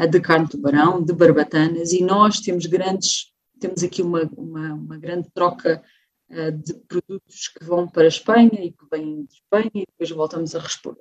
uh, 0.00 0.06
de 0.06 0.20
carne 0.20 0.44
de 0.44 0.52
tubarão, 0.52 1.02
de 1.02 1.12
barbatanas, 1.12 1.92
e 1.92 2.00
nós 2.00 2.38
temos 2.38 2.66
grandes, 2.66 3.32
temos 3.58 3.82
aqui 3.82 4.02
uma, 4.02 4.22
uma, 4.36 4.72
uma 4.74 4.96
grande 4.96 5.28
troca 5.34 5.82
de 6.28 6.74
produtos 6.88 7.48
que 7.48 7.64
vão 7.64 7.86
para 7.86 8.02
a 8.02 8.08
Espanha 8.08 8.60
e 8.60 8.72
que 8.72 8.84
vêm 8.90 9.24
de 9.24 9.34
Espanha 9.34 9.70
e 9.74 9.86
depois 9.86 10.10
voltamos 10.10 10.54
a, 10.54 10.58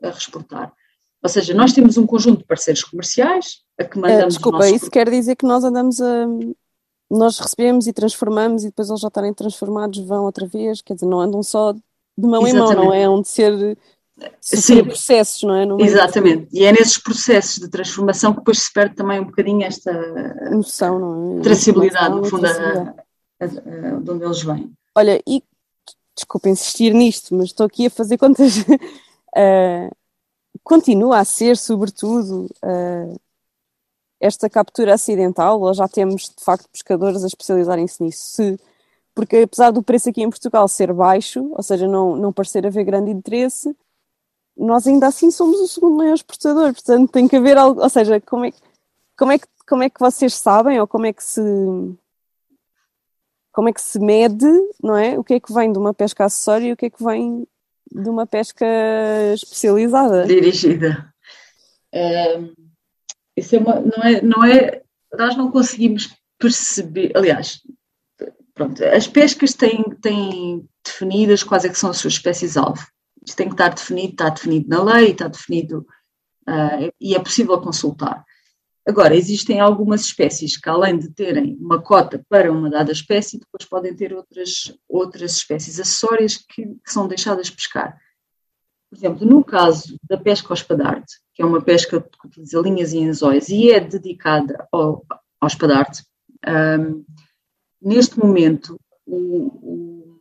exportar. 0.10 0.72
Ou 1.22 1.30
seja, 1.30 1.54
nós 1.56 1.74
temos 1.74 1.98
um 1.98 2.06
conjunto 2.06 2.40
de 2.40 2.46
parceiros 2.46 2.84
comerciais 2.84 3.64
a 3.80 3.84
que 3.84 3.98
mandamos. 3.98 4.36
Uh, 4.36 4.38
desculpa, 4.38 4.70
isso 4.70 4.92
quer 4.92 5.10
dizer 5.10 5.36
que 5.36 5.46
nós 5.46 5.64
andamos 5.64 6.00
a. 6.00 6.28
Nós 7.10 7.40
recebemos 7.40 7.88
e 7.88 7.94
transformamos 7.94 8.64
e 8.64 8.68
depois 8.68 8.90
eles 8.90 9.02
já 9.02 9.08
estarem 9.08 9.34
transformados 9.34 10.00
vão 10.06 10.26
outra 10.26 10.48
vez, 10.48 10.82
quer 10.82 10.96
dizer, 10.96 11.06
não 11.06 11.20
andam 11.20 11.42
só 11.42 11.72
de 11.74 11.82
mão 12.18 12.46
Exatamente. 12.46 12.74
em 12.74 12.76
mão, 12.76 12.86
não 12.86 12.94
é? 12.94 13.10
Onde 13.10 13.28
ser. 13.28 13.78
Sim, 14.40 14.84
processos, 14.84 15.44
não 15.44 15.56
é? 15.56 15.84
Exatamente, 15.84 16.48
e 16.54 16.64
é 16.64 16.72
nesses 16.72 16.98
processos 16.98 17.58
de 17.58 17.70
transformação 17.70 18.32
que 18.32 18.40
depois 18.40 18.60
se 18.60 18.72
perde 18.72 18.96
também 18.96 19.20
um 19.20 19.26
bocadinho 19.26 19.64
esta 19.64 19.92
noção, 20.52 21.00
não 21.00 21.40
é? 21.40 21.42
Traçabilidade, 21.42 22.16
no 22.16 22.24
fundo, 22.24 22.48
de 22.48 24.12
onde 24.12 24.24
eles 24.24 24.42
vêm. 24.42 24.72
Olha, 24.96 25.22
e 25.28 25.44
desculpa 26.16 26.50
insistir 26.50 26.94
nisto, 26.94 27.36
mas 27.36 27.48
estou 27.48 27.66
aqui 27.66 27.88
a 27.88 27.90
fazer 27.90 28.18
contas. 28.18 28.60
uh, 28.60 29.96
continua 30.64 31.20
a 31.20 31.26
ser, 31.26 31.58
sobretudo, 31.58 32.46
uh, 32.64 33.20
esta 34.20 34.50
captura 34.50 34.94
acidental, 34.94 35.62
ou 35.62 35.74
já 35.74 35.88
temos 35.88 36.30
de 36.30 36.44
facto 36.44 36.70
pescadores 36.70 37.24
a 37.24 37.28
especializarem-se 37.28 38.02
nisso? 38.02 38.28
Se 38.28 38.60
porque 39.16 39.38
apesar 39.38 39.72
do 39.72 39.82
preço 39.82 40.10
aqui 40.10 40.22
em 40.22 40.30
Portugal 40.30 40.68
ser 40.68 40.92
baixo, 40.92 41.50
ou 41.54 41.64
seja, 41.64 41.88
não, 41.88 42.18
não 42.18 42.34
parecer 42.34 42.68
haver 42.68 42.84
grande 42.84 43.12
interesse, 43.12 43.76
nós 44.58 44.86
ainda 44.88 45.08
assim 45.08 45.32
somos 45.32 45.60
o 45.60 45.68
segundo 45.68 45.98
maior 45.98 46.16
exportador, 46.16 46.74
portanto 46.74 47.12
tem 47.12 47.28
que 47.28 47.38
haver 47.38 47.58
algo, 47.58 47.82
ou 47.82 47.90
seja, 47.90 48.20
como 48.22 48.46
é, 48.46 48.54
como 49.18 49.32
é, 49.32 49.40
que, 49.40 49.48
como 49.68 49.84
é 49.84 49.90
que 49.90 50.00
vocês 50.00 50.36
sabem, 50.36 50.80
ou 50.82 50.88
como 50.88 51.06
é 51.06 51.14
que 51.14 51.24
se 51.24 51.42
como 53.56 53.70
é 53.70 53.74
que 53.74 53.82
se 53.82 53.98
mede, 53.98 54.46
não 54.84 54.98
é? 54.98 55.18
O 55.18 55.24
que 55.24 55.36
é 55.36 55.40
que 55.40 55.54
vem 55.54 55.72
de 55.72 55.80
uma 55.80 55.94
pesca 55.94 56.26
acessória 56.26 56.68
e 56.68 56.74
o 56.74 56.78
que 56.78 56.88
é 56.88 56.90
que 56.90 57.02
vem 57.02 57.48
de 57.90 58.10
uma 58.10 58.28
pesca 58.28 58.66
especializada? 59.34 60.28
Dirigida. 60.28 61.14
isso 63.38 63.56
é 63.56 63.60
uma, 63.60 63.80
não 63.80 64.04
é, 64.04 64.22
não 64.22 64.44
é, 64.44 64.82
nós 65.18 65.38
não 65.38 65.50
conseguimos 65.50 66.14
perceber, 66.38 67.14
aliás, 67.16 67.62
pronto, 68.54 68.84
as 68.84 69.08
pescas 69.08 69.54
têm, 69.54 69.84
têm 70.02 70.68
definidas 70.84 71.42
quais 71.42 71.64
é 71.64 71.70
que 71.70 71.80
são 71.80 71.92
as 71.92 71.98
suas 71.98 72.16
espécies-alvo. 72.16 72.86
Isto 73.26 73.38
tem 73.38 73.48
que 73.48 73.54
estar 73.54 73.70
definido, 73.70 74.12
está 74.12 74.28
definido 74.28 74.68
na 74.68 74.84
lei, 74.84 75.12
está 75.12 75.30
definido 75.30 75.88
uh, 76.46 76.92
e 77.00 77.16
é 77.16 77.20
possível 77.20 77.62
consultar. 77.62 78.22
Agora, 78.88 79.16
existem 79.16 79.60
algumas 79.60 80.02
espécies 80.02 80.58
que, 80.58 80.70
além 80.70 81.00
de 81.00 81.10
terem 81.10 81.58
uma 81.60 81.82
cota 81.82 82.24
para 82.30 82.52
uma 82.52 82.70
dada 82.70 82.92
espécie, 82.92 83.40
depois 83.40 83.66
podem 83.66 83.96
ter 83.96 84.14
outras, 84.14 84.78
outras 84.88 85.32
espécies 85.38 85.80
acessórias 85.80 86.38
que, 86.38 86.66
que 86.66 86.92
são 86.92 87.08
deixadas 87.08 87.50
pescar. 87.50 87.98
Por 88.88 88.96
exemplo, 88.96 89.26
no 89.26 89.44
caso 89.44 89.98
da 90.04 90.18
pesca 90.18 90.50
ao 90.50 90.54
espadarte, 90.54 91.16
que 91.34 91.42
é 91.42 91.46
uma 91.46 91.62
pesca 91.62 92.00
que 92.00 92.28
utiliza 92.28 92.60
linhas 92.60 92.94
e 92.94 93.04
anzóis 93.04 93.50
e 93.50 93.72
é 93.72 93.80
dedicada 93.80 94.68
ao, 94.72 95.04
ao 95.42 95.48
espadarte, 95.48 96.04
um, 96.48 97.04
neste 97.82 98.20
momento 98.20 98.80
o, 99.04 99.18
o, 99.18 100.20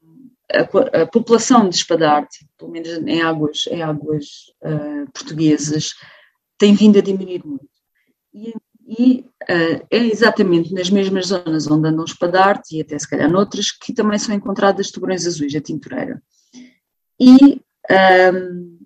a, 0.50 1.02
a, 1.02 1.06
população 1.06 1.68
de 1.68 1.76
espadarte, 1.76 2.46
pelo 2.56 2.70
menos 2.70 2.88
em 2.88 3.20
águas, 3.20 3.66
em 3.66 3.82
águas 3.82 4.24
uh, 4.62 5.10
portuguesas, 5.12 5.92
tem 6.56 6.74
vindo 6.74 6.98
a 6.98 7.02
diminuir 7.02 7.44
muito. 7.44 7.73
E, 8.96 9.24
uh, 9.42 9.86
é 9.90 9.98
exatamente 9.98 10.72
nas 10.72 10.90
mesmas 10.90 11.26
zonas 11.26 11.66
onde 11.66 11.88
andam 11.88 12.04
espadarte 12.04 12.76
e 12.76 12.80
até 12.80 12.98
se 12.98 13.08
calhar 13.08 13.30
noutras 13.30 13.70
que 13.70 13.92
também 13.92 14.18
são 14.18 14.34
encontradas 14.34 14.90
tubarões 14.90 15.26
azuis, 15.26 15.54
a 15.54 15.60
tintureira. 15.60 16.22
E, 17.18 17.60
um, 18.32 18.78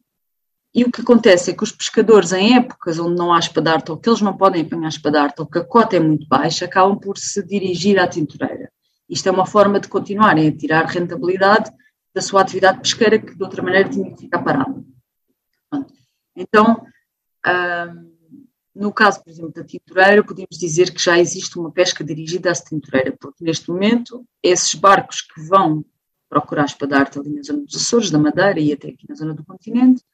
e 0.75 0.85
o 0.85 0.91
que 0.91 1.01
acontece 1.01 1.51
é 1.51 1.55
que 1.55 1.63
os 1.65 1.73
pescadores, 1.73 2.33
em 2.33 2.57
épocas 2.57 2.99
onde 2.99 3.17
não 3.17 3.33
há 3.33 3.39
espadarte 3.39 3.91
ou 3.91 3.97
que 3.97 4.09
eles 4.09 4.21
não 4.21 4.37
podem 4.37 4.63
apanhar 4.63 4.89
espadarte 4.89 5.41
ou 5.41 5.47
que 5.47 5.59
a 5.59 5.65
cota 5.65 5.97
é 5.97 6.01
muito 6.01 6.27
baixa, 6.29 6.65
acabam 6.65 6.99
por 6.99 7.19
se 7.19 7.45
dirigir 7.45 7.99
à 7.99 8.07
tintureira. 8.07 8.71
Isto 9.09 9.29
é 9.29 9.33
uma 9.33 9.47
forma 9.47 9.81
de 9.81 9.89
continuarem 9.89 10.49
a 10.49 10.57
tirar 10.57 10.85
rentabilidade 10.87 11.71
da 12.15 12.21
sua 12.21 12.43
atividade 12.43 12.81
pesqueira 12.81 13.19
que 13.19 13.35
de 13.35 13.43
outra 13.43 13.63
maneira 13.63 13.89
tinha 13.89 14.11
que 14.11 14.23
ficar 14.23 14.43
parada. 14.43 14.83
Então, 16.37 16.87
um, 17.47 18.08
no 18.79 18.93
caso, 18.93 19.22
por 19.24 19.31
exemplo, 19.31 19.53
da 19.53 19.64
tintureira, 19.64 20.22
podemos 20.22 20.57
dizer 20.57 20.95
que 20.95 21.03
já 21.03 21.18
existe 21.18 21.59
uma 21.59 21.70
pesca 21.70 22.05
dirigida 22.05 22.51
à 22.51 22.55
tintureira, 22.55 23.16
porque 23.18 23.43
neste 23.45 23.68
momento 23.68 24.24
esses 24.41 24.72
barcos 24.72 25.20
que 25.20 25.41
vão 25.41 25.85
procurar 26.29 26.64
espadarte 26.64 27.18
ali 27.18 27.31
na 27.31 27.43
zona 27.43 27.64
dos 27.64 27.74
Açores, 27.74 28.11
da 28.11 28.18
Madeira 28.18 28.61
e 28.61 28.72
até 28.72 28.89
aqui 28.89 29.05
na 29.09 29.16
zona 29.16 29.35
do 29.35 29.45
continente, 29.45 30.05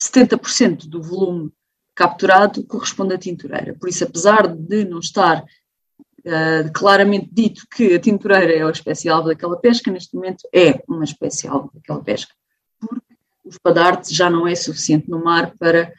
70% 0.00 0.86
do 0.86 1.02
volume 1.02 1.52
capturado 1.92 2.64
corresponde 2.64 3.14
à 3.14 3.18
tintureira. 3.18 3.74
Por 3.74 3.88
isso, 3.88 4.04
apesar 4.04 4.46
de 4.46 4.84
não 4.84 5.00
estar 5.00 5.42
uh, 5.42 6.72
claramente 6.72 7.28
dito 7.32 7.66
que 7.68 7.94
a 7.94 8.00
tintureira 8.00 8.52
é 8.52 8.62
a 8.62 8.70
espécie 8.70 9.08
alvo 9.08 9.28
daquela 9.28 9.56
pesca, 9.56 9.90
neste 9.90 10.14
momento 10.14 10.46
é 10.52 10.80
uma 10.86 11.04
espécie 11.04 11.48
alvo 11.48 11.70
daquela 11.74 12.02
pesca, 12.02 12.32
porque 12.78 13.14
o 13.44 13.48
espadarte 13.48 14.14
já 14.14 14.30
não 14.30 14.46
é 14.46 14.54
suficiente 14.54 15.10
no 15.10 15.22
mar 15.22 15.52
para 15.58 15.92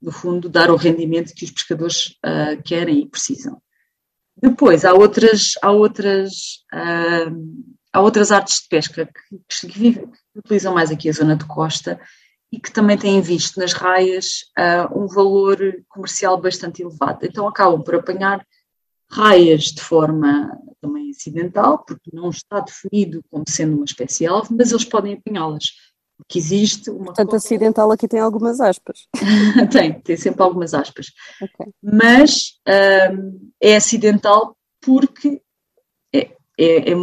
no 0.00 0.10
fundo, 0.10 0.48
dar 0.48 0.70
o 0.70 0.76
rendimento 0.76 1.34
que 1.34 1.44
os 1.44 1.50
pescadores 1.50 2.16
uh, 2.24 2.60
querem 2.64 3.00
e 3.00 3.08
precisam. 3.08 3.60
Depois, 4.36 4.84
há 4.84 4.94
outras, 4.94 5.52
há 5.62 5.70
outras, 5.70 6.30
uh, 6.72 7.70
há 7.92 8.00
outras 8.00 8.32
artes 8.32 8.62
de 8.62 8.68
pesca 8.68 9.06
que, 9.06 9.68
que, 9.68 9.92
que, 9.92 10.08
utilizam 10.34 10.72
mais 10.72 10.90
aqui 10.90 11.08
a 11.08 11.12
zona 11.12 11.36
de 11.36 11.44
costa 11.44 12.00
e 12.50 12.58
que 12.58 12.72
também 12.72 12.96
têm 12.96 13.20
visto 13.20 13.60
nas 13.60 13.72
raias 13.72 14.44
uh, 14.58 14.98
um 14.98 15.06
valor 15.06 15.58
comercial 15.88 16.40
bastante 16.40 16.82
elevado. 16.82 17.26
Então, 17.26 17.46
acabam 17.46 17.82
por 17.82 17.94
apanhar 17.94 18.44
raias 19.10 19.64
de 19.64 19.82
forma 19.82 20.50
também 20.80 21.10
acidental, 21.10 21.84
porque 21.84 22.10
não 22.12 22.30
está 22.30 22.60
definido 22.60 23.22
como 23.30 23.44
sendo 23.46 23.76
uma 23.76 23.84
espécie-alvo, 23.84 24.54
mas 24.56 24.70
eles 24.70 24.84
podem 24.84 25.14
apanhá-las 25.14 25.64
que 26.28 26.38
existe 26.38 26.90
uma. 26.90 27.06
Portanto, 27.06 27.36
acidental 27.36 27.90
aqui 27.90 28.08
tem 28.08 28.20
algumas 28.20 28.60
aspas. 28.60 29.08
tem, 29.70 30.00
tem 30.00 30.16
sempre 30.16 30.42
algumas 30.42 30.74
aspas. 30.74 31.06
Okay. 31.40 31.72
Mas 31.82 32.58
um, 33.12 33.50
é 33.60 33.76
acidental 33.76 34.56
porque 34.80 35.42
é, 36.14 36.30
é, 36.58 36.92
é, 36.92 36.94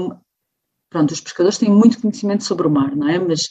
pronto, 0.90 1.12
os 1.12 1.22
pescadores 1.22 1.58
têm 1.58 1.70
muito 1.70 2.02
conhecimento 2.02 2.44
sobre 2.44 2.68
o 2.68 2.72
mar, 2.72 2.96
não 2.96 3.08
é? 3.08 3.20
Mas 3.20 3.50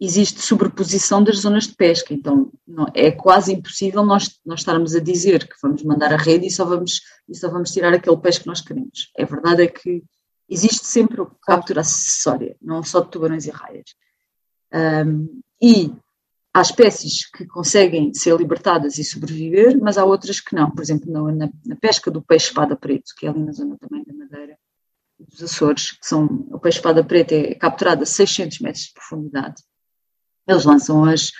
existe 0.00 0.40
sobreposição 0.40 1.22
das 1.22 1.38
zonas 1.38 1.66
de 1.66 1.74
pesca, 1.74 2.14
então 2.14 2.50
não, 2.66 2.86
é 2.94 3.10
quase 3.10 3.52
impossível 3.52 4.02
nós, 4.02 4.40
nós 4.46 4.60
estarmos 4.60 4.94
a 4.94 5.00
dizer 5.00 5.46
que 5.46 5.54
vamos 5.62 5.82
mandar 5.84 6.12
a 6.14 6.16
rede 6.16 6.46
e 6.46 6.50
só 6.50 6.64
vamos, 6.64 7.02
e 7.28 7.36
só 7.36 7.50
vamos 7.50 7.70
tirar 7.70 7.92
aquele 7.92 8.16
peixe 8.16 8.40
que 8.40 8.46
nós 8.46 8.62
queremos. 8.62 9.10
A 9.18 9.24
verdade 9.26 9.62
é 9.62 9.66
que 9.66 10.02
existe 10.48 10.86
sempre 10.86 11.22
captura 11.42 11.82
acessória, 11.82 12.56
não 12.62 12.82
só 12.82 13.00
de 13.00 13.10
tubarões 13.10 13.46
e 13.46 13.50
raias. 13.50 13.94
Um, 14.72 15.40
e 15.60 15.92
há 16.52 16.62
espécies 16.62 17.30
que 17.30 17.46
conseguem 17.46 18.12
ser 18.14 18.36
libertadas 18.36 18.98
e 18.98 19.04
sobreviver, 19.04 19.78
mas 19.80 19.98
há 19.98 20.04
outras 20.04 20.40
que 20.40 20.54
não. 20.54 20.70
Por 20.70 20.82
exemplo, 20.82 21.10
na, 21.32 21.48
na 21.64 21.76
pesca 21.76 22.10
do 22.10 22.22
peixe-espada 22.22 22.76
preto, 22.76 23.12
que 23.16 23.26
é 23.26 23.30
ali 23.30 23.42
na 23.42 23.52
zona 23.52 23.76
também 23.78 24.04
da 24.04 24.14
Madeira, 24.14 24.58
dos 25.18 25.42
Açores, 25.42 25.92
que 25.92 26.06
são, 26.06 26.24
o 26.50 26.58
peixe-espada 26.58 27.04
preto 27.04 27.32
é 27.32 27.54
capturado 27.54 28.02
a 28.02 28.06
600 28.06 28.60
metros 28.60 28.84
de 28.84 28.94
profundidade. 28.94 29.62
Eles 30.46 30.64
lançam 30.64 31.04
as, 31.04 31.30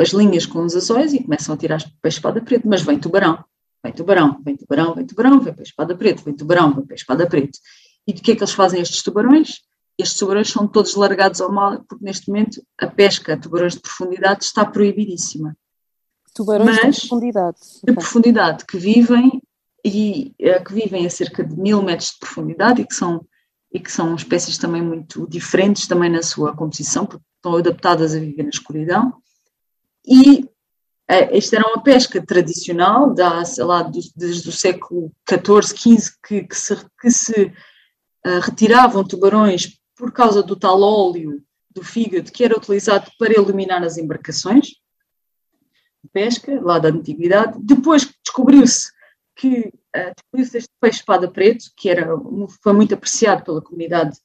as 0.00 0.10
linhas 0.10 0.46
com 0.46 0.64
os 0.64 0.76
açóis 0.76 1.12
e 1.12 1.22
começam 1.22 1.54
a 1.54 1.58
tirar 1.58 1.82
peixe-espada 2.00 2.40
preto, 2.40 2.68
mas 2.68 2.82
vem 2.82 2.98
tubarão, 2.98 3.44
vem 3.82 3.92
tubarão, 3.92 4.40
vem 4.44 4.56
tubarão, 4.56 4.94
vem 4.94 5.06
tubarão, 5.06 5.40
vem 5.40 5.54
peixe-espada 5.54 5.96
preto, 5.96 6.22
vem 6.22 6.34
tubarão, 6.34 6.74
vem 6.74 6.86
peixe-espada 6.86 7.26
preto. 7.26 7.58
E 8.06 8.12
do 8.12 8.20
que 8.20 8.32
é 8.32 8.36
que 8.36 8.42
eles 8.42 8.52
fazem 8.52 8.80
estes 8.80 9.02
tubarões? 9.02 9.62
Estes 9.98 10.18
tubarões 10.18 10.50
são 10.50 10.66
todos 10.66 10.94
largados 10.94 11.40
ao 11.40 11.52
mar, 11.52 11.82
porque 11.88 12.04
neste 12.04 12.28
momento 12.28 12.62
a 12.78 12.86
pesca 12.86 13.34
a 13.34 13.36
tubarões 13.36 13.74
de 13.74 13.80
profundidade 13.80 14.44
está 14.44 14.64
proibidíssima. 14.64 15.56
Tubarões 16.34 16.78
Mas, 16.82 16.96
de 16.96 17.00
profundidade. 17.00 17.58
De 17.84 17.92
profundidade, 17.92 18.66
que 18.66 18.78
vivem 18.78 19.42
e 19.84 20.34
eh, 20.38 20.60
que 20.60 20.72
vivem 20.72 21.06
a 21.06 21.10
cerca 21.10 21.44
de 21.44 21.54
mil 21.58 21.82
metros 21.82 22.10
de 22.10 22.18
profundidade 22.20 22.80
e 22.80 22.86
que 22.86 22.94
são 22.94 23.26
e 23.74 23.80
que 23.80 23.90
são 23.90 24.14
espécies 24.14 24.58
também 24.58 24.82
muito 24.82 25.26
diferentes 25.26 25.86
também 25.86 26.10
na 26.10 26.22
sua 26.22 26.54
composição, 26.54 27.06
porque 27.06 27.24
estão 27.36 27.56
adaptadas 27.56 28.14
a 28.14 28.18
viver 28.18 28.42
na 28.42 28.50
escuridão. 28.50 29.14
E 30.06 30.46
esta 31.08 31.56
era 31.56 31.68
uma 31.68 31.82
pesca 31.82 32.24
tradicional, 32.24 33.12
da, 33.12 33.44
sei 33.44 33.64
lá, 33.64 33.82
desde 33.82 34.48
o 34.48 34.52
século 34.52 35.12
XIV, 35.28 35.76
XV, 35.76 36.12
que, 36.26 36.44
que 36.44 36.56
se, 36.56 36.76
que 37.00 37.10
se 37.10 37.52
uh, 38.26 38.40
retiravam 38.40 39.04
tubarões 39.04 39.78
por 40.02 40.10
causa 40.10 40.42
do 40.42 40.56
tal 40.56 40.82
óleo 40.82 41.40
do 41.70 41.84
fígado 41.84 42.32
que 42.32 42.42
era 42.42 42.58
utilizado 42.58 43.08
para 43.16 43.34
iluminar 43.34 43.84
as 43.84 43.96
embarcações 43.96 44.70
de 46.02 46.10
pesca, 46.12 46.60
lá 46.60 46.80
da 46.80 46.88
antiguidade. 46.88 47.56
Depois 47.62 48.12
descobriu-se 48.20 48.90
que 49.36 49.72
uh, 49.96 50.12
descobriu-se 50.16 50.58
este 50.58 50.70
peixe 50.80 50.98
espada 50.98 51.30
preto, 51.30 51.66
que 51.76 51.88
era, 51.88 52.08
foi 52.60 52.72
muito 52.72 52.94
apreciado 52.94 53.44
pela 53.44 53.62
comunidade 53.62 54.18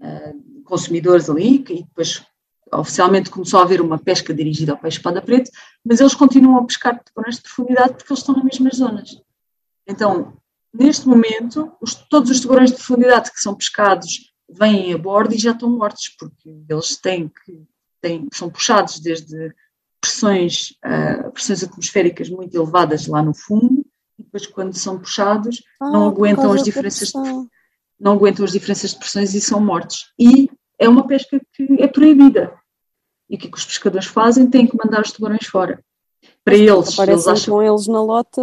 uh, 0.00 0.62
consumidores 0.64 1.28
ali, 1.28 1.56
e 1.56 1.82
depois 1.82 2.24
oficialmente 2.72 3.28
começou 3.28 3.60
a 3.60 3.64
haver 3.64 3.82
uma 3.82 3.98
pesca 3.98 4.32
dirigida 4.32 4.72
ao 4.72 4.78
peixe 4.78 4.96
espada 4.96 5.20
preto, 5.20 5.50
mas 5.84 6.00
eles 6.00 6.14
continuam 6.14 6.56
a 6.56 6.64
pescar 6.64 7.04
tubarões 7.04 7.36
de 7.36 7.42
profundidade 7.42 7.92
porque 7.98 8.14
eles 8.14 8.20
estão 8.20 8.34
nas 8.34 8.44
mesmas 8.44 8.76
zonas. 8.76 9.22
Então, 9.86 10.38
neste 10.72 11.06
momento, 11.06 11.70
os, 11.82 11.94
todos 11.94 12.30
os 12.30 12.40
tubarões 12.40 12.70
de 12.70 12.76
profundidade 12.76 13.30
que 13.30 13.42
são 13.42 13.54
pescados 13.54 14.27
vêm 14.48 14.92
a 14.92 14.98
bordo 14.98 15.34
e 15.34 15.38
já 15.38 15.52
estão 15.52 15.68
mortos, 15.70 16.08
porque 16.18 16.62
eles 16.68 16.96
têm 16.96 17.28
que, 17.28 17.62
têm, 18.00 18.28
são 18.32 18.48
puxados 18.48 18.98
desde 19.00 19.54
pressões, 20.00 20.70
uh, 20.84 21.30
pressões 21.32 21.62
atmosféricas 21.62 22.30
muito 22.30 22.54
elevadas 22.56 23.06
lá 23.06 23.22
no 23.22 23.34
fundo, 23.34 23.84
e 24.18 24.22
depois 24.22 24.46
quando 24.46 24.76
são 24.76 24.98
puxados 24.98 25.62
ah, 25.80 25.90
não 25.90 26.08
aguentam 26.08 26.52
as 26.52 26.62
diferenças 26.62 27.08
de, 27.08 27.20
não 28.00 28.12
aguentam 28.12 28.44
as 28.44 28.52
diferenças 28.52 28.92
de 28.92 28.98
pressões 28.98 29.34
e 29.34 29.40
são 29.40 29.60
mortos. 29.60 30.12
E 30.18 30.48
é 30.78 30.88
uma 30.88 31.06
pesca 31.06 31.40
que 31.52 31.82
é 31.82 31.86
proibida. 31.86 32.56
E 33.28 33.36
o 33.36 33.38
que, 33.38 33.48
é 33.48 33.50
que 33.50 33.58
os 33.58 33.64
pescadores 33.64 34.06
fazem? 34.06 34.48
Têm 34.48 34.66
que 34.66 34.76
mandar 34.76 35.02
os 35.02 35.12
tubarões 35.12 35.46
fora. 35.46 35.84
Para 36.44 36.54
eles, 36.54 36.98
eles 36.98 37.26
acham... 37.26 37.54
com 37.54 37.62
eles 37.62 37.86
na 37.86 38.02
lota, 38.02 38.40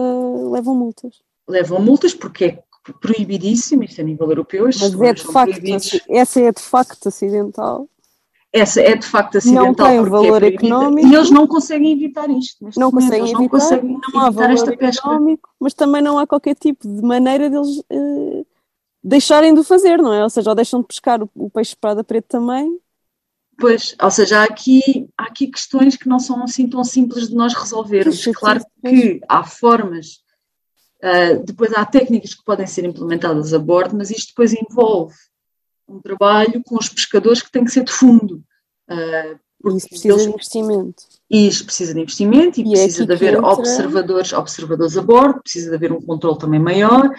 levam 0.51 0.75
multas. 0.75 1.15
Levam 1.47 1.81
multas 1.81 2.13
porque 2.13 2.45
é 2.45 2.63
proibidíssimo, 2.93 3.83
isto 3.83 4.01
a 4.01 4.03
nível 4.03 4.29
europeu. 4.29 4.65
Mas 4.65 4.81
é 4.81 5.13
de 5.13 5.23
facto, 5.23 5.61
essa 6.09 6.39
é 6.39 6.51
de 6.51 6.61
facto 6.61 7.07
acidental. 7.07 7.87
Essa 8.53 8.81
é 8.81 8.95
de 8.95 9.05
facto 9.05 9.37
acidental. 9.37 9.65
Não 9.65 9.73
tem 9.73 9.97
é 9.97 10.01
valor 10.01 10.43
é 10.43 10.47
económico. 10.47 11.07
E 11.07 11.13
eles 11.13 11.29
não 11.29 11.45
conseguem 11.45 11.91
evitar 11.91 12.29
isto. 12.29 12.69
Não 12.77 12.89
conseguem, 12.89 13.23
evitar, 13.23 13.39
não 13.39 13.49
conseguem 13.49 13.99
não 14.13 14.21
há 14.21 14.29
valor 14.29 14.51
esta 14.51 14.77
pesca. 14.77 15.07
económico, 15.07 15.49
mas 15.59 15.73
também 15.73 16.01
não 16.01 16.17
há 16.17 16.25
qualquer 16.25 16.55
tipo 16.55 16.87
de 16.87 17.01
maneira 17.01 17.49
deles 17.49 17.79
uh, 17.91 18.47
deixarem 19.03 19.53
de 19.53 19.61
fazer, 19.63 20.01
não 20.01 20.13
é? 20.13 20.23
Ou 20.23 20.29
seja, 20.29 20.49
ou 20.49 20.55
deixam 20.55 20.79
de 20.79 20.87
pescar 20.87 21.21
o, 21.21 21.29
o 21.35 21.49
peixe 21.49 21.71
espada 21.71 22.01
preto 22.01 22.27
também. 22.27 22.79
Pois, 23.57 23.95
ou 24.01 24.11
seja, 24.11 24.41
há 24.41 24.43
aqui, 24.45 25.09
há 25.17 25.23
aqui 25.23 25.47
questões 25.47 25.95
que 25.95 26.07
não 26.07 26.19
são 26.19 26.43
assim 26.43 26.67
tão 26.67 26.83
simples 26.83 27.29
de 27.29 27.35
nós 27.35 27.53
resolvermos. 27.53 28.23
Claro 28.35 28.61
que 28.81 29.19
há 29.27 29.43
formas 29.43 30.24
Uh, 31.03 31.43
depois 31.43 31.73
há 31.73 31.85
técnicas 31.85 32.33
que 32.33 32.43
podem 32.43 32.65
ser 32.65 32.85
implementadas 32.85 33.53
a 33.53 33.59
bordo, 33.59 33.95
mas 33.95 34.09
isto 34.09 34.29
depois 34.29 34.53
envolve 34.53 35.15
um 35.87 35.99
trabalho 35.99 36.61
com 36.65 36.77
os 36.77 36.89
pescadores 36.89 37.41
que 37.41 37.51
tem 37.51 37.63
que 37.63 37.71
ser 37.71 37.83
de 37.83 37.91
fundo. 37.91 38.43
Uh, 38.89 39.39
isso 39.75 39.89
precisa 39.89 40.13
eles, 40.13 40.23
de 40.23 40.29
investimento. 40.29 41.03
Isso 41.29 41.65
precisa 41.65 41.93
de 41.93 42.01
investimento 42.01 42.59
e, 42.59 42.63
e 42.63 42.69
precisa 42.71 43.03
é 43.03 43.05
de 43.07 43.13
haver 43.13 43.33
entra... 43.35 43.47
observadores, 43.47 44.33
observadores 44.33 44.97
a 44.97 45.01
bordo, 45.01 45.41
precisa 45.41 45.69
de 45.69 45.75
haver 45.75 45.91
um 45.91 46.01
controle 46.01 46.37
também 46.37 46.59
maior 46.59 47.09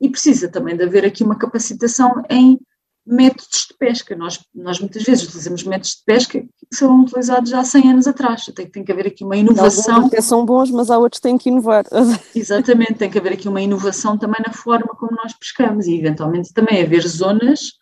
e 0.00 0.08
precisa 0.08 0.48
também 0.48 0.76
de 0.76 0.84
haver 0.84 1.04
aqui 1.04 1.24
uma 1.24 1.38
capacitação 1.38 2.22
em 2.28 2.58
métodos 3.06 3.66
de 3.68 3.76
pesca. 3.78 4.16
Nós, 4.16 4.40
nós 4.54 4.80
muitas 4.80 5.02
vezes 5.04 5.24
utilizamos 5.24 5.62
métodos 5.62 5.96
de 5.96 6.04
pesca 6.04 6.40
que 6.40 6.76
foram 6.76 7.02
utilizados 7.02 7.50
já 7.50 7.60
há 7.60 7.64
100 7.64 7.90
anos 7.90 8.06
atrás. 8.06 8.44
Tem, 8.46 8.68
tem 8.68 8.84
que 8.84 8.92
haver 8.92 9.06
aqui 9.06 9.24
uma 9.24 9.36
inovação. 9.36 9.94
Alguns 9.94 10.12
até 10.12 10.20
são 10.20 10.44
bons, 10.44 10.70
mas 10.70 10.90
há 10.90 10.98
outros 10.98 11.20
que 11.20 11.28
têm 11.28 11.38
que 11.38 11.48
inovar. 11.48 11.84
Exatamente, 12.34 12.94
tem 12.94 13.10
que 13.10 13.18
haver 13.18 13.34
aqui 13.34 13.48
uma 13.48 13.60
inovação 13.60 14.18
também 14.18 14.42
na 14.44 14.52
forma 14.52 14.88
como 14.96 15.16
nós 15.16 15.32
pescamos 15.34 15.86
e 15.86 15.98
eventualmente 15.98 16.52
também 16.52 16.82
haver 16.82 17.06
zonas 17.06 17.72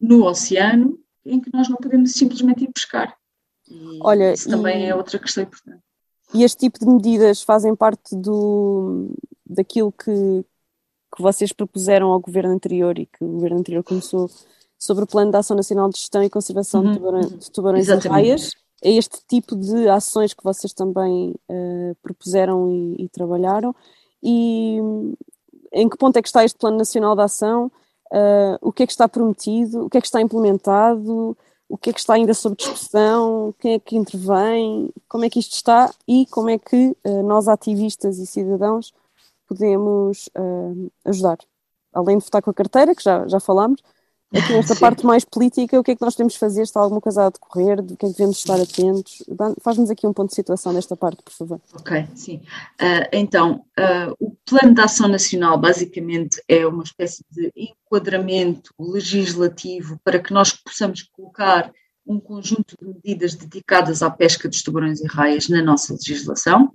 no 0.00 0.24
oceano 0.24 0.98
em 1.24 1.40
que 1.40 1.50
nós 1.52 1.68
não 1.68 1.76
podemos 1.76 2.12
simplesmente 2.12 2.64
ir 2.64 2.72
pescar. 2.72 3.14
E 3.68 3.98
Olha, 4.02 4.32
isso 4.32 4.48
também 4.48 4.84
e... 4.84 4.88
é 4.88 4.94
outra 4.94 5.18
questão 5.18 5.42
importante. 5.42 5.80
E 6.34 6.44
este 6.44 6.60
tipo 6.60 6.78
de 6.78 6.86
medidas 6.86 7.42
fazem 7.42 7.76
parte 7.76 8.16
do, 8.16 9.14
daquilo 9.44 9.92
que, 9.92 10.44
que 11.14 11.22
vocês 11.22 11.52
propuseram 11.52 12.10
ao 12.10 12.20
governo 12.20 12.54
anterior 12.54 12.98
e 12.98 13.06
que 13.06 13.22
o 13.22 13.28
governo 13.28 13.58
anterior 13.58 13.84
começou 13.84 14.30
sobre 14.78 15.04
o 15.04 15.06
Plano 15.06 15.30
de 15.30 15.36
Ação 15.36 15.56
Nacional 15.56 15.88
de 15.90 15.98
Gestão 15.98 16.24
e 16.24 16.30
Conservação 16.30 16.82
uhum, 16.82 16.92
de, 16.92 16.98
tubarões, 16.98 17.38
de 17.38 17.50
tubarões 17.50 17.88
e 17.88 18.08
raias. 18.08 18.50
É 18.82 18.90
este 18.90 19.18
tipo 19.28 19.54
de 19.54 19.88
ações 19.88 20.34
que 20.34 20.42
vocês 20.42 20.72
também 20.72 21.34
uh, 21.48 21.94
propuseram 22.02 22.68
e, 22.68 23.04
e, 23.04 23.08
trabalharam. 23.08 23.74
E 24.20 24.78
em 25.72 25.88
que 25.88 25.96
ponto 25.96 26.16
é 26.16 26.22
que 26.22 26.26
está 26.26 26.44
este 26.44 26.58
Plano 26.58 26.78
Nacional 26.78 27.14
de 27.14 27.22
Ação? 27.22 27.70
Uh, 28.12 28.58
o 28.60 28.72
que 28.72 28.82
é 28.82 28.86
que 28.86 28.92
está 28.92 29.06
prometido? 29.06 29.84
O 29.84 29.90
que 29.90 29.98
é 29.98 30.00
que 30.00 30.06
está 30.06 30.20
implementado? 30.20 31.36
O 31.68 31.78
que 31.78 31.90
é 31.90 31.92
que 31.92 32.00
está 32.00 32.14
ainda 32.14 32.34
sob 32.34 32.56
discussão? 32.56 33.54
Quem 33.60 33.74
é 33.74 33.78
que 33.78 33.96
intervém? 33.96 34.90
Como 35.08 35.24
é 35.24 35.30
que 35.30 35.38
isto 35.38 35.52
está? 35.52 35.94
E 36.08 36.26
como 36.26 36.50
é 36.50 36.58
que 36.58 36.96
uh, 37.06 37.22
nós, 37.22 37.46
ativistas 37.46 38.18
e 38.18 38.26
cidadãos, 38.26 38.92
podemos 39.52 40.28
uh, 40.36 40.90
ajudar. 41.04 41.38
Além 41.92 42.18
de 42.18 42.24
votar 42.24 42.40
com 42.40 42.50
a 42.50 42.54
carteira, 42.54 42.94
que 42.94 43.02
já, 43.02 43.26
já 43.26 43.38
falámos, 43.38 43.82
aqui 44.34 44.52
nesta 44.52 44.74
parte 44.80 45.04
mais 45.04 45.24
política, 45.24 45.78
o 45.78 45.84
que 45.84 45.90
é 45.90 45.96
que 45.96 46.02
nós 46.02 46.14
podemos 46.14 46.36
fazer? 46.36 46.62
Está 46.62 46.80
alguma 46.80 47.00
coisa 47.00 47.26
a 47.26 47.30
decorrer? 47.30 47.82
Do 47.82 47.96
que 47.96 48.06
é 48.06 48.08
que 48.08 48.16
devemos 48.16 48.38
estar 48.38 48.58
atentos? 48.58 49.22
Faz-nos 49.60 49.90
aqui 49.90 50.06
um 50.06 50.12
ponto 50.12 50.30
de 50.30 50.34
situação 50.34 50.72
desta 50.72 50.96
parte, 50.96 51.22
por 51.22 51.32
favor. 51.32 51.60
Ok, 51.74 52.06
sim. 52.14 52.36
Uh, 52.80 53.08
então, 53.12 53.64
uh, 53.78 54.16
o 54.18 54.34
Plano 54.46 54.74
de 54.74 54.80
Ação 54.80 55.08
Nacional 55.08 55.58
basicamente 55.58 56.42
é 56.48 56.66
uma 56.66 56.82
espécie 56.82 57.22
de 57.30 57.52
enquadramento 57.54 58.72
legislativo 58.78 60.00
para 60.02 60.18
que 60.18 60.32
nós 60.32 60.52
possamos 60.52 61.02
colocar 61.02 61.70
um 62.06 62.18
conjunto 62.18 62.76
de 62.80 62.86
medidas 62.86 63.34
dedicadas 63.34 64.02
à 64.02 64.10
pesca 64.10 64.48
dos 64.48 64.62
tubarões 64.62 65.00
e 65.00 65.06
raias 65.06 65.48
na 65.48 65.62
nossa 65.62 65.92
legislação. 65.92 66.72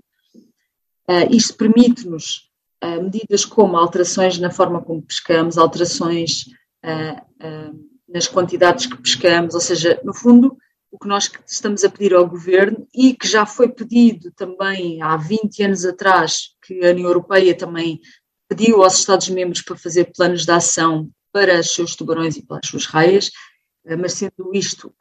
Uh, 1.09 1.27
isto 1.31 1.55
permite-nos 1.55 2.46
uh, 2.83 3.03
medidas 3.03 3.45
como 3.45 3.77
alterações 3.77 4.37
na 4.37 4.51
forma 4.51 4.81
como 4.81 5.01
pescamos, 5.01 5.57
alterações 5.57 6.45
uh, 6.85 7.87
nas 8.07 8.27
quantidades 8.27 8.85
que 8.85 9.01
pescamos, 9.01 9.53
ou 9.53 9.61
seja, 9.61 9.99
no 10.03 10.13
fundo, 10.13 10.57
o 10.91 10.97
que 10.97 11.07
nós 11.07 11.29
estamos 11.45 11.83
a 11.83 11.89
pedir 11.89 12.13
ao 12.13 12.27
governo 12.27 12.87
e 12.95 13.13
que 13.13 13.27
já 13.27 13.45
foi 13.45 13.69
pedido 13.69 14.31
também 14.31 15.01
há 15.01 15.17
20 15.17 15.63
anos 15.63 15.85
atrás, 15.85 16.55
que 16.65 16.85
a 16.85 16.91
União 16.91 17.07
Europeia 17.07 17.55
também 17.55 17.99
pediu 18.47 18.81
aos 18.81 18.99
Estados-membros 18.99 19.61
para 19.61 19.75
fazer 19.75 20.11
planos 20.15 20.45
de 20.45 20.51
ação 20.51 21.09
para 21.31 21.59
os 21.59 21.71
seus 21.71 21.95
tubarões 21.95 22.37
e 22.37 22.45
para 22.45 22.59
as 22.63 22.69
suas 22.69 22.85
raias, 22.85 23.29
mas 23.99 24.13
sendo 24.13 24.51
isto 24.53 24.93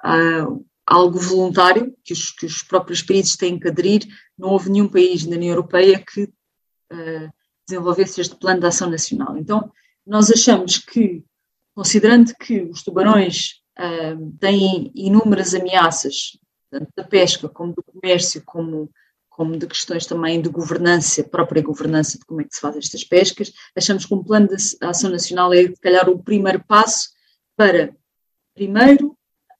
algo 0.84 1.18
voluntário, 1.18 1.94
que 2.04 2.12
os, 2.12 2.30
que 2.30 2.46
os, 2.46 2.62
próprios 2.62 3.02
países 3.02 3.36
têm 3.36 3.58
que 3.58 3.68
aderir, 3.68 4.02
não 4.36 4.50
houve 4.50 4.70
nenhum 4.70 4.88
país 4.88 5.24
na 5.24 5.36
União 5.36 5.52
Europeia 5.52 5.98
que 5.98 6.28
desenvolvesse 7.68 8.20
este 8.20 8.36
plano 8.36 8.60
de 8.60 8.66
ação 8.66 8.88
nacional. 8.88 9.36
Então, 9.36 9.70
nós 10.06 10.30
achamos 10.30 10.78
que, 10.78 11.24
considerando 11.74 12.32
que 12.34 12.62
os 12.62 12.82
tubarões 12.82 13.60
uh, 13.78 14.32
têm 14.38 14.90
inúmeras 14.94 15.54
ameaças, 15.54 16.38
tanto 16.70 16.88
da 16.96 17.04
pesca 17.04 17.48
como 17.48 17.74
do 17.74 17.82
comércio, 17.82 18.42
como, 18.44 18.90
como 19.28 19.56
de 19.56 19.66
questões 19.66 20.06
também 20.06 20.40
de 20.40 20.48
governança, 20.48 21.24
própria 21.24 21.62
governança 21.62 22.18
de 22.18 22.24
como 22.24 22.40
é 22.40 22.44
que 22.44 22.54
se 22.54 22.60
faz 22.60 22.76
estas 22.76 23.04
pescas, 23.04 23.52
achamos 23.76 24.06
que 24.06 24.14
um 24.14 24.22
plano 24.22 24.48
de 24.48 24.56
ação 24.82 25.10
nacional 25.10 25.52
é, 25.52 25.62
se 25.64 25.80
calhar, 25.80 26.08
o 26.08 26.22
primeiro 26.22 26.62
passo 26.66 27.10
para, 27.56 27.94
primeiro, 28.54 29.08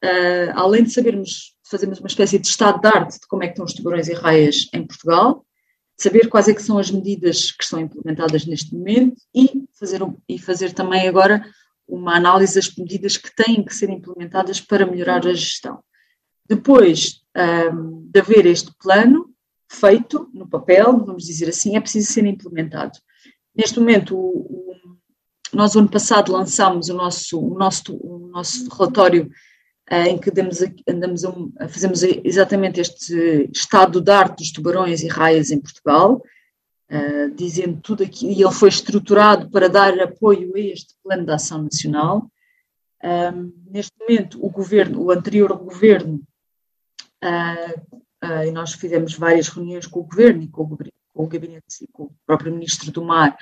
uh, 0.05 0.53
além 0.55 0.85
de 0.85 0.91
sabermos, 0.93 1.55
fazermos 1.65 1.99
uma 1.99 2.09
espécie 2.09 2.39
de 2.39 2.47
estado 2.47 2.81
de 2.81 2.87
arte 2.87 3.21
de 3.21 3.27
como 3.27 3.43
é 3.43 3.47
que 3.47 3.53
estão 3.53 3.65
os 3.65 3.75
tubarões 3.75 4.09
e 4.09 4.15
raias 4.15 4.69
em 4.73 4.87
Portugal, 4.87 5.46
saber 5.97 6.29
quais 6.29 6.49
é 6.49 6.55
que 6.55 6.63
são 6.63 6.79
as 6.79 6.91
medidas 6.91 7.51
que 7.53 7.65
estão 7.65 7.81
implementadas 7.81 8.45
neste 8.45 8.75
momento 8.75 9.21
e 9.35 9.65
fazer, 9.79 10.01
e 10.29 10.39
fazer 10.39 10.73
também 10.73 11.09
agora 11.09 11.45
uma 11.89 12.17
análise 12.17 12.57
das 12.57 12.75
medidas 12.75 13.17
que 13.17 13.35
têm 13.35 13.65
que 13.65 13.75
ser 13.75 13.89
implementadas 13.89 14.61
para 14.61 14.87
melhorar 14.87 15.27
a 15.27 15.33
gestão. 15.33 15.83
Depois 16.49 17.23
um, 17.73 18.09
de 18.11 18.21
haver 18.21 18.47
este 18.47 18.73
plano 18.79 19.31
feito 19.71 20.29
no 20.33 20.49
papel, 20.49 21.05
vamos 21.05 21.25
dizer 21.25 21.49
assim, 21.49 21.77
é 21.77 21.81
preciso 21.81 22.13
ser 22.13 22.25
implementado. 22.27 22.99
Neste 23.55 23.79
momento, 23.79 24.17
o, 24.17 24.39
o, 24.39 24.97
nós 25.53 25.75
ano 25.77 25.89
passado 25.89 26.33
lançámos 26.33 26.89
o 26.89 26.95
nosso, 26.95 27.41
o 27.41 27.59
nosso, 27.59 27.97
o 27.97 28.29
nosso 28.29 28.69
relatório 28.69 29.31
em 29.91 30.19
que 30.19 30.31
andamos, 30.31 30.63
a, 30.63 30.67
andamos 30.89 31.25
a, 31.25 31.69
fazemos 31.69 32.03
exatamente 32.03 32.81
este 32.81 33.49
estado 33.53 34.01
de 34.01 34.11
arte 34.11 34.39
dos 34.39 34.51
tubarões 34.51 35.03
e 35.03 35.09
raias 35.09 35.51
em 35.51 35.61
Portugal, 35.61 36.23
uh, 36.91 37.35
dizendo 37.35 37.81
tudo 37.81 38.03
aqui, 38.03 38.27
e 38.27 38.43
ele 38.43 38.53
foi 38.53 38.69
estruturado 38.69 39.49
para 39.49 39.69
dar 39.69 39.99
apoio 40.01 40.53
a 40.57 40.61
este 40.61 40.95
plano 41.03 41.25
de 41.25 41.33
ação 41.33 41.63
nacional. 41.63 42.29
Um, 43.03 43.53
neste 43.71 43.93
momento, 44.01 44.45
o 44.45 44.51
governo, 44.51 45.03
o 45.03 45.11
anterior 45.13 45.57
governo, 45.57 46.21
uh, 47.23 47.81
uh, 48.25 48.45
e 48.45 48.51
nós 48.51 48.73
fizemos 48.73 49.15
várias 49.15 49.49
reuniões 49.49 49.87
com 49.87 50.01
o 50.01 50.05
governo 50.05 50.43
e 50.43 50.49
com 50.49 50.63
o, 50.63 50.77
com 50.77 51.25
o 51.25 51.29
gabinete 51.29 51.85
e 51.85 51.87
com 51.87 52.05
o 52.05 52.15
próprio 52.27 52.53
ministro 52.53 52.91
do 52.91 53.05
Mar, 53.05 53.37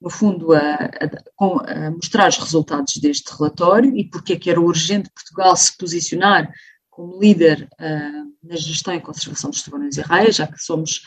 no 0.00 0.10
fundo, 0.10 0.52
a, 0.52 0.60
a, 0.60 1.86
a, 1.86 1.90
mostrar 1.90 2.28
os 2.28 2.38
resultados 2.38 2.96
deste 2.98 3.32
relatório 3.36 3.96
e 3.96 4.08
porque 4.08 4.34
é 4.34 4.38
que 4.38 4.50
era 4.50 4.60
urgente 4.60 5.10
Portugal 5.10 5.56
se 5.56 5.76
posicionar 5.76 6.48
como 6.88 7.20
líder 7.20 7.68
uh, 7.80 8.32
na 8.42 8.56
gestão 8.56 8.94
e 8.94 9.00
conservação 9.00 9.50
dos 9.50 9.62
tubarões 9.62 9.96
e 9.96 10.00
raias, 10.00 10.36
já 10.36 10.46
que 10.46 10.58
somos 10.58 11.02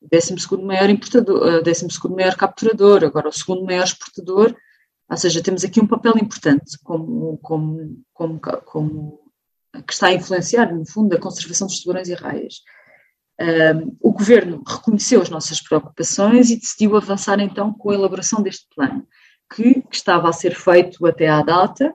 o 0.00 0.08
12 0.10 0.34
maior 0.64 0.90
importador, 0.90 1.60
uh, 1.60 1.62
12 1.62 1.86
maior 2.10 2.36
capturador, 2.36 3.04
agora 3.04 3.28
o 3.28 3.32
segundo 3.32 3.64
maior 3.64 3.84
exportador, 3.84 4.54
ou 5.08 5.16
seja, 5.16 5.42
temos 5.42 5.64
aqui 5.64 5.80
um 5.80 5.86
papel 5.86 6.14
importante 6.16 6.78
como, 6.82 7.38
como, 7.38 8.04
como, 8.12 8.40
como 8.40 9.20
que 9.86 9.92
está 9.92 10.08
a 10.08 10.14
influenciar, 10.14 10.72
no 10.72 10.86
fundo, 10.86 11.14
a 11.14 11.20
conservação 11.20 11.66
dos 11.66 11.80
tubarões 11.80 12.08
e 12.08 12.14
raias. 12.14 12.62
O 14.00 14.12
governo 14.12 14.62
reconheceu 14.66 15.20
as 15.20 15.28
nossas 15.28 15.60
preocupações 15.60 16.50
e 16.50 16.56
decidiu 16.56 16.96
avançar 16.96 17.40
então 17.40 17.72
com 17.72 17.90
a 17.90 17.94
elaboração 17.94 18.42
deste 18.42 18.66
plano, 18.74 19.06
que, 19.52 19.82
que 19.82 19.96
estava 19.96 20.28
a 20.28 20.32
ser 20.32 20.54
feito 20.54 21.04
até 21.06 21.28
à 21.28 21.42
data 21.42 21.94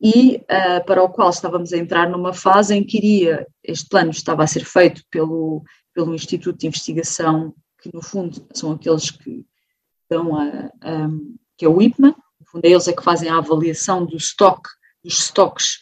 e 0.00 0.36
uh, 0.36 0.84
para 0.86 1.02
o 1.02 1.08
qual 1.08 1.30
estávamos 1.30 1.72
a 1.72 1.76
entrar 1.76 2.08
numa 2.08 2.32
fase 2.32 2.74
em 2.74 2.84
que 2.84 2.98
iria, 2.98 3.46
este 3.64 3.88
plano 3.88 4.10
estava 4.10 4.44
a 4.44 4.46
ser 4.46 4.64
feito 4.64 5.02
pelo, 5.10 5.64
pelo 5.92 6.14
Instituto 6.14 6.58
de 6.58 6.66
Investigação, 6.68 7.54
que 7.82 7.92
no 7.92 8.02
fundo 8.02 8.46
são 8.54 8.72
aqueles 8.72 9.10
que 9.10 9.44
dão 10.08 10.36
a, 10.36 10.70
a 10.80 11.08
que 11.56 11.64
é 11.64 11.68
o 11.68 11.82
IPMA, 11.82 12.14
no 12.40 12.46
fundo 12.46 12.64
é 12.64 12.70
eles 12.70 12.86
é 12.86 12.92
que 12.92 13.02
fazem 13.02 13.28
a 13.28 13.38
avaliação 13.38 14.06
do 14.06 14.16
estoque, 14.16 14.68
dos 15.02 15.18
estoques 15.18 15.80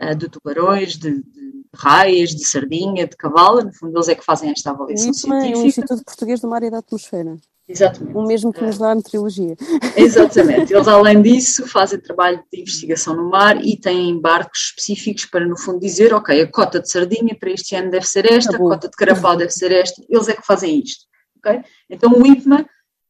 uh, 0.00 0.14
de 0.14 0.28
tubarões, 0.28 0.96
de, 0.96 1.20
de 1.22 1.55
raias, 1.76 2.30
de 2.30 2.44
sardinha, 2.44 3.06
de 3.06 3.16
cavalo, 3.16 3.62
no 3.62 3.72
fundo 3.72 3.96
eles 3.96 4.08
é 4.08 4.14
que 4.14 4.24
fazem 4.24 4.50
esta 4.50 4.70
avaliação 4.70 5.10
o 5.10 5.14
científica. 5.14 5.58
é 5.58 5.62
o 5.62 5.66
Instituto 5.66 6.04
Português 6.04 6.40
do 6.40 6.48
Mar 6.48 6.62
e 6.62 6.70
da 6.70 6.78
Atmosfera. 6.78 7.36
Exatamente. 7.68 8.16
O 8.16 8.22
mesmo 8.22 8.52
que 8.52 8.62
nos 8.62 8.78
dá 8.78 8.92
a 8.92 8.94
meteorologia. 8.94 9.56
Exatamente. 9.96 10.70
Eles, 10.74 10.86
além 10.86 11.20
disso, 11.20 11.66
fazem 11.66 11.98
trabalho 11.98 12.40
de 12.52 12.60
investigação 12.60 13.16
no 13.16 13.28
mar 13.28 13.60
e 13.64 13.76
têm 13.76 14.20
barcos 14.20 14.68
específicos 14.68 15.26
para, 15.26 15.44
no 15.44 15.58
fundo, 15.58 15.80
dizer: 15.80 16.14
ok, 16.14 16.40
a 16.40 16.50
cota 16.50 16.80
de 16.80 16.88
sardinha 16.88 17.36
para 17.38 17.50
este 17.50 17.74
ano 17.74 17.90
deve 17.90 18.06
ser 18.06 18.30
esta, 18.30 18.54
a 18.54 18.58
cota 18.58 18.88
de 18.88 18.96
carapau 18.96 19.36
deve 19.36 19.50
ser 19.50 19.72
esta. 19.72 20.00
Eles 20.08 20.28
é 20.28 20.34
que 20.34 20.46
fazem 20.46 20.78
isto. 20.78 21.06
Okay? 21.38 21.62
Então, 21.90 22.12
o 22.12 22.24
IPMA, 22.24 22.64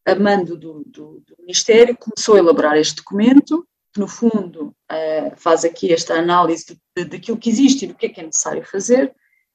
a 0.07 0.15
mando 0.15 0.57
do, 0.57 0.83
do, 0.87 1.23
do 1.27 1.37
Ministério, 1.41 1.97
começou 1.99 2.37
a 2.37 2.39
elaborar 2.39 2.79
este 2.79 2.97
documento, 2.97 3.67
que, 3.97 4.01
no 4.01 4.07
fundo, 4.07 4.75
uh, 4.93 5.37
faz 5.37 5.65
aqui 5.65 5.93
esta 5.93 6.15
análise 6.15 6.79
daquilo 7.09 7.39
que 7.39 7.49
existe 7.49 7.85
e 7.85 7.89
do 7.89 7.95
que 7.95 8.07
é 8.07 8.09
que 8.11 8.21
é 8.21 8.25
necessário 8.25 8.63
fazer, 8.63 9.13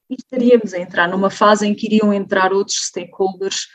e 0.09 0.15
estaríamos 0.15 0.73
a 0.73 0.79
entrar 0.79 1.07
numa 1.07 1.29
fase 1.29 1.65
em 1.65 1.73
que 1.73 1.85
iriam 1.85 2.11
entrar 2.11 2.51
outros 2.51 2.87
stakeholders 2.87 3.67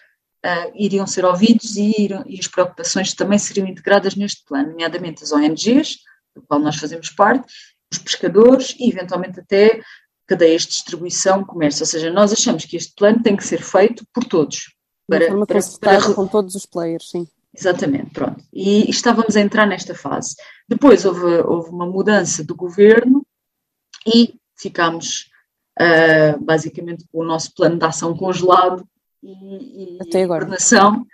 uh, 0.45 0.73
iriam 0.75 1.07
ser 1.07 1.25
ouvidos 1.25 1.77
e, 1.77 2.03
iriam, 2.03 2.25
e, 2.27 2.39
as 2.39 2.49
preocupações 2.49 3.15
também 3.15 3.39
seriam 3.39 3.67
integradas 3.67 4.17
neste 4.17 4.45
plano, 4.45 4.71
nomeadamente 4.71 5.23
as 5.23 5.33
ONGs, 5.33 5.99
do 6.35 6.43
qual 6.43 6.61
nós 6.61 6.77
fazemos 6.77 7.09
parte, 7.11 7.47
os 7.91 7.99
pescadores 7.99 8.75
e, 8.79 8.91
eventualmente, 8.91 9.41
até 9.41 9.81
cadeias 10.27 10.63
de 10.63 10.69
distribuição, 10.69 11.45
comércio. 11.45 11.85
Ou 11.85 11.87
seja, 11.87 12.11
nós 12.11 12.33
achamos 12.33 12.65
que 12.65 12.77
este 12.77 12.93
plano 12.95 13.23
tem 13.23 13.37
que 13.37 13.47
ser 13.47 13.63
feito 13.63 14.05
por 14.13 14.25
todos. 14.25 14.75
Para, 15.09 15.27
para, 15.47 15.61
para, 15.81 16.15
com 16.15 16.27
todos 16.27 16.57
os 16.57 16.67
players, 16.67 17.09
sim. 17.11 17.29
Exatamente, 17.59 18.11
pronto. 18.11 18.45
E 18.53 18.89
estávamos 18.91 19.35
a 19.37 19.41
entrar 19.41 19.67
nesta 19.67 19.95
fase. 19.95 20.37
Depois 20.69 21.05
houve, 21.05 21.25
houve 21.41 21.71
uma 21.71 21.87
mudança 21.87 22.45
do 22.45 22.55
governo 22.55 23.27
e 24.07 24.35
ficámos 24.59 25.31
uh, 25.81 26.43
basicamente 26.45 27.07
com 27.11 27.21
o 27.21 27.25
nosso 27.25 27.55
plano 27.55 27.79
de 27.79 27.85
ação 27.85 28.15
congelado 28.15 28.87
e, 29.23 29.99
Até 30.01 30.23
agora. 30.23 30.41
coordenação 30.41 31.07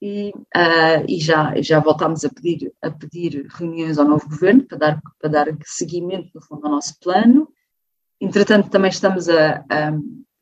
e, 0.00 0.30
uh, 0.56 1.04
e 1.08 1.18
já, 1.18 1.60
já 1.60 1.80
voltámos 1.80 2.24
a 2.24 2.28
pedir, 2.28 2.72
a 2.80 2.90
pedir 2.90 3.46
reuniões 3.50 3.98
ao 3.98 4.06
novo 4.06 4.28
governo 4.28 4.64
para 4.64 4.78
dar, 4.78 5.02
para 5.20 5.30
dar 5.30 5.46
seguimento, 5.64 6.30
no 6.32 6.40
fundo, 6.40 6.64
ao 6.64 6.72
nosso 6.72 6.96
plano. 7.00 7.48
Entretanto, 8.20 8.70
também 8.70 8.90
estamos 8.90 9.28
a, 9.28 9.64
a, 9.68 9.92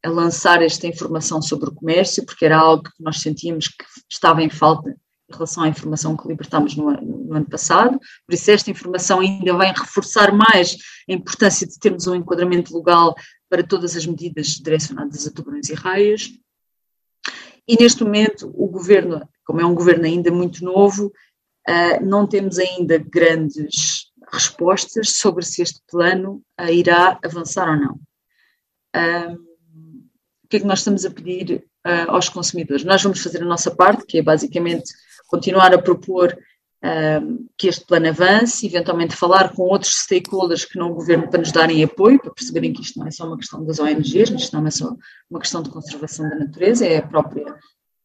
a 0.04 0.10
lançar 0.10 0.62
esta 0.62 0.86
informação 0.86 1.40
sobre 1.40 1.70
o 1.70 1.74
comércio, 1.74 2.26
porque 2.26 2.44
era 2.44 2.58
algo 2.58 2.84
que 2.84 3.02
nós 3.02 3.20
sentíamos 3.20 3.68
que 3.68 3.84
estava 4.10 4.42
em 4.42 4.50
falta 4.50 4.94
em 5.28 5.32
relação 5.32 5.64
à 5.64 5.68
informação 5.68 6.16
que 6.16 6.28
libertámos 6.28 6.76
no, 6.76 6.90
no, 6.92 7.34
ano 7.34 7.46
passado, 7.46 7.98
por 8.26 8.34
isso 8.34 8.50
esta 8.50 8.70
informação 8.70 9.20
ainda 9.20 9.52
vai 9.54 9.68
reforçar 9.68 10.32
mais 10.32 10.76
a 11.08 11.12
importância 11.12 11.66
de 11.66 11.78
termos 11.78 12.06
um 12.06 12.14
enquadramento 12.14 12.76
legal 12.76 13.14
para 13.48 13.66
todas 13.66 13.96
as 13.96 14.06
medidas 14.06 14.48
direcionadas 14.48 15.26
a 15.26 15.32
tubarões 15.32 15.68
e 15.68 15.74
raias. 15.74 16.30
E 17.68 17.76
neste 17.80 18.04
momento 18.04 18.52
o 18.54 18.68
governo, 18.68 19.28
como 19.44 19.60
é 19.60 19.66
um 19.66 19.74
governo 19.74 20.04
ainda 20.04 20.30
muito 20.30 20.64
novo, 20.64 21.12
uh, 21.68 22.04
não 22.04 22.26
temos 22.26 22.58
ainda 22.58 22.98
grandes 22.98 24.06
respostas 24.32 25.10
sobre 25.10 25.44
se 25.44 25.62
este 25.62 25.80
plano 25.90 26.42
uh, 26.60 26.72
irá 26.72 27.18
avançar 27.24 27.68
ou 27.68 27.76
não. 27.76 27.94
Uh, 28.94 29.46
o 30.44 30.48
que 30.48 30.58
é 30.58 30.60
que 30.60 30.66
nós 30.66 30.78
estamos 30.78 31.04
a 31.04 31.10
pedir 31.10 31.66
aos 32.06 32.28
consumidores? 32.28 32.84
Nós 32.84 33.02
vamos 33.02 33.20
fazer 33.20 33.42
a 33.42 33.46
nossa 33.46 33.68
parte, 33.74 34.06
que 34.06 34.18
é 34.18 34.22
basicamente 34.22 34.92
continuar 35.26 35.74
a 35.74 35.78
propor 35.78 36.36
que 37.56 37.68
este 37.68 37.84
plano 37.84 38.08
avance, 38.08 38.66
eventualmente 38.66 39.16
falar 39.16 39.52
com 39.52 39.62
outros 39.62 40.02
stakeholders 40.02 40.64
que 40.64 40.78
não 40.78 40.90
o 40.90 40.94
governo 40.94 41.28
para 41.28 41.40
nos 41.40 41.50
darem 41.50 41.82
apoio, 41.82 42.20
para 42.20 42.30
perceberem 42.30 42.72
que 42.72 42.82
isto 42.82 42.98
não 42.98 43.06
é 43.06 43.10
só 43.10 43.26
uma 43.26 43.36
questão 43.36 43.64
das 43.64 43.78
ONGs, 43.78 44.30
isto 44.30 44.56
não 44.56 44.66
é 44.66 44.70
só 44.70 44.94
uma 45.30 45.40
questão 45.40 45.62
de 45.62 45.70
conservação 45.70 46.28
da 46.28 46.36
natureza, 46.36 46.86
é 46.86 46.98
a 46.98 47.02
própria. 47.02 47.44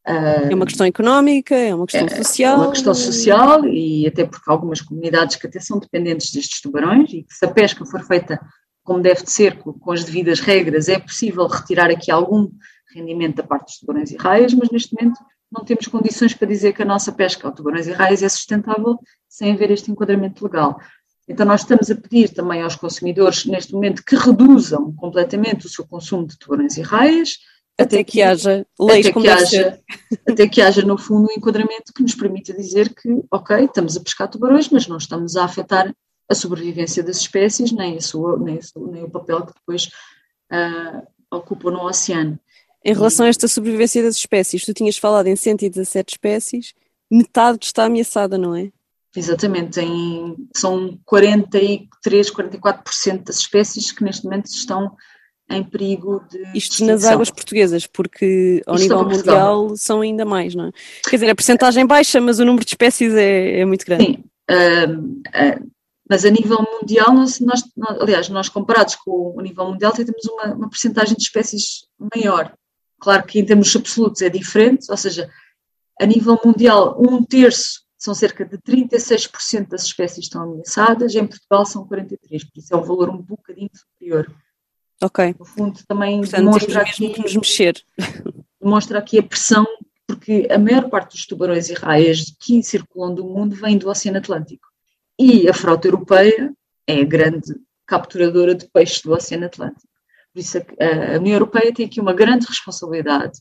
Uh, 0.08 0.50
é 0.50 0.56
uma 0.56 0.66
questão 0.66 0.88
económica, 0.88 1.54
é 1.54 1.76
uma 1.76 1.86
questão 1.86 2.08
é, 2.08 2.24
social. 2.24 2.54
É 2.54 2.58
uma 2.58 2.72
questão 2.72 2.94
social 2.94 3.68
e 3.68 4.08
até 4.08 4.26
porque 4.26 4.50
algumas 4.50 4.82
comunidades 4.82 5.36
que 5.36 5.46
até 5.46 5.60
são 5.60 5.78
dependentes 5.78 6.32
destes 6.32 6.60
tubarões 6.60 7.12
e 7.14 7.24
que 7.24 7.34
se 7.34 7.46
a 7.46 7.52
pesca 7.52 7.86
for 7.86 8.02
feita 8.04 8.40
como 8.84 9.00
deve 9.00 9.24
de 9.24 9.32
ser, 9.32 9.60
com, 9.60 9.74
com 9.74 9.92
as 9.92 10.04
devidas 10.04 10.40
regras, 10.40 10.90
é 10.90 10.98
possível 10.98 11.46
retirar 11.46 11.92
aqui 11.92 12.10
algum 12.10 12.50
rendimento 12.96 13.36
da 13.36 13.44
parte 13.44 13.66
dos 13.66 13.78
tubarões 13.78 14.10
e 14.10 14.18
raias, 14.18 14.54
mas 14.56 14.72
neste 14.72 14.96
momento 14.96 15.20
não 15.52 15.66
temos 15.66 15.88
condições 15.88 16.34
para 16.34 16.48
dizer 16.48 16.74
que 16.74 16.82
a 16.82 16.86
nossa 16.86 17.12
pesca 17.12 17.48
ao 17.48 17.54
tubarões 17.54 17.88
e 17.88 17.92
raias 17.92 18.24
é 18.24 18.30
sustentável 18.30 18.98
sem 19.28 19.52
haver 19.52 19.72
este 19.72 19.92
enquadramento 19.92 20.44
legal. 20.44 20.80
Então, 21.28 21.46
nós 21.46 21.62
estamos 21.62 21.90
a 21.90 21.96
pedir 21.96 22.30
também 22.30 22.62
aos 22.62 22.76
consumidores, 22.76 23.46
neste 23.46 23.74
momento, 23.74 24.04
que 24.04 24.16
reduzam 24.16 24.94
completamente 24.94 25.66
o 25.66 25.70
seu 25.70 25.86
consumo 25.86 26.28
de 26.28 26.38
tubarões 26.38 26.78
e 26.78 26.82
raias. 26.82 27.38
Até, 27.78 27.96
até 27.96 28.04
que, 28.04 28.12
que, 28.14 28.22
haja 28.22 28.66
leis 28.80 29.06
até 29.06 29.14
como 29.14 29.26
que 29.26 29.32
haja, 29.32 29.80
Até 30.28 30.48
que 30.48 30.62
haja, 30.62 30.82
no 30.84 30.98
fundo, 30.98 31.30
um 31.30 31.38
enquadramento 31.38 31.94
que 31.94 32.02
nos 32.02 32.16
permita 32.16 32.54
dizer 32.54 32.94
que, 32.94 33.10
ok, 33.32 33.66
estamos 33.66 33.96
a 33.96 34.02
pescar 34.02 34.30
tubarões, 34.30 34.70
mas 34.70 34.88
não 34.88 34.98
estamos 34.98 35.36
a 35.36 35.46
afetar 35.46 35.94
a 36.30 36.36
sobrevivência 36.36 37.04
das 37.04 37.18
espécies, 37.18 37.72
nem, 37.72 37.98
a 37.98 38.02
sua, 38.02 38.38
nem, 38.38 38.58
a 38.58 38.62
sua, 38.62 38.92
nem 38.92 39.04
o 39.04 39.10
papel 39.10 39.46
que 39.46 39.54
depois 39.54 39.90
uh, 40.52 41.08
ocupam 41.30 41.72
no 41.72 41.86
oceano. 41.86 42.40
Em 42.84 42.94
relação 42.94 43.26
a 43.26 43.30
esta 43.30 43.48
sobrevivência 43.48 44.02
das 44.02 44.16
espécies, 44.16 44.66
tu 44.66 44.74
tinhas 44.74 44.98
falado 44.98 45.28
em 45.28 45.36
117 45.36 46.14
espécies, 46.14 46.74
metade 47.10 47.66
está 47.66 47.86
ameaçada, 47.86 48.38
não 48.38 48.56
é? 48.56 48.72
Exatamente, 49.16 49.80
em, 49.80 50.36
são 50.56 50.98
43, 51.06 52.32
44% 52.32 53.24
das 53.26 53.40
espécies 53.40 53.92
que 53.92 54.04
neste 54.04 54.24
momento 54.24 54.46
estão 54.46 54.96
em 55.50 55.64
perigo 55.64 56.24
de. 56.30 56.40
Isto 56.58 56.74
extinção. 56.74 56.88
nas 56.88 57.06
águas 57.06 57.30
portuguesas, 57.30 57.86
porque 57.86 58.62
ao 58.66 58.76
Isto 58.76 58.84
nível 58.84 59.04
mundial 59.04 59.76
são 59.76 60.00
ainda 60.00 60.24
mais, 60.24 60.56
não 60.56 60.68
é? 60.68 60.72
Quer 61.04 61.18
dizer, 61.18 61.30
a 61.30 61.36
percentagem 61.36 61.86
baixa, 61.86 62.22
mas 62.22 62.40
o 62.40 62.46
número 62.46 62.64
de 62.64 62.72
espécies 62.72 63.14
é, 63.14 63.60
é 63.60 63.66
muito 63.66 63.86
grande. 63.86 64.06
Sim, 64.06 64.24
uh, 64.50 64.94
uh, 64.98 65.72
mas 66.10 66.26
a 66.26 66.30
nível 66.30 66.60
mundial, 66.62 67.14
nós, 67.14 67.40
nós, 67.40 67.64
aliás, 68.00 68.30
nós 68.30 68.50
comparados 68.50 68.96
com 68.96 69.34
o 69.36 69.42
nível 69.42 69.68
mundial, 69.68 69.92
temos 69.92 70.26
uma, 70.26 70.54
uma 70.54 70.70
percentagem 70.70 71.16
de 71.16 71.24
espécies 71.24 71.86
maior. 72.16 72.54
Claro 73.02 73.26
que 73.26 73.40
em 73.40 73.46
termos 73.46 73.76
absolutos 73.76 74.22
é 74.22 74.30
diferente, 74.30 74.86
ou 74.90 74.96
seja, 74.96 75.28
a 76.00 76.06
nível 76.06 76.40
mundial, 76.46 76.96
um 77.00 77.24
terço, 77.24 77.82
são 77.98 78.14
cerca 78.14 78.46
de 78.46 78.58
36% 78.60 79.70
das 79.70 79.84
espécies 79.84 80.26
estão 80.26 80.44
ameaçadas, 80.44 81.16
em 81.16 81.26
Portugal 81.26 81.66
são 81.66 81.86
43%, 81.88 81.90
por 81.90 82.60
isso 82.60 82.74
é 82.74 82.78
um 82.78 82.84
valor 82.84 83.10
um 83.10 83.18
bocadinho 83.18 83.72
superior. 83.74 84.32
Ok. 85.02 85.36
No 85.38 85.46
fundo, 85.46 85.80
também 85.88 86.20
Portanto, 86.20 86.40
demonstra 86.40 86.82
aqui, 86.82 87.10
que 87.10 87.22
nos 87.22 87.36
mexer. 87.36 87.84
Demonstra 88.62 89.00
aqui 89.00 89.18
a 89.18 89.24
pressão, 89.24 89.66
porque 90.06 90.48
a 90.52 90.60
maior 90.60 90.88
parte 90.88 91.14
dos 91.14 91.26
tubarões 91.26 91.70
e 91.70 91.74
raias 91.74 92.36
que 92.40 92.62
circulam 92.62 93.16
do 93.16 93.26
mundo 93.26 93.56
vem 93.56 93.80
do 93.80 93.90
Oceano 93.90 94.20
Atlântico. 94.20 94.68
E 95.18 95.50
a 95.50 95.54
frota 95.56 95.88
europeia 95.88 96.54
é 96.86 97.02
a 97.02 97.04
grande 97.04 97.56
capturadora 97.88 98.54
de 98.54 98.68
peixes 98.70 99.02
do 99.02 99.12
Oceano 99.12 99.48
Atlântico. 99.48 99.91
Por 100.34 100.40
isso 100.40 100.58
a, 100.58 101.18
União 101.18 101.36
Europeia 101.36 101.74
tem 101.74 101.86
aqui 101.86 102.00
uma 102.00 102.14
grande 102.14 102.46
responsabilidade 102.46 103.40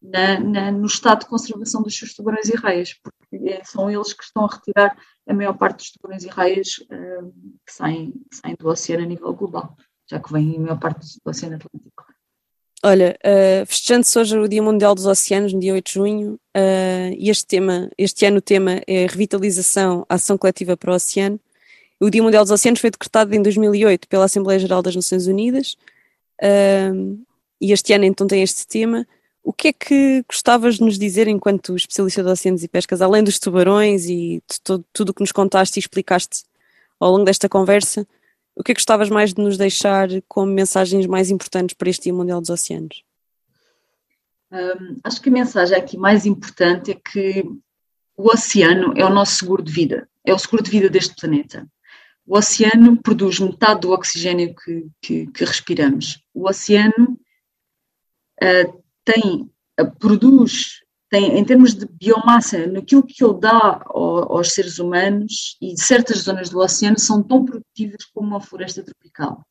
na, 0.00 0.38
na, 0.38 0.72
no 0.72 0.86
estado 0.86 1.20
de 1.20 1.26
conservação 1.26 1.82
dos 1.82 1.96
seus 1.96 2.14
tubarões 2.14 2.48
e 2.48 2.56
raias, 2.56 2.94
porque 2.94 3.48
é, 3.48 3.62
são 3.64 3.90
eles 3.90 4.12
que 4.12 4.22
estão 4.22 4.44
a 4.44 4.48
retirar 4.48 4.96
a 5.28 5.34
maior 5.34 5.54
parte 5.54 5.78
dos 5.78 5.90
tubarões 5.90 6.24
e 6.24 6.28
raias 6.28 6.78
uh, 6.84 7.32
que, 7.66 7.72
saem, 7.72 8.12
que, 8.30 8.36
saem, 8.36 8.56
do 8.58 8.68
oceano 8.68 9.02
a 9.02 9.06
nível 9.06 9.32
global, 9.34 9.76
já 10.08 10.20
que 10.20 10.32
vem 10.32 10.56
a 10.56 10.60
maior 10.60 10.78
parte 10.78 11.00
do 11.00 11.28
oceano 11.28 11.56
Atlântico. 11.56 12.04
Olha, 12.84 13.18
uh, 13.24 13.66
festejando-se 13.66 14.16
hoje 14.16 14.38
o 14.38 14.48
Dia 14.48 14.62
Mundial 14.62 14.94
dos 14.94 15.04
Oceanos, 15.04 15.52
no 15.52 15.58
dia 15.58 15.74
8 15.74 15.84
de 15.84 15.92
junho, 15.92 16.34
uh, 16.56 17.16
este 17.18 17.44
tema, 17.44 17.90
este 17.98 18.24
ano 18.24 18.38
o 18.38 18.42
tema 18.42 18.80
é 18.86 19.04
Revitalização, 19.06 20.06
Ação 20.08 20.38
Coletiva 20.38 20.76
para 20.76 20.92
o 20.92 20.94
Oceano. 20.94 21.40
O 21.98 22.08
Dia 22.08 22.22
Mundial 22.22 22.44
dos 22.44 22.52
Oceanos 22.52 22.80
foi 22.80 22.90
decretado 22.90 23.34
em 23.34 23.42
2008 23.42 24.06
pela 24.06 24.26
Assembleia 24.26 24.60
Geral 24.60 24.80
das 24.80 24.94
Nações 24.94 25.26
Unidas, 25.26 25.76
uh, 26.42 27.26
e 27.60 27.72
este 27.72 27.92
ano 27.92 28.04
então 28.04 28.26
tem 28.26 28.42
este 28.42 28.66
tema. 28.66 29.06
O 29.42 29.52
que 29.52 29.68
é 29.68 29.72
que 29.72 30.24
gostavas 30.28 30.76
de 30.76 30.82
nos 30.82 30.98
dizer 30.98 31.26
enquanto 31.26 31.74
especialista 31.74 32.22
de 32.22 32.28
oceanos 32.28 32.62
e 32.62 32.68
pescas, 32.68 33.00
além 33.00 33.24
dos 33.24 33.38
tubarões 33.38 34.04
e 34.04 34.42
de 34.48 34.60
todo, 34.62 34.84
tudo 34.92 35.10
o 35.10 35.14
que 35.14 35.22
nos 35.22 35.32
contaste 35.32 35.78
e 35.78 35.80
explicaste 35.80 36.44
ao 37.00 37.10
longo 37.10 37.24
desta 37.24 37.48
conversa, 37.48 38.06
o 38.54 38.62
que 38.62 38.72
é 38.72 38.74
que 38.74 38.80
gostavas 38.80 39.08
mais 39.08 39.32
de 39.32 39.40
nos 39.40 39.56
deixar 39.56 40.08
como 40.28 40.52
mensagens 40.52 41.06
mais 41.06 41.30
importantes 41.30 41.74
para 41.74 41.88
este 41.88 42.04
Dia 42.04 42.14
Mundial 42.14 42.40
dos 42.40 42.50
Oceanos? 42.50 43.04
Um, 44.50 44.98
acho 45.04 45.20
que 45.20 45.28
a 45.28 45.32
mensagem 45.32 45.76
aqui 45.76 45.96
mais 45.96 46.26
importante 46.26 46.90
é 46.90 46.94
que 46.94 47.44
o 48.16 48.32
oceano 48.32 48.94
é 48.96 49.04
o 49.04 49.10
nosso 49.10 49.36
seguro 49.36 49.62
de 49.62 49.70
vida, 49.70 50.08
é 50.24 50.34
o 50.34 50.38
seguro 50.38 50.62
de 50.62 50.70
vida 50.70 50.90
deste 50.90 51.14
planeta. 51.14 51.66
O 52.28 52.36
oceano 52.36 53.00
produz 53.00 53.40
metade 53.40 53.80
do 53.80 53.90
oxigênio 53.90 54.54
que, 54.54 54.86
que, 55.00 55.26
que 55.28 55.44
respiramos. 55.46 56.22
O 56.34 56.46
oceano 56.46 57.18
uh, 58.42 58.82
tem, 59.02 59.50
uh, 59.80 59.98
produz, 59.98 60.82
tem, 61.08 61.38
em 61.38 61.42
termos 61.42 61.72
de 61.72 61.86
biomassa, 61.86 62.66
naquilo 62.66 63.02
que 63.02 63.24
ele 63.24 63.40
dá 63.40 63.82
ao, 63.86 64.36
aos 64.36 64.52
seres 64.52 64.78
humanos, 64.78 65.56
e 65.62 65.74
certas 65.80 66.18
zonas 66.18 66.50
do 66.50 66.58
oceano 66.58 66.98
são 66.98 67.22
tão 67.22 67.46
produtivas 67.46 68.04
como 68.12 68.28
uma 68.28 68.42
floresta 68.42 68.84
tropical. 68.84 69.42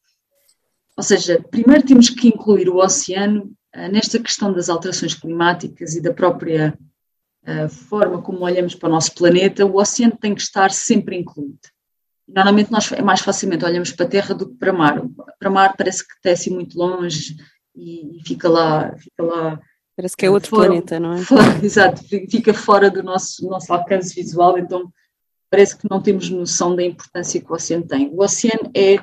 Ou 0.95 1.01
seja, 1.01 1.43
primeiro 1.49 1.83
temos 1.83 2.11
que 2.11 2.27
incluir 2.27 2.69
o 2.69 2.77
oceano 2.77 3.51
uh, 3.75 3.91
nesta 3.91 4.19
questão 4.19 4.53
das 4.53 4.69
alterações 4.69 5.15
climáticas 5.15 5.95
e 5.95 6.01
da 6.01 6.13
própria 6.13 6.77
forma 7.87 8.21
como 8.21 8.41
olhamos 8.41 8.75
para 8.75 8.89
o 8.89 8.91
nosso 8.91 9.13
planeta, 9.13 9.65
o 9.65 9.77
oceano 9.77 10.17
tem 10.19 10.35
que 10.35 10.41
estar 10.41 10.69
sempre 10.69 11.15
incluído. 11.15 11.57
Normalmente 12.27 12.71
nós 12.71 12.91
é 12.91 13.01
mais 13.01 13.21
facilmente 13.21 13.63
olhamos 13.63 13.91
para 13.91 14.05
a 14.05 14.09
Terra 14.09 14.35
do 14.35 14.49
que 14.49 14.55
para 14.55 14.73
o 14.73 14.77
mar. 14.77 15.01
Para 15.39 15.49
o 15.49 15.53
mar 15.53 15.75
parece 15.77 16.05
que 16.05 16.13
está 16.13 16.31
assim 16.31 16.53
muito 16.53 16.77
longe 16.77 17.35
e, 17.75 18.19
fica 18.25 18.49
lá, 18.49 18.95
fica 18.97 19.23
lá. 19.23 19.59
Parece 19.95 20.15
que 20.15 20.25
é 20.25 20.29
outro 20.29 20.49
fora, 20.49 20.67
planeta, 20.67 20.99
não 20.99 21.13
é? 21.13 21.17
Fora, 21.19 21.41
exato, 21.63 22.03
fica 22.03 22.53
fora 22.53 22.91
do 22.91 23.01
nosso, 23.01 23.47
nosso 23.47 23.73
alcance 23.73 24.13
visual, 24.13 24.57
então 24.57 24.91
parece 25.49 25.77
que 25.77 25.89
não 25.89 26.01
temos 26.01 26.29
noção 26.29 26.75
da 26.75 26.83
importância 26.83 27.41
que 27.41 27.51
o 27.51 27.55
oceano 27.55 27.87
tem. 27.87 28.09
O 28.13 28.21
oceano 28.21 28.69
é 28.75 28.97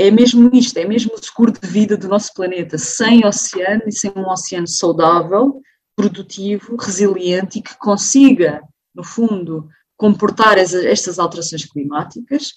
é 0.00 0.12
mesmo 0.12 0.48
isto, 0.52 0.76
é 0.78 0.84
mesmo 0.84 1.12
o 1.14 1.18
seguro 1.18 1.50
de 1.50 1.66
vida 1.66 1.96
do 1.96 2.06
nosso 2.06 2.32
planeta. 2.32 2.78
Sem 2.78 3.26
oceano 3.26 3.82
e 3.86 3.92
sem 3.92 4.12
um 4.14 4.28
oceano 4.28 4.68
saudável, 4.68 5.60
produtivo, 5.96 6.76
resiliente 6.76 7.58
e 7.58 7.62
que 7.62 7.76
consiga, 7.76 8.62
no 8.94 9.02
fundo, 9.02 9.68
comportar 9.98 10.56
estas 10.56 11.18
alterações 11.18 11.66
climáticas, 11.66 12.54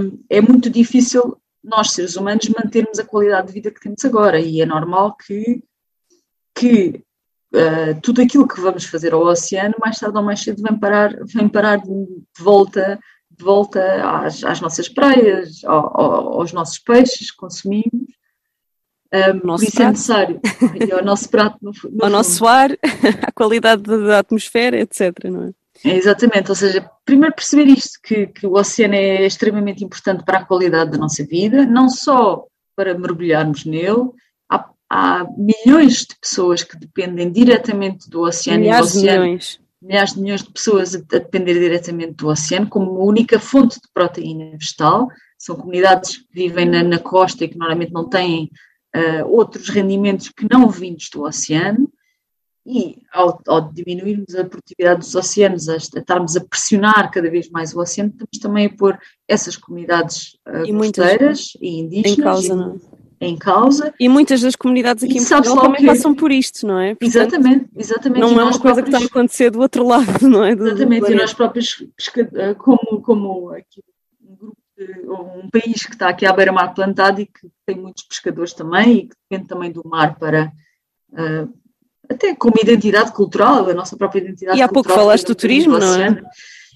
hum, 0.00 0.24
é 0.30 0.40
muito 0.40 0.70
difícil 0.70 1.36
nós, 1.62 1.90
seres 1.90 2.16
humanos, 2.16 2.48
mantermos 2.48 2.98
a 2.98 3.04
qualidade 3.04 3.48
de 3.48 3.52
vida 3.54 3.70
que 3.70 3.80
temos 3.80 4.04
agora. 4.04 4.38
E 4.38 4.60
é 4.60 4.66
normal 4.66 5.16
que, 5.16 5.62
que 6.54 7.02
uh, 7.54 8.00
tudo 8.02 8.22
aquilo 8.22 8.46
que 8.46 8.60
vamos 8.60 8.84
fazer 8.84 9.12
ao 9.12 9.22
oceano, 9.22 9.74
mais 9.80 9.98
tarde 9.98 10.16
ou 10.16 10.22
mais 10.22 10.40
cedo, 10.40 10.62
vem 10.62 10.78
parar, 10.78 11.16
vem 11.24 11.48
parar 11.48 11.78
de, 11.78 11.88
de 11.88 12.42
volta 12.42 12.98
de 13.36 13.44
volta 13.44 13.82
às, 14.24 14.44
às 14.44 14.60
nossas 14.60 14.88
praias, 14.88 15.64
ao, 15.64 16.00
ao, 16.00 16.40
aos 16.40 16.52
nossos 16.52 16.78
peixes 16.78 17.32
que 17.32 17.36
consumimos. 17.36 18.14
Um, 19.12 19.40
por 19.40 19.62
isso 19.62 19.64
é 19.64 19.70
prato. 19.70 19.82
é 19.82 19.90
necessário. 19.90 20.40
E 20.88 20.92
ao 20.92 21.04
nosso 21.04 21.28
prato, 21.28 21.58
no, 21.60 21.72
no 21.90 22.04
Ao 22.04 22.10
nosso 22.10 22.46
ar, 22.46 22.70
à 23.22 23.32
qualidade 23.32 23.82
da 23.82 24.20
atmosfera, 24.20 24.80
etc. 24.80 25.24
Não 25.24 25.48
é? 25.48 25.63
É? 25.84 25.96
Exatamente, 25.96 26.50
ou 26.50 26.54
seja, 26.54 26.88
primeiro 27.04 27.34
perceber 27.34 27.66
isto, 27.66 27.98
que, 28.02 28.26
que 28.28 28.46
o 28.46 28.54
oceano 28.54 28.94
é 28.94 29.26
extremamente 29.26 29.84
importante 29.84 30.24
para 30.24 30.38
a 30.38 30.44
qualidade 30.44 30.92
da 30.92 30.98
nossa 30.98 31.24
vida, 31.24 31.66
não 31.66 31.88
só 31.88 32.46
para 32.76 32.98
mergulharmos 32.98 33.64
nele, 33.64 34.10
há, 34.50 34.68
há 34.90 35.26
milhões 35.36 36.00
de 36.00 36.16
pessoas 36.20 36.62
que 36.62 36.78
dependem 36.78 37.30
diretamente 37.30 38.08
do 38.08 38.22
oceano 38.22 38.60
Milhares 38.60 38.90
e 38.90 38.92
do 38.92 38.98
oceano. 38.98 39.24
Milhões 39.24 39.64
milhares 39.84 40.14
de 40.14 40.20
milhões 40.20 40.42
de 40.42 40.50
pessoas 40.50 40.94
a, 40.94 40.98
depender 40.98 41.54
diretamente 41.54 42.14
do 42.14 42.28
oceano 42.28 42.68
como 42.68 42.90
uma 42.90 43.04
única 43.04 43.38
fonte 43.38 43.74
de 43.74 43.88
proteína 43.92 44.50
vegetal. 44.52 45.08
São 45.38 45.56
comunidades 45.56 46.16
que 46.16 46.26
vivem 46.32 46.66
na, 46.66 46.82
na 46.82 46.98
costa 46.98 47.44
e 47.44 47.48
que 47.48 47.58
normalmente 47.58 47.92
não 47.92 48.08
têm 48.08 48.50
uh, 48.96 49.26
outros 49.26 49.68
rendimentos 49.68 50.30
que 50.30 50.46
não 50.50 50.68
vindos 50.70 51.10
do 51.12 51.22
oceano. 51.22 51.90
E 52.66 52.96
ao, 53.12 53.40
ao, 53.46 53.72
diminuirmos 53.72 54.34
a 54.34 54.44
produtividade 54.44 55.00
dos 55.00 55.14
oceanos, 55.14 55.68
a, 55.68 55.74
a, 55.74 55.76
estarmos 55.76 56.36
a 56.36 56.40
pressionar 56.40 57.10
cada 57.10 57.30
vez 57.30 57.50
mais 57.50 57.74
o 57.74 57.80
oceano, 57.80 58.10
estamos 58.10 58.38
também 58.40 58.66
a 58.66 58.70
pôr 58.70 58.98
essas 59.28 59.56
comunidades 59.56 60.38
uh, 60.48 60.64
e 60.64 60.72
costeiras 60.72 61.52
e 61.60 61.80
indígenas 61.80 62.18
em 62.18 62.22
causa, 62.22 62.56
não? 62.56 62.80
É? 62.90 63.04
em 63.26 63.36
causa. 63.36 63.94
E 63.98 64.08
muitas 64.08 64.40
das 64.40 64.56
comunidades 64.56 65.04
aqui 65.04 65.18
em 65.18 65.24
Portugal 65.24 65.60
também 65.60 65.86
passam 65.86 66.14
por 66.14 66.30
isto, 66.30 66.66
não 66.66 66.78
é? 66.78 66.94
Portanto, 66.94 67.16
exatamente, 67.16 67.68
exatamente. 67.76 68.20
Não 68.20 68.40
é 68.40 68.44
uma 68.44 68.58
coisa 68.58 68.60
próprios... 68.60 68.82
que 68.82 68.90
está 68.90 68.98
a 68.98 69.06
acontecer 69.06 69.50
do 69.50 69.60
outro 69.60 69.86
lado, 69.86 70.06
não 70.28 70.44
é? 70.44 70.54
Do, 70.54 70.66
exatamente, 70.66 71.06
do 71.06 71.12
e 71.12 71.14
nós 71.14 71.32
próprios, 71.32 71.84
eh, 72.16 72.54
como, 72.54 73.02
como 73.02 73.50
aqui 73.50 73.82
um 74.22 74.36
grupo 74.36 74.56
de, 74.76 75.08
um 75.08 75.48
país 75.50 75.86
que 75.86 75.92
está 75.92 76.08
aqui 76.08 76.26
à 76.26 76.32
beira-mar 76.32 76.74
plantado 76.74 77.20
e 77.20 77.26
que 77.26 77.48
tem 77.66 77.76
muitos 77.76 78.04
pescadores 78.04 78.52
também 78.52 78.92
e 78.92 79.02
que 79.08 79.16
depende 79.28 79.48
também 79.48 79.70
do 79.70 79.82
mar 79.84 80.18
para 80.18 80.52
uh, 81.12 81.63
até 82.10 82.34
como 82.34 82.54
identidade 82.62 83.12
cultural, 83.12 83.68
a 83.68 83.74
nossa 83.74 83.96
própria 83.96 84.20
identidade 84.20 84.58
cultural. 84.58 84.58
E 84.58 84.62
há 84.62 84.68
pouco 84.68 84.92
falaste 84.92 85.26
do 85.26 85.34
turismo, 85.34 85.78
não 85.78 85.94
é? 85.96 86.22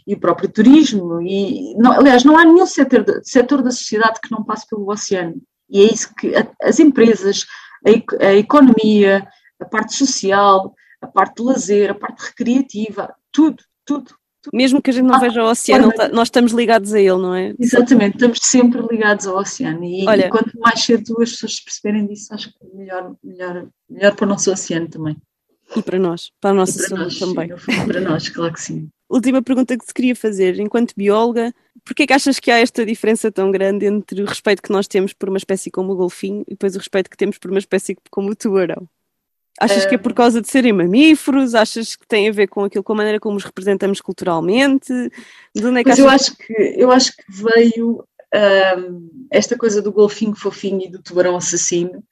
E 0.07 0.15
o 0.15 0.21
próprio 0.21 0.49
turismo, 0.49 1.21
e 1.21 1.75
não, 1.77 1.93
aliás, 1.93 2.25
não 2.25 2.39
há 2.39 2.45
nenhum 2.45 2.67
setor, 2.67 3.05
setor 3.23 3.63
da 3.63 3.71
sociedade 3.71 4.21
que 4.23 4.31
não 4.31 4.43
passe 4.43 4.67
pelo 4.67 4.91
oceano. 4.91 5.37
E 5.69 5.83
é 5.83 5.93
isso 5.93 6.15
que 6.15 6.33
as 6.63 6.81
empresas, 6.81 7.45
a, 7.87 8.27
a 8.27 8.35
economia, 8.35 9.27
a 9.61 9.65
parte 9.67 9.95
social, 9.95 10.75
a 11.01 11.07
parte 11.07 11.37
de 11.37 11.43
lazer, 11.43 11.91
a 11.91 11.95
parte 11.95 12.21
recreativa, 12.21 13.15
tudo, 13.31 13.63
tudo. 13.85 14.15
Mesmo 14.53 14.81
que 14.81 14.91
a 14.91 14.93
gente 14.93 15.05
não 15.05 15.17
ah, 15.17 15.19
veja 15.19 15.43
o 15.43 15.51
oceano, 15.51 15.93
olha, 15.97 16.09
nós 16.09 16.29
estamos 16.29 16.53
ligados 16.53 16.95
a 16.95 17.01
ele, 17.01 17.19
não 17.19 17.35
é? 17.35 17.55
Exatamente, 17.59 18.15
estamos 18.15 18.39
sempre 18.41 18.81
ligados 18.91 19.27
ao 19.27 19.37
oceano. 19.37 19.85
E, 19.85 20.07
olha, 20.07 20.27
e 20.27 20.31
quanto 20.31 20.59
mais 20.59 20.81
cedo 20.81 21.21
as 21.21 21.33
pessoas 21.33 21.61
perceberem 21.61 22.07
disso, 22.07 22.33
acho 22.33 22.51
que 22.51 22.77
melhor, 22.77 23.15
melhor, 23.23 23.67
melhor 23.91 24.15
para 24.15 24.25
o 24.25 24.29
nosso 24.29 24.51
oceano 24.53 24.89
também. 24.89 25.17
E 25.77 25.83
para 25.83 25.99
nós, 25.99 26.31
para 26.41 26.51
a 26.51 26.55
nossa 26.55 26.79
para 26.79 26.89
saúde 26.89 27.05
nós, 27.05 27.19
também. 27.19 27.59
Sim, 27.59 27.87
para 27.87 28.01
nós, 28.01 28.29
claro 28.29 28.53
que 28.53 28.61
sim. 28.61 28.89
Última 29.11 29.43
pergunta 29.43 29.77
que 29.77 29.87
te 29.87 29.95
queria 29.95 30.15
fazer, 30.15 30.61
enquanto 30.61 30.95
bióloga, 30.95 31.53
porquê 31.85 32.03
é 32.03 32.07
que 32.07 32.13
achas 32.13 32.39
que 32.39 32.51
há 32.51 32.59
esta 32.59 32.85
diferença 32.85 33.33
tão 33.33 33.51
grande 33.51 33.87
entre 33.87 34.23
o 34.23 34.27
respeito 34.27 34.63
que 34.63 34.71
nós 34.71 34.87
temos 34.87 35.13
por 35.15 35.31
uma 35.31 35.39
espécie 35.39 35.71
como 35.71 35.93
o 35.93 35.97
golfinho 35.97 36.43
e 36.47 36.51
depois 36.51 36.75
o 36.75 36.79
respeito 36.79 37.09
que 37.09 37.17
temos 37.17 37.39
por 37.39 37.51
uma 37.51 37.59
espécie 37.59 37.97
como 38.11 38.31
o 38.31 38.37
tubarão? 38.37 38.87
Achas 39.61 39.87
que 39.87 39.95
é 39.97 39.99
por 39.99 40.15
causa 40.15 40.41
de 40.41 40.49
serem 40.49 40.73
mamíferos? 40.73 41.55
Achas 41.55 41.97
que 41.97 42.07
tem 42.07 42.29
a 42.29 42.33
ver 42.33 42.47
com 42.47 42.65
aquilo, 42.65 42.85
com 42.85 42.93
a 42.93 42.97
maneira 42.97 43.19
como 43.19 43.37
os 43.37 43.45
representamos 43.45 44.01
culturalmente? 44.01 44.93
De 45.55 45.67
onde 45.67 45.81
é 45.81 45.83
que 45.83 45.91
Mas 45.91 45.99
eu 45.99 46.09
acho 46.09 46.37
que 46.37 46.53
eu 46.77 46.93
acho 46.93 47.17
que 47.17 47.25
veio 47.29 48.05
um, 48.79 49.27
esta 49.31 49.57
coisa 49.57 49.83
do 49.83 49.93
golfinho 49.93 50.35
fofinho 50.35 50.83
e 50.83 50.89
do 50.89 51.03
tubarão 51.03 51.37
assassino 51.37 52.03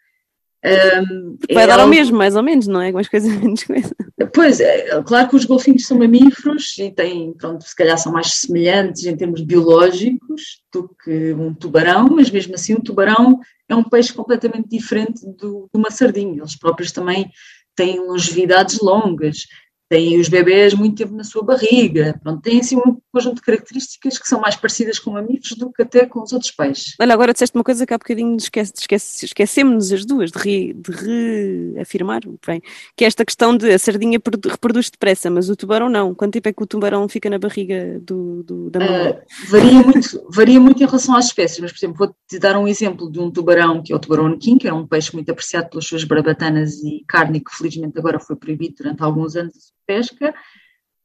um, 0.67 1.37
Vai 1.53 1.65
é 1.65 1.67
dar 1.67 1.81
ao 1.81 1.87
mesmo, 1.87 2.17
mais 2.17 2.35
ou 2.35 2.43
menos, 2.43 2.67
não 2.67 2.81
é? 2.81 2.91
Umas 2.91 3.09
coisas 3.09 3.31
menos 3.41 3.63
coisa. 3.65 3.95
Pois, 4.33 4.61
é, 4.61 5.03
claro 5.03 5.29
que 5.29 5.37
os 5.37 5.45
golfinhos 5.45 5.87
são 5.87 5.99
mamíferos 5.99 6.77
e 6.79 6.91
têm, 6.91 7.33
pronto, 7.35 7.65
se 7.65 7.75
calhar 7.75 7.97
são 7.99 8.13
mais 8.13 8.35
semelhantes 8.35 9.05
em 9.05 9.17
termos 9.17 9.43
biológicos 9.43 10.63
do 10.73 10.89
que 11.03 11.33
um 11.35 11.55
tubarão, 11.55 12.09
mas 12.11 12.31
mesmo 12.31 12.55
assim 12.55 12.75
um 12.75 12.81
tubarão 12.81 13.39
é 13.69 13.75
um 13.75 13.85
peixe 13.85 14.13
completamente 14.13 14.69
diferente 14.69 15.25
do, 15.25 15.69
de 15.73 15.79
uma 15.79 15.91
sardinha. 15.91 16.41
Eles 16.41 16.57
próprios 16.57 16.93
também 16.93 17.31
têm 17.75 18.01
longevidades 18.01 18.81
longas 18.81 19.47
têm 19.89 20.19
os 20.19 20.29
bebés 20.29 20.75
muito 20.75 20.97
tempo 20.97 21.15
na 21.15 21.25
sua 21.25 21.43
barriga, 21.43 22.19
pronto, 22.23 22.43
têm 22.43 22.61
assim 22.61 22.77
um 22.77 22.97
conjunto 23.13 23.37
de 23.37 23.43
características 23.43 24.19
que 24.19 24.29
são 24.29 24.41
mais 24.41 24.57
parecidas 24.57 24.99
com 24.99 25.13
mamíferos 25.13 25.57
do 25.57 25.73
que 25.73 25.83
até 25.83 26.07
com 26.07 26.23
os 26.23 26.33
outros 26.33 26.51
peixes. 26.51 26.95
Olha, 27.01 27.15
agora 27.15 27.33
disseste 27.33 27.57
uma 27.57 27.65
coisa 27.65 27.87
que 27.87 27.95
há 27.95 27.99
bocadinho 27.99 28.37
esquece, 28.37 28.73
esquece, 28.77 29.25
esquecemos-nos 29.27 29.93
as 29.93 30.05
duas 30.05 30.31
de, 30.31 30.39
re, 30.39 30.75
de 30.75 31.75
reafirmar, 31.75 32.23
bem, 32.47 32.61
que 32.97 33.05
é 33.05 33.07
esta 33.07 33.25
questão 33.25 33.57
de 33.57 33.73
a 33.73 33.79
sardinha 33.79 34.21
reproduz 34.45 34.91
depressa, 34.91 35.31
mas 35.31 35.49
o 35.49 35.57
tubarão 35.57 35.89
não. 35.89 36.15
Quanto 36.15 36.33
tempo 36.33 36.49
é 36.49 36.53
que 36.53 36.63
o 36.63 36.67
tubarão 36.67 37.09
fica 37.09 37.31
na 37.31 37.39
barriga 37.39 38.01
do, 38.01 38.43
do 38.43 38.71
da 38.71 38.81
mãe? 38.81 39.11
Uh, 39.11 39.17
varia, 39.49 39.83
muito, 39.83 40.27
varia 40.31 40.61
muito 40.61 40.83
em 40.83 40.87
relação 40.87 41.17
às 41.17 41.27
espécies, 41.27 41.61
mas 41.61 41.73
por 41.73 41.79
exemplo, 41.79 41.97
vou-te 41.99 42.39
dar 42.39 42.59
um 42.59 42.67
exemplo 42.67 43.11
de 43.11 43.21
um 43.21 43.31
tubarão 43.31 43.83
que 43.83 43.93
é 43.93 43.97
o 43.97 43.99
tubarão 43.99 44.27
anaquim, 44.27 44.59
que 44.59 44.67
era 44.67 44.75
um 44.75 44.87
peixe 44.87 45.15
muito 45.15 45.31
apreciado 45.31 45.71
pelas 45.71 45.87
suas 45.87 46.05
barbatanas 46.05 46.83
e 46.83 47.05
carne 47.07 47.41
que 47.41 47.55
felizmente 47.55 47.99
agora 47.99 48.19
foi 48.19 48.37
proibido 48.37 48.77
durante 48.79 49.03
alguns 49.03 49.37
anos 49.37 49.76
pesca, 49.87 50.35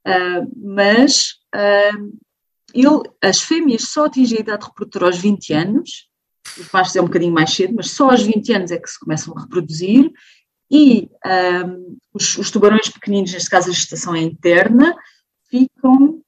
uh, 0.07 0.51
mas 0.55 1.35
uh, 1.55 2.19
ele, 2.73 3.01
as 3.21 3.41
fêmeas 3.41 3.83
só 3.83 4.05
atingem 4.05 4.39
a 4.39 4.41
idade 4.41 4.65
reprodutora 4.65 5.07
aos 5.07 5.17
20 5.17 5.53
anos, 5.53 6.09
os 6.57 6.71
machos 6.71 6.95
é 6.95 7.01
um 7.01 7.05
bocadinho 7.05 7.33
mais 7.33 7.53
cedo, 7.53 7.73
mas 7.75 7.91
só 7.91 8.09
aos 8.09 8.21
20 8.21 8.53
anos 8.53 8.71
é 8.71 8.77
que 8.77 8.89
se 8.89 8.99
começam 8.99 9.37
a 9.37 9.41
reproduzir, 9.41 10.11
e 10.69 11.09
um, 11.65 11.97
os, 12.13 12.37
os, 12.37 12.49
tubarões 12.49 12.87
pequeninos, 12.87 13.33
neste 13.33 13.49
caso 13.49 13.69
a 13.69 13.73
gestação 13.73 14.15
é 14.15 14.21
interna, 14.21 14.95
ficam 15.49 16.21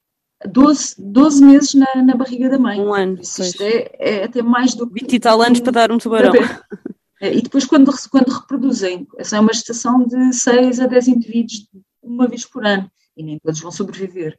12, 0.46 0.96
12 0.98 1.44
meses 1.44 1.74
na, 1.74 2.02
na 2.02 2.14
barriga 2.14 2.50
da 2.50 2.58
mãe. 2.58 2.78
Um 2.78 2.92
ano. 2.92 3.18
Isso 3.20 3.42
é, 3.62 3.90
é, 3.98 4.24
até 4.24 4.42
mais 4.42 4.74
do 4.74 4.86
que. 4.86 5.00
20 5.00 5.12
e 5.14 5.20
tal 5.20 5.40
anos 5.40 5.60
para 5.60 5.72
dar 5.72 5.90
um 5.90 5.96
tubarão. 5.96 6.32
É, 7.20 7.32
e 7.32 7.40
depois, 7.40 7.64
quando, 7.64 7.90
quando 8.10 8.28
reproduzem, 8.28 9.06
essa 9.16 9.38
é 9.38 9.40
uma 9.40 9.52
gestação 9.52 10.04
de 10.04 10.32
6 10.34 10.80
a 10.80 10.86
10 10.86 11.08
indivíduos 11.08 11.66
uma 12.14 12.28
vez 12.28 12.44
por 12.44 12.64
ano 12.64 12.90
e 13.16 13.22
nem 13.22 13.38
todos 13.38 13.60
vão 13.60 13.70
sobreviver. 13.70 14.38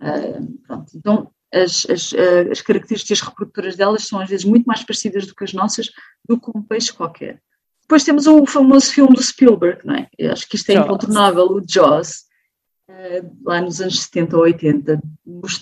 Uh, 0.00 0.58
então, 0.94 1.30
as, 1.52 1.86
as, 1.88 2.14
as, 2.50 2.60
características 2.60 3.20
reprodutoras 3.20 3.76
delas 3.76 4.06
são 4.06 4.20
às 4.20 4.28
vezes 4.28 4.44
muito 4.44 4.66
mais 4.66 4.82
parecidas 4.82 5.26
do 5.26 5.34
que 5.34 5.44
as 5.44 5.52
nossas, 5.52 5.90
do 6.28 6.38
que 6.38 6.50
um 6.54 6.62
peixe 6.62 6.92
qualquer. 6.92 7.40
Depois 7.82 8.04
temos 8.04 8.26
o 8.26 8.44
famoso 8.44 8.92
filme 8.92 9.14
do 9.14 9.22
Spielberg, 9.22 9.86
não 9.86 9.94
é? 9.94 10.08
Eu 10.18 10.32
acho 10.32 10.46
que 10.46 10.56
isto 10.56 10.68
é 10.70 10.74
Jaws. 10.74 10.86
incontornável, 10.86 11.46
o 11.46 11.62
Jaws, 11.66 12.24
uh, 12.90 13.36
lá 13.44 13.62
nos 13.62 13.80
anos 13.80 14.02
70 14.02 14.36
ou 14.36 14.42
80, 14.42 15.00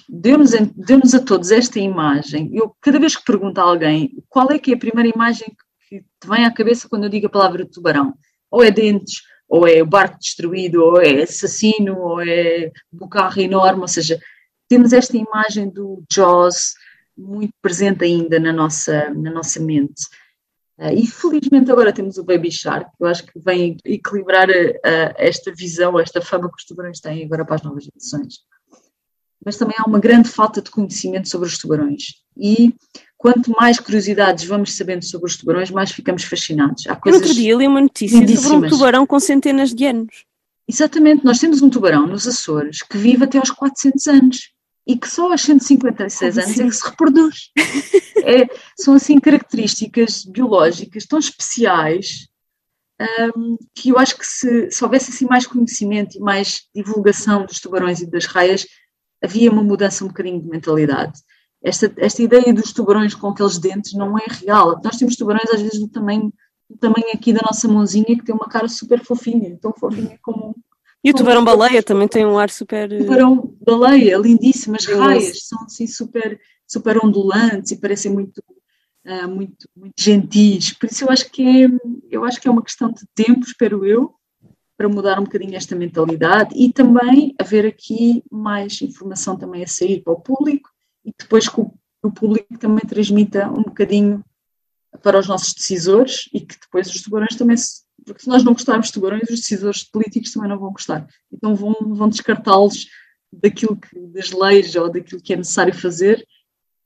deu-nos 0.08 0.50
deu 0.50 1.00
a 1.14 1.24
todos 1.24 1.52
esta 1.52 1.78
imagem. 1.78 2.50
Eu, 2.52 2.76
cada 2.80 2.98
vez 2.98 3.14
que 3.14 3.24
pergunto 3.24 3.60
a 3.60 3.64
alguém 3.64 4.12
qual 4.28 4.50
é 4.50 4.58
que 4.58 4.72
é 4.72 4.74
a 4.74 4.78
primeira 4.78 5.08
imagem 5.08 5.56
que 5.88 6.00
te 6.00 6.28
vem 6.28 6.44
à 6.44 6.52
cabeça 6.52 6.88
quando 6.88 7.04
eu 7.04 7.10
digo 7.10 7.28
a 7.28 7.30
palavra 7.30 7.64
tubarão, 7.64 8.12
ou 8.50 8.64
é 8.64 8.72
dentes, 8.72 9.22
ou 9.48 9.66
é 9.66 9.82
o 9.82 9.86
barco 9.86 10.18
destruído, 10.18 10.82
ou 10.82 11.00
é 11.00 11.22
assassino, 11.22 11.98
ou 11.98 12.20
é 12.20 12.70
o 12.92 13.40
enorme, 13.40 13.82
ou 13.82 13.88
seja, 13.88 14.18
temos 14.68 14.92
esta 14.92 15.16
imagem 15.16 15.68
do 15.68 16.02
Jaws 16.12 16.74
muito 17.16 17.54
presente 17.62 18.04
ainda 18.04 18.38
na 18.38 18.52
nossa, 18.52 19.10
na 19.10 19.30
nossa 19.30 19.60
mente. 19.60 20.04
Uh, 20.78 20.92
e 20.92 21.06
felizmente 21.06 21.70
agora 21.70 21.92
temos 21.92 22.18
o 22.18 22.24
Baby 22.24 22.50
Shark, 22.50 22.90
eu 23.00 23.06
acho 23.06 23.24
que 23.24 23.38
vem 23.38 23.78
equilibrar 23.84 24.48
esta 25.16 25.50
visão, 25.50 25.98
esta 25.98 26.20
fama 26.20 26.50
que 26.50 26.56
os 26.58 26.64
tubarões 26.66 27.00
têm 27.00 27.24
agora 27.24 27.46
para 27.46 27.54
as 27.54 27.62
novas 27.62 27.84
gerações. 27.84 28.40
Mas 29.42 29.56
também 29.56 29.76
há 29.78 29.88
uma 29.88 30.00
grande 30.00 30.28
falta 30.28 30.60
de 30.60 30.70
conhecimento 30.70 31.28
sobre 31.28 31.48
os 31.48 31.56
tubarões. 31.56 32.20
E 32.36 32.74
quanto 33.16 33.50
mais 33.52 33.80
curiosidades 33.80 34.44
vamos 34.44 34.76
sabendo 34.76 35.04
sobre 35.04 35.26
os 35.26 35.36
tubarões, 35.36 35.70
mais 35.70 35.90
ficamos 35.90 36.24
fascinados. 36.24 36.86
Há 36.86 36.96
coisas 36.96 37.22
outro 37.22 37.34
dia 37.34 37.54
li 37.56 37.66
uma 37.66 37.80
notícia 37.80 38.18
sobre 38.36 38.66
um 38.66 38.70
tubarão 38.70 39.06
com 39.06 39.18
centenas 39.18 39.74
de 39.74 39.86
anos. 39.86 40.24
Exatamente, 40.68 41.24
nós 41.24 41.38
temos 41.38 41.62
um 41.62 41.70
tubarão 41.70 42.06
nos 42.06 42.26
Açores 42.26 42.82
que 42.82 42.98
vive 42.98 43.24
até 43.24 43.38
aos 43.38 43.50
400 43.50 44.06
anos 44.08 44.50
e 44.86 44.96
que 44.96 45.08
só 45.08 45.30
aos 45.30 45.42
156 45.42 46.34
Como 46.34 46.46
anos 46.46 46.58
é 46.58 46.64
que 46.64 46.72
se 46.72 46.84
reproduz. 46.84 47.50
é, 48.24 48.48
são 48.78 48.94
assim 48.94 49.18
características 49.18 50.24
biológicas 50.24 51.06
tão 51.06 51.18
especiais 51.18 52.28
um, 53.36 53.56
que 53.74 53.90
eu 53.90 53.98
acho 53.98 54.16
que 54.16 54.26
se, 54.26 54.70
se 54.70 54.84
houvesse 54.84 55.10
assim 55.10 55.26
mais 55.26 55.46
conhecimento 55.46 56.16
e 56.16 56.20
mais 56.20 56.62
divulgação 56.74 57.44
dos 57.44 57.60
tubarões 57.60 58.00
e 58.00 58.06
das 58.06 58.24
raias, 58.24 58.66
havia 59.22 59.50
uma 59.50 59.62
mudança 59.62 60.04
um 60.04 60.08
bocadinho 60.08 60.40
de 60.40 60.48
mentalidade. 60.48 61.20
Esta, 61.66 61.92
esta 61.96 62.22
ideia 62.22 62.54
dos 62.54 62.72
tubarões 62.72 63.12
com 63.12 63.26
aqueles 63.26 63.58
dentes 63.58 63.92
não 63.92 64.16
é 64.16 64.24
real. 64.28 64.80
Nós 64.84 64.96
temos 64.96 65.16
tubarões 65.16 65.50
às 65.50 65.60
vezes 65.60 65.80
do 65.80 65.88
tamanho 65.88 66.32
o 66.68 66.76
tamanho 66.76 67.12
aqui 67.14 67.32
da 67.32 67.40
nossa 67.44 67.68
mãozinha, 67.68 68.04
que 68.04 68.24
tem 68.24 68.34
uma 68.34 68.48
cara 68.48 68.68
super 68.68 69.02
fofinha, 69.04 69.56
tão 69.60 69.72
fofinha 69.72 70.18
como. 70.22 70.54
E 71.02 71.10
o 71.10 71.14
tubarão-baleia 71.14 71.82
também 71.82 72.08
tem 72.08 72.26
um 72.26 72.38
ar 72.38 72.50
super. 72.50 72.92
O 72.92 72.98
tubarão-baleia, 72.98 74.16
lindíssimas 74.18 74.84
raias, 74.86 75.46
são 75.46 75.62
assim 75.64 75.86
super, 75.86 76.40
super 76.66 77.04
ondulantes 77.04 77.70
e 77.70 77.80
parecem 77.80 78.12
muito, 78.12 78.42
uh, 79.06 79.28
muito, 79.28 79.68
muito 79.76 79.94
gentis. 79.96 80.72
Por 80.72 80.90
isso 80.90 81.04
eu 81.04 81.10
acho, 81.10 81.30
que 81.30 81.64
é, 81.64 81.68
eu 82.10 82.24
acho 82.24 82.40
que 82.40 82.48
é 82.48 82.50
uma 82.50 82.62
questão 82.62 82.90
de 82.90 83.04
tempo, 83.14 83.46
espero 83.46 83.84
eu, 83.84 84.12
para 84.76 84.88
mudar 84.88 85.20
um 85.20 85.24
bocadinho 85.24 85.56
esta 85.56 85.76
mentalidade 85.76 86.52
e 86.56 86.72
também 86.72 87.34
haver 87.38 87.64
aqui 87.64 88.22
mais 88.30 88.82
informação 88.82 89.36
também 89.36 89.62
a 89.62 89.68
sair 89.68 90.02
para 90.02 90.12
o 90.12 90.20
público 90.20 90.68
depois 91.18 91.48
que 91.48 91.60
o, 91.60 91.72
o 92.02 92.10
público 92.10 92.58
também 92.58 92.84
transmita 92.86 93.48
um 93.48 93.62
bocadinho 93.62 94.24
para 95.02 95.18
os 95.18 95.26
nossos 95.26 95.54
decisores 95.54 96.28
e 96.32 96.40
que 96.40 96.58
depois 96.60 96.88
os 96.88 97.02
tubarões 97.02 97.36
também 97.36 97.56
se, 97.56 97.82
porque 98.04 98.22
se 98.22 98.28
nós 98.28 98.44
não 98.44 98.52
gostarmos 98.52 98.86
de 98.86 98.92
tubarões, 98.92 99.24
os 99.24 99.40
decisores 99.40 99.82
políticos 99.84 100.32
também 100.32 100.48
não 100.48 100.58
vão 100.58 100.72
gostar. 100.72 101.06
Então 101.32 101.54
vão, 101.54 101.74
vão 101.80 102.08
descartá-los 102.08 102.86
daquilo 103.32 103.76
que, 103.76 103.98
das 104.08 104.30
leis 104.30 104.74
ou 104.76 104.90
daquilo 104.90 105.20
que 105.20 105.32
é 105.32 105.36
necessário 105.36 105.74
fazer. 105.74 106.26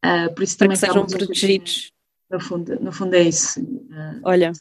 Uh, 0.04 0.32
por 0.34 0.42
isso 0.42 0.56
para 0.56 0.66
também 0.66 0.80
que 0.80 0.86
sejam 0.86 1.06
protegidos. 1.06 1.92
No 2.30 2.40
fundo, 2.40 2.80
no 2.80 2.92
fundo 2.92 3.14
é 3.14 3.22
isso. 3.22 3.60
Uh, 3.60 4.20
Olha. 4.24 4.52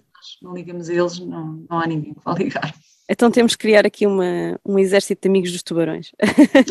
Não 0.42 0.54
ligamos 0.54 0.90
a 0.90 0.94
eles, 0.94 1.20
não, 1.20 1.66
não 1.70 1.80
há 1.80 1.88
ninguém 1.88 2.14
que 2.14 2.24
vá 2.24 2.34
ligar. 2.34 2.76
Então 3.12 3.32
temos 3.32 3.56
que 3.56 3.64
criar 3.64 3.88
aqui 3.88 4.06
uma, 4.06 4.60
um 4.64 4.78
exército 4.78 5.24
de 5.24 5.28
amigos 5.28 5.52
dos 5.52 5.64
tubarões. 5.64 6.12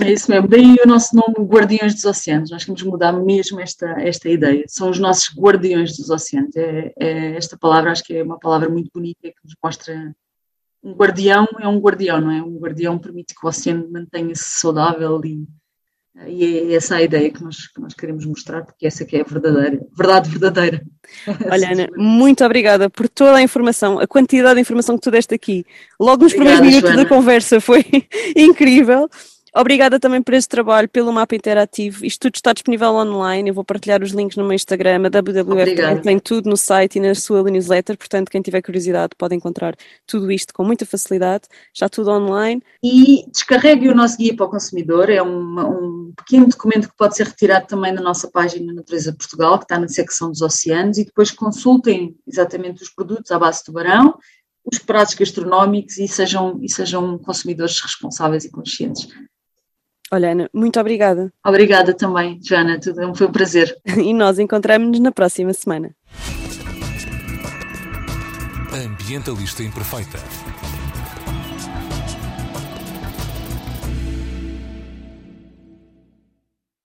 É 0.01 0.12
isso 0.12 0.30
mesmo. 0.30 0.47
Daí 0.47 0.76
o 0.84 0.86
nosso 0.86 1.16
nome 1.16 1.34
Guardiões 1.41 1.95
dos 1.95 2.05
Oceanos. 2.05 2.51
Nós 2.51 2.64
queremos 2.64 2.82
mudar 2.84 3.12
mesmo 3.12 3.61
esta, 3.61 3.86
esta 4.01 4.28
ideia. 4.28 4.64
São 4.68 4.89
os 4.89 5.01
nossos 5.01 5.34
guardiões 5.36 5.97
dos 5.97 6.11
oceanos. 6.11 6.55
É, 6.57 6.93
é, 6.97 7.36
esta 7.36 7.59
palavra 7.59 7.91
acho 7.91 8.05
que 8.05 8.16
é 8.16 8.22
uma 8.22 8.39
palavra 8.39 8.68
muito 8.68 8.91
bonita 8.95 9.22
que 9.22 9.45
nos 9.45 9.55
mostra 9.62 10.14
um 10.82 10.93
guardião 10.93 11.47
é 11.61 11.66
um 11.66 11.78
guardião, 11.78 12.20
não 12.20 12.30
é? 12.30 12.43
Um 12.43 12.57
guardião 12.57 12.99
permite 12.99 13.34
que 13.34 13.45
o 13.45 13.49
oceano 13.49 13.89
mantenha-se 13.91 14.45
saudável 14.45 15.20
e 15.24 15.45
e 16.27 16.73
é 16.73 16.75
essa 16.75 16.97
a 16.97 17.03
ideia 17.03 17.31
que 17.31 17.43
nós, 17.43 17.69
que 17.69 17.81
nós 17.81 17.95
queremos 17.95 18.27
mostrar, 18.27 18.64
porque 18.64 18.87
essa 18.87 19.05
que 19.05 19.16
é 19.16 19.21
a 19.21 19.25
verdadeira, 19.25 19.81
verdade 19.97 20.29
verdadeira. 20.31 20.83
Olha, 21.51 21.73
Ana, 21.73 21.89
muito 21.97 22.45
obrigada 22.45 22.91
por 22.91 23.09
toda 23.09 23.37
a 23.37 23.43
informação, 23.43 23.99
a 23.99 24.07
quantidade 24.07 24.57
de 24.57 24.61
informação 24.61 24.97
que 24.97 25.03
tu 25.03 25.11
deste 25.11 25.35
aqui. 25.35 25.64
Logo 25.99 26.25
nos 26.25 26.33
Obrigada, 26.33 26.57
primeiros 26.57 26.66
minutos 26.66 26.91
Joana. 26.91 27.05
da 27.05 27.09
conversa 27.09 27.61
foi 27.61 27.85
incrível. 28.37 29.09
Obrigada 29.55 29.99
também 29.99 30.22
por 30.22 30.34
esse 30.34 30.49
trabalho, 30.49 30.88
pelo 30.88 31.12
mapa 31.12 31.34
interativo. 31.34 32.05
Isto 32.05 32.22
tudo 32.22 32.34
está 32.36 32.53
disponível 32.53 32.90
online. 32.90 33.51
Eu 33.51 33.55
vou 33.55 33.64
partilhar 33.64 34.03
os 34.03 34.11
links 34.11 34.36
no 34.36 34.44
meu 34.44 34.53
Instagram. 34.53 35.07
A 35.07 35.09
WWF 35.09 36.03
tem 36.03 36.18
tudo 36.18 36.51
no 36.51 36.57
site 36.57 36.96
e 36.96 37.01
na 37.01 37.14
sua 37.14 37.42
newsletter. 37.42 37.96
Portanto, 37.96 38.30
quem 38.30 38.42
tiver 38.42 38.62
curiosidade 38.62 39.14
pode 39.16 39.34
encontrar 39.34 39.74
tudo 40.07 40.30
isto 40.30 40.53
com 40.53 40.64
muita 40.64 40.84
facilidade. 40.84 41.44
Já 41.74 41.88
tudo 41.88 42.11
online. 42.11 42.62
E 42.82 43.24
descarregue 43.30 43.88
o 43.88 43.94
nosso 43.94 44.16
guia 44.18 44.36
para 44.36 44.46
o 44.46 44.51
consumidor. 44.51 45.11
É 45.11 45.22
um, 45.22 45.61
um 45.61 46.12
pequeno 46.16 46.49
documento 46.49 46.88
que 46.88 46.96
pode 46.96 47.16
ser 47.16 47.26
retirado 47.26 47.66
também 47.66 47.94
da 47.94 48.03
nossa 48.03 48.30
página 48.30 48.72
Natureza 48.72 49.12
Portugal, 49.12 49.59
que 49.59 49.64
está 49.64 49.78
na 49.78 49.88
secção 49.88 50.30
dos 50.30 50.42
oceanos. 50.42 50.99
E 50.99 51.05
depois 51.05 51.30
consultem 51.30 52.16
exatamente 52.26 52.82
os 52.82 52.90
produtos 52.90 53.30
à 53.30 53.38
base 53.38 53.59
de 53.59 53.64
tubarão 53.64 54.14
os 54.70 54.78
pratos 54.78 55.14
gastronómicos 55.14 55.96
e 55.96 56.07
sejam, 56.07 56.59
e 56.62 56.70
sejam 56.70 57.18
consumidores 57.18 57.80
responsáveis 57.80 58.44
e 58.44 58.51
conscientes. 58.51 59.09
Olha, 60.11 60.32
Ana, 60.32 60.50
muito 60.54 60.80
obrigada. 60.80 61.30
Obrigada 61.46 61.94
também, 61.94 62.38
Joana, 62.42 62.80
tudo, 62.80 63.14
foi 63.14 63.26
um 63.26 63.32
prazer. 63.32 63.76
e 63.86 64.12
nós 64.14 64.38
encontramos-nos 64.38 65.00
na 65.00 65.12
próxima 65.12 65.52
semana. 65.52 65.94
Ambientalista 68.72 69.62
Imperfeita. 69.62 70.18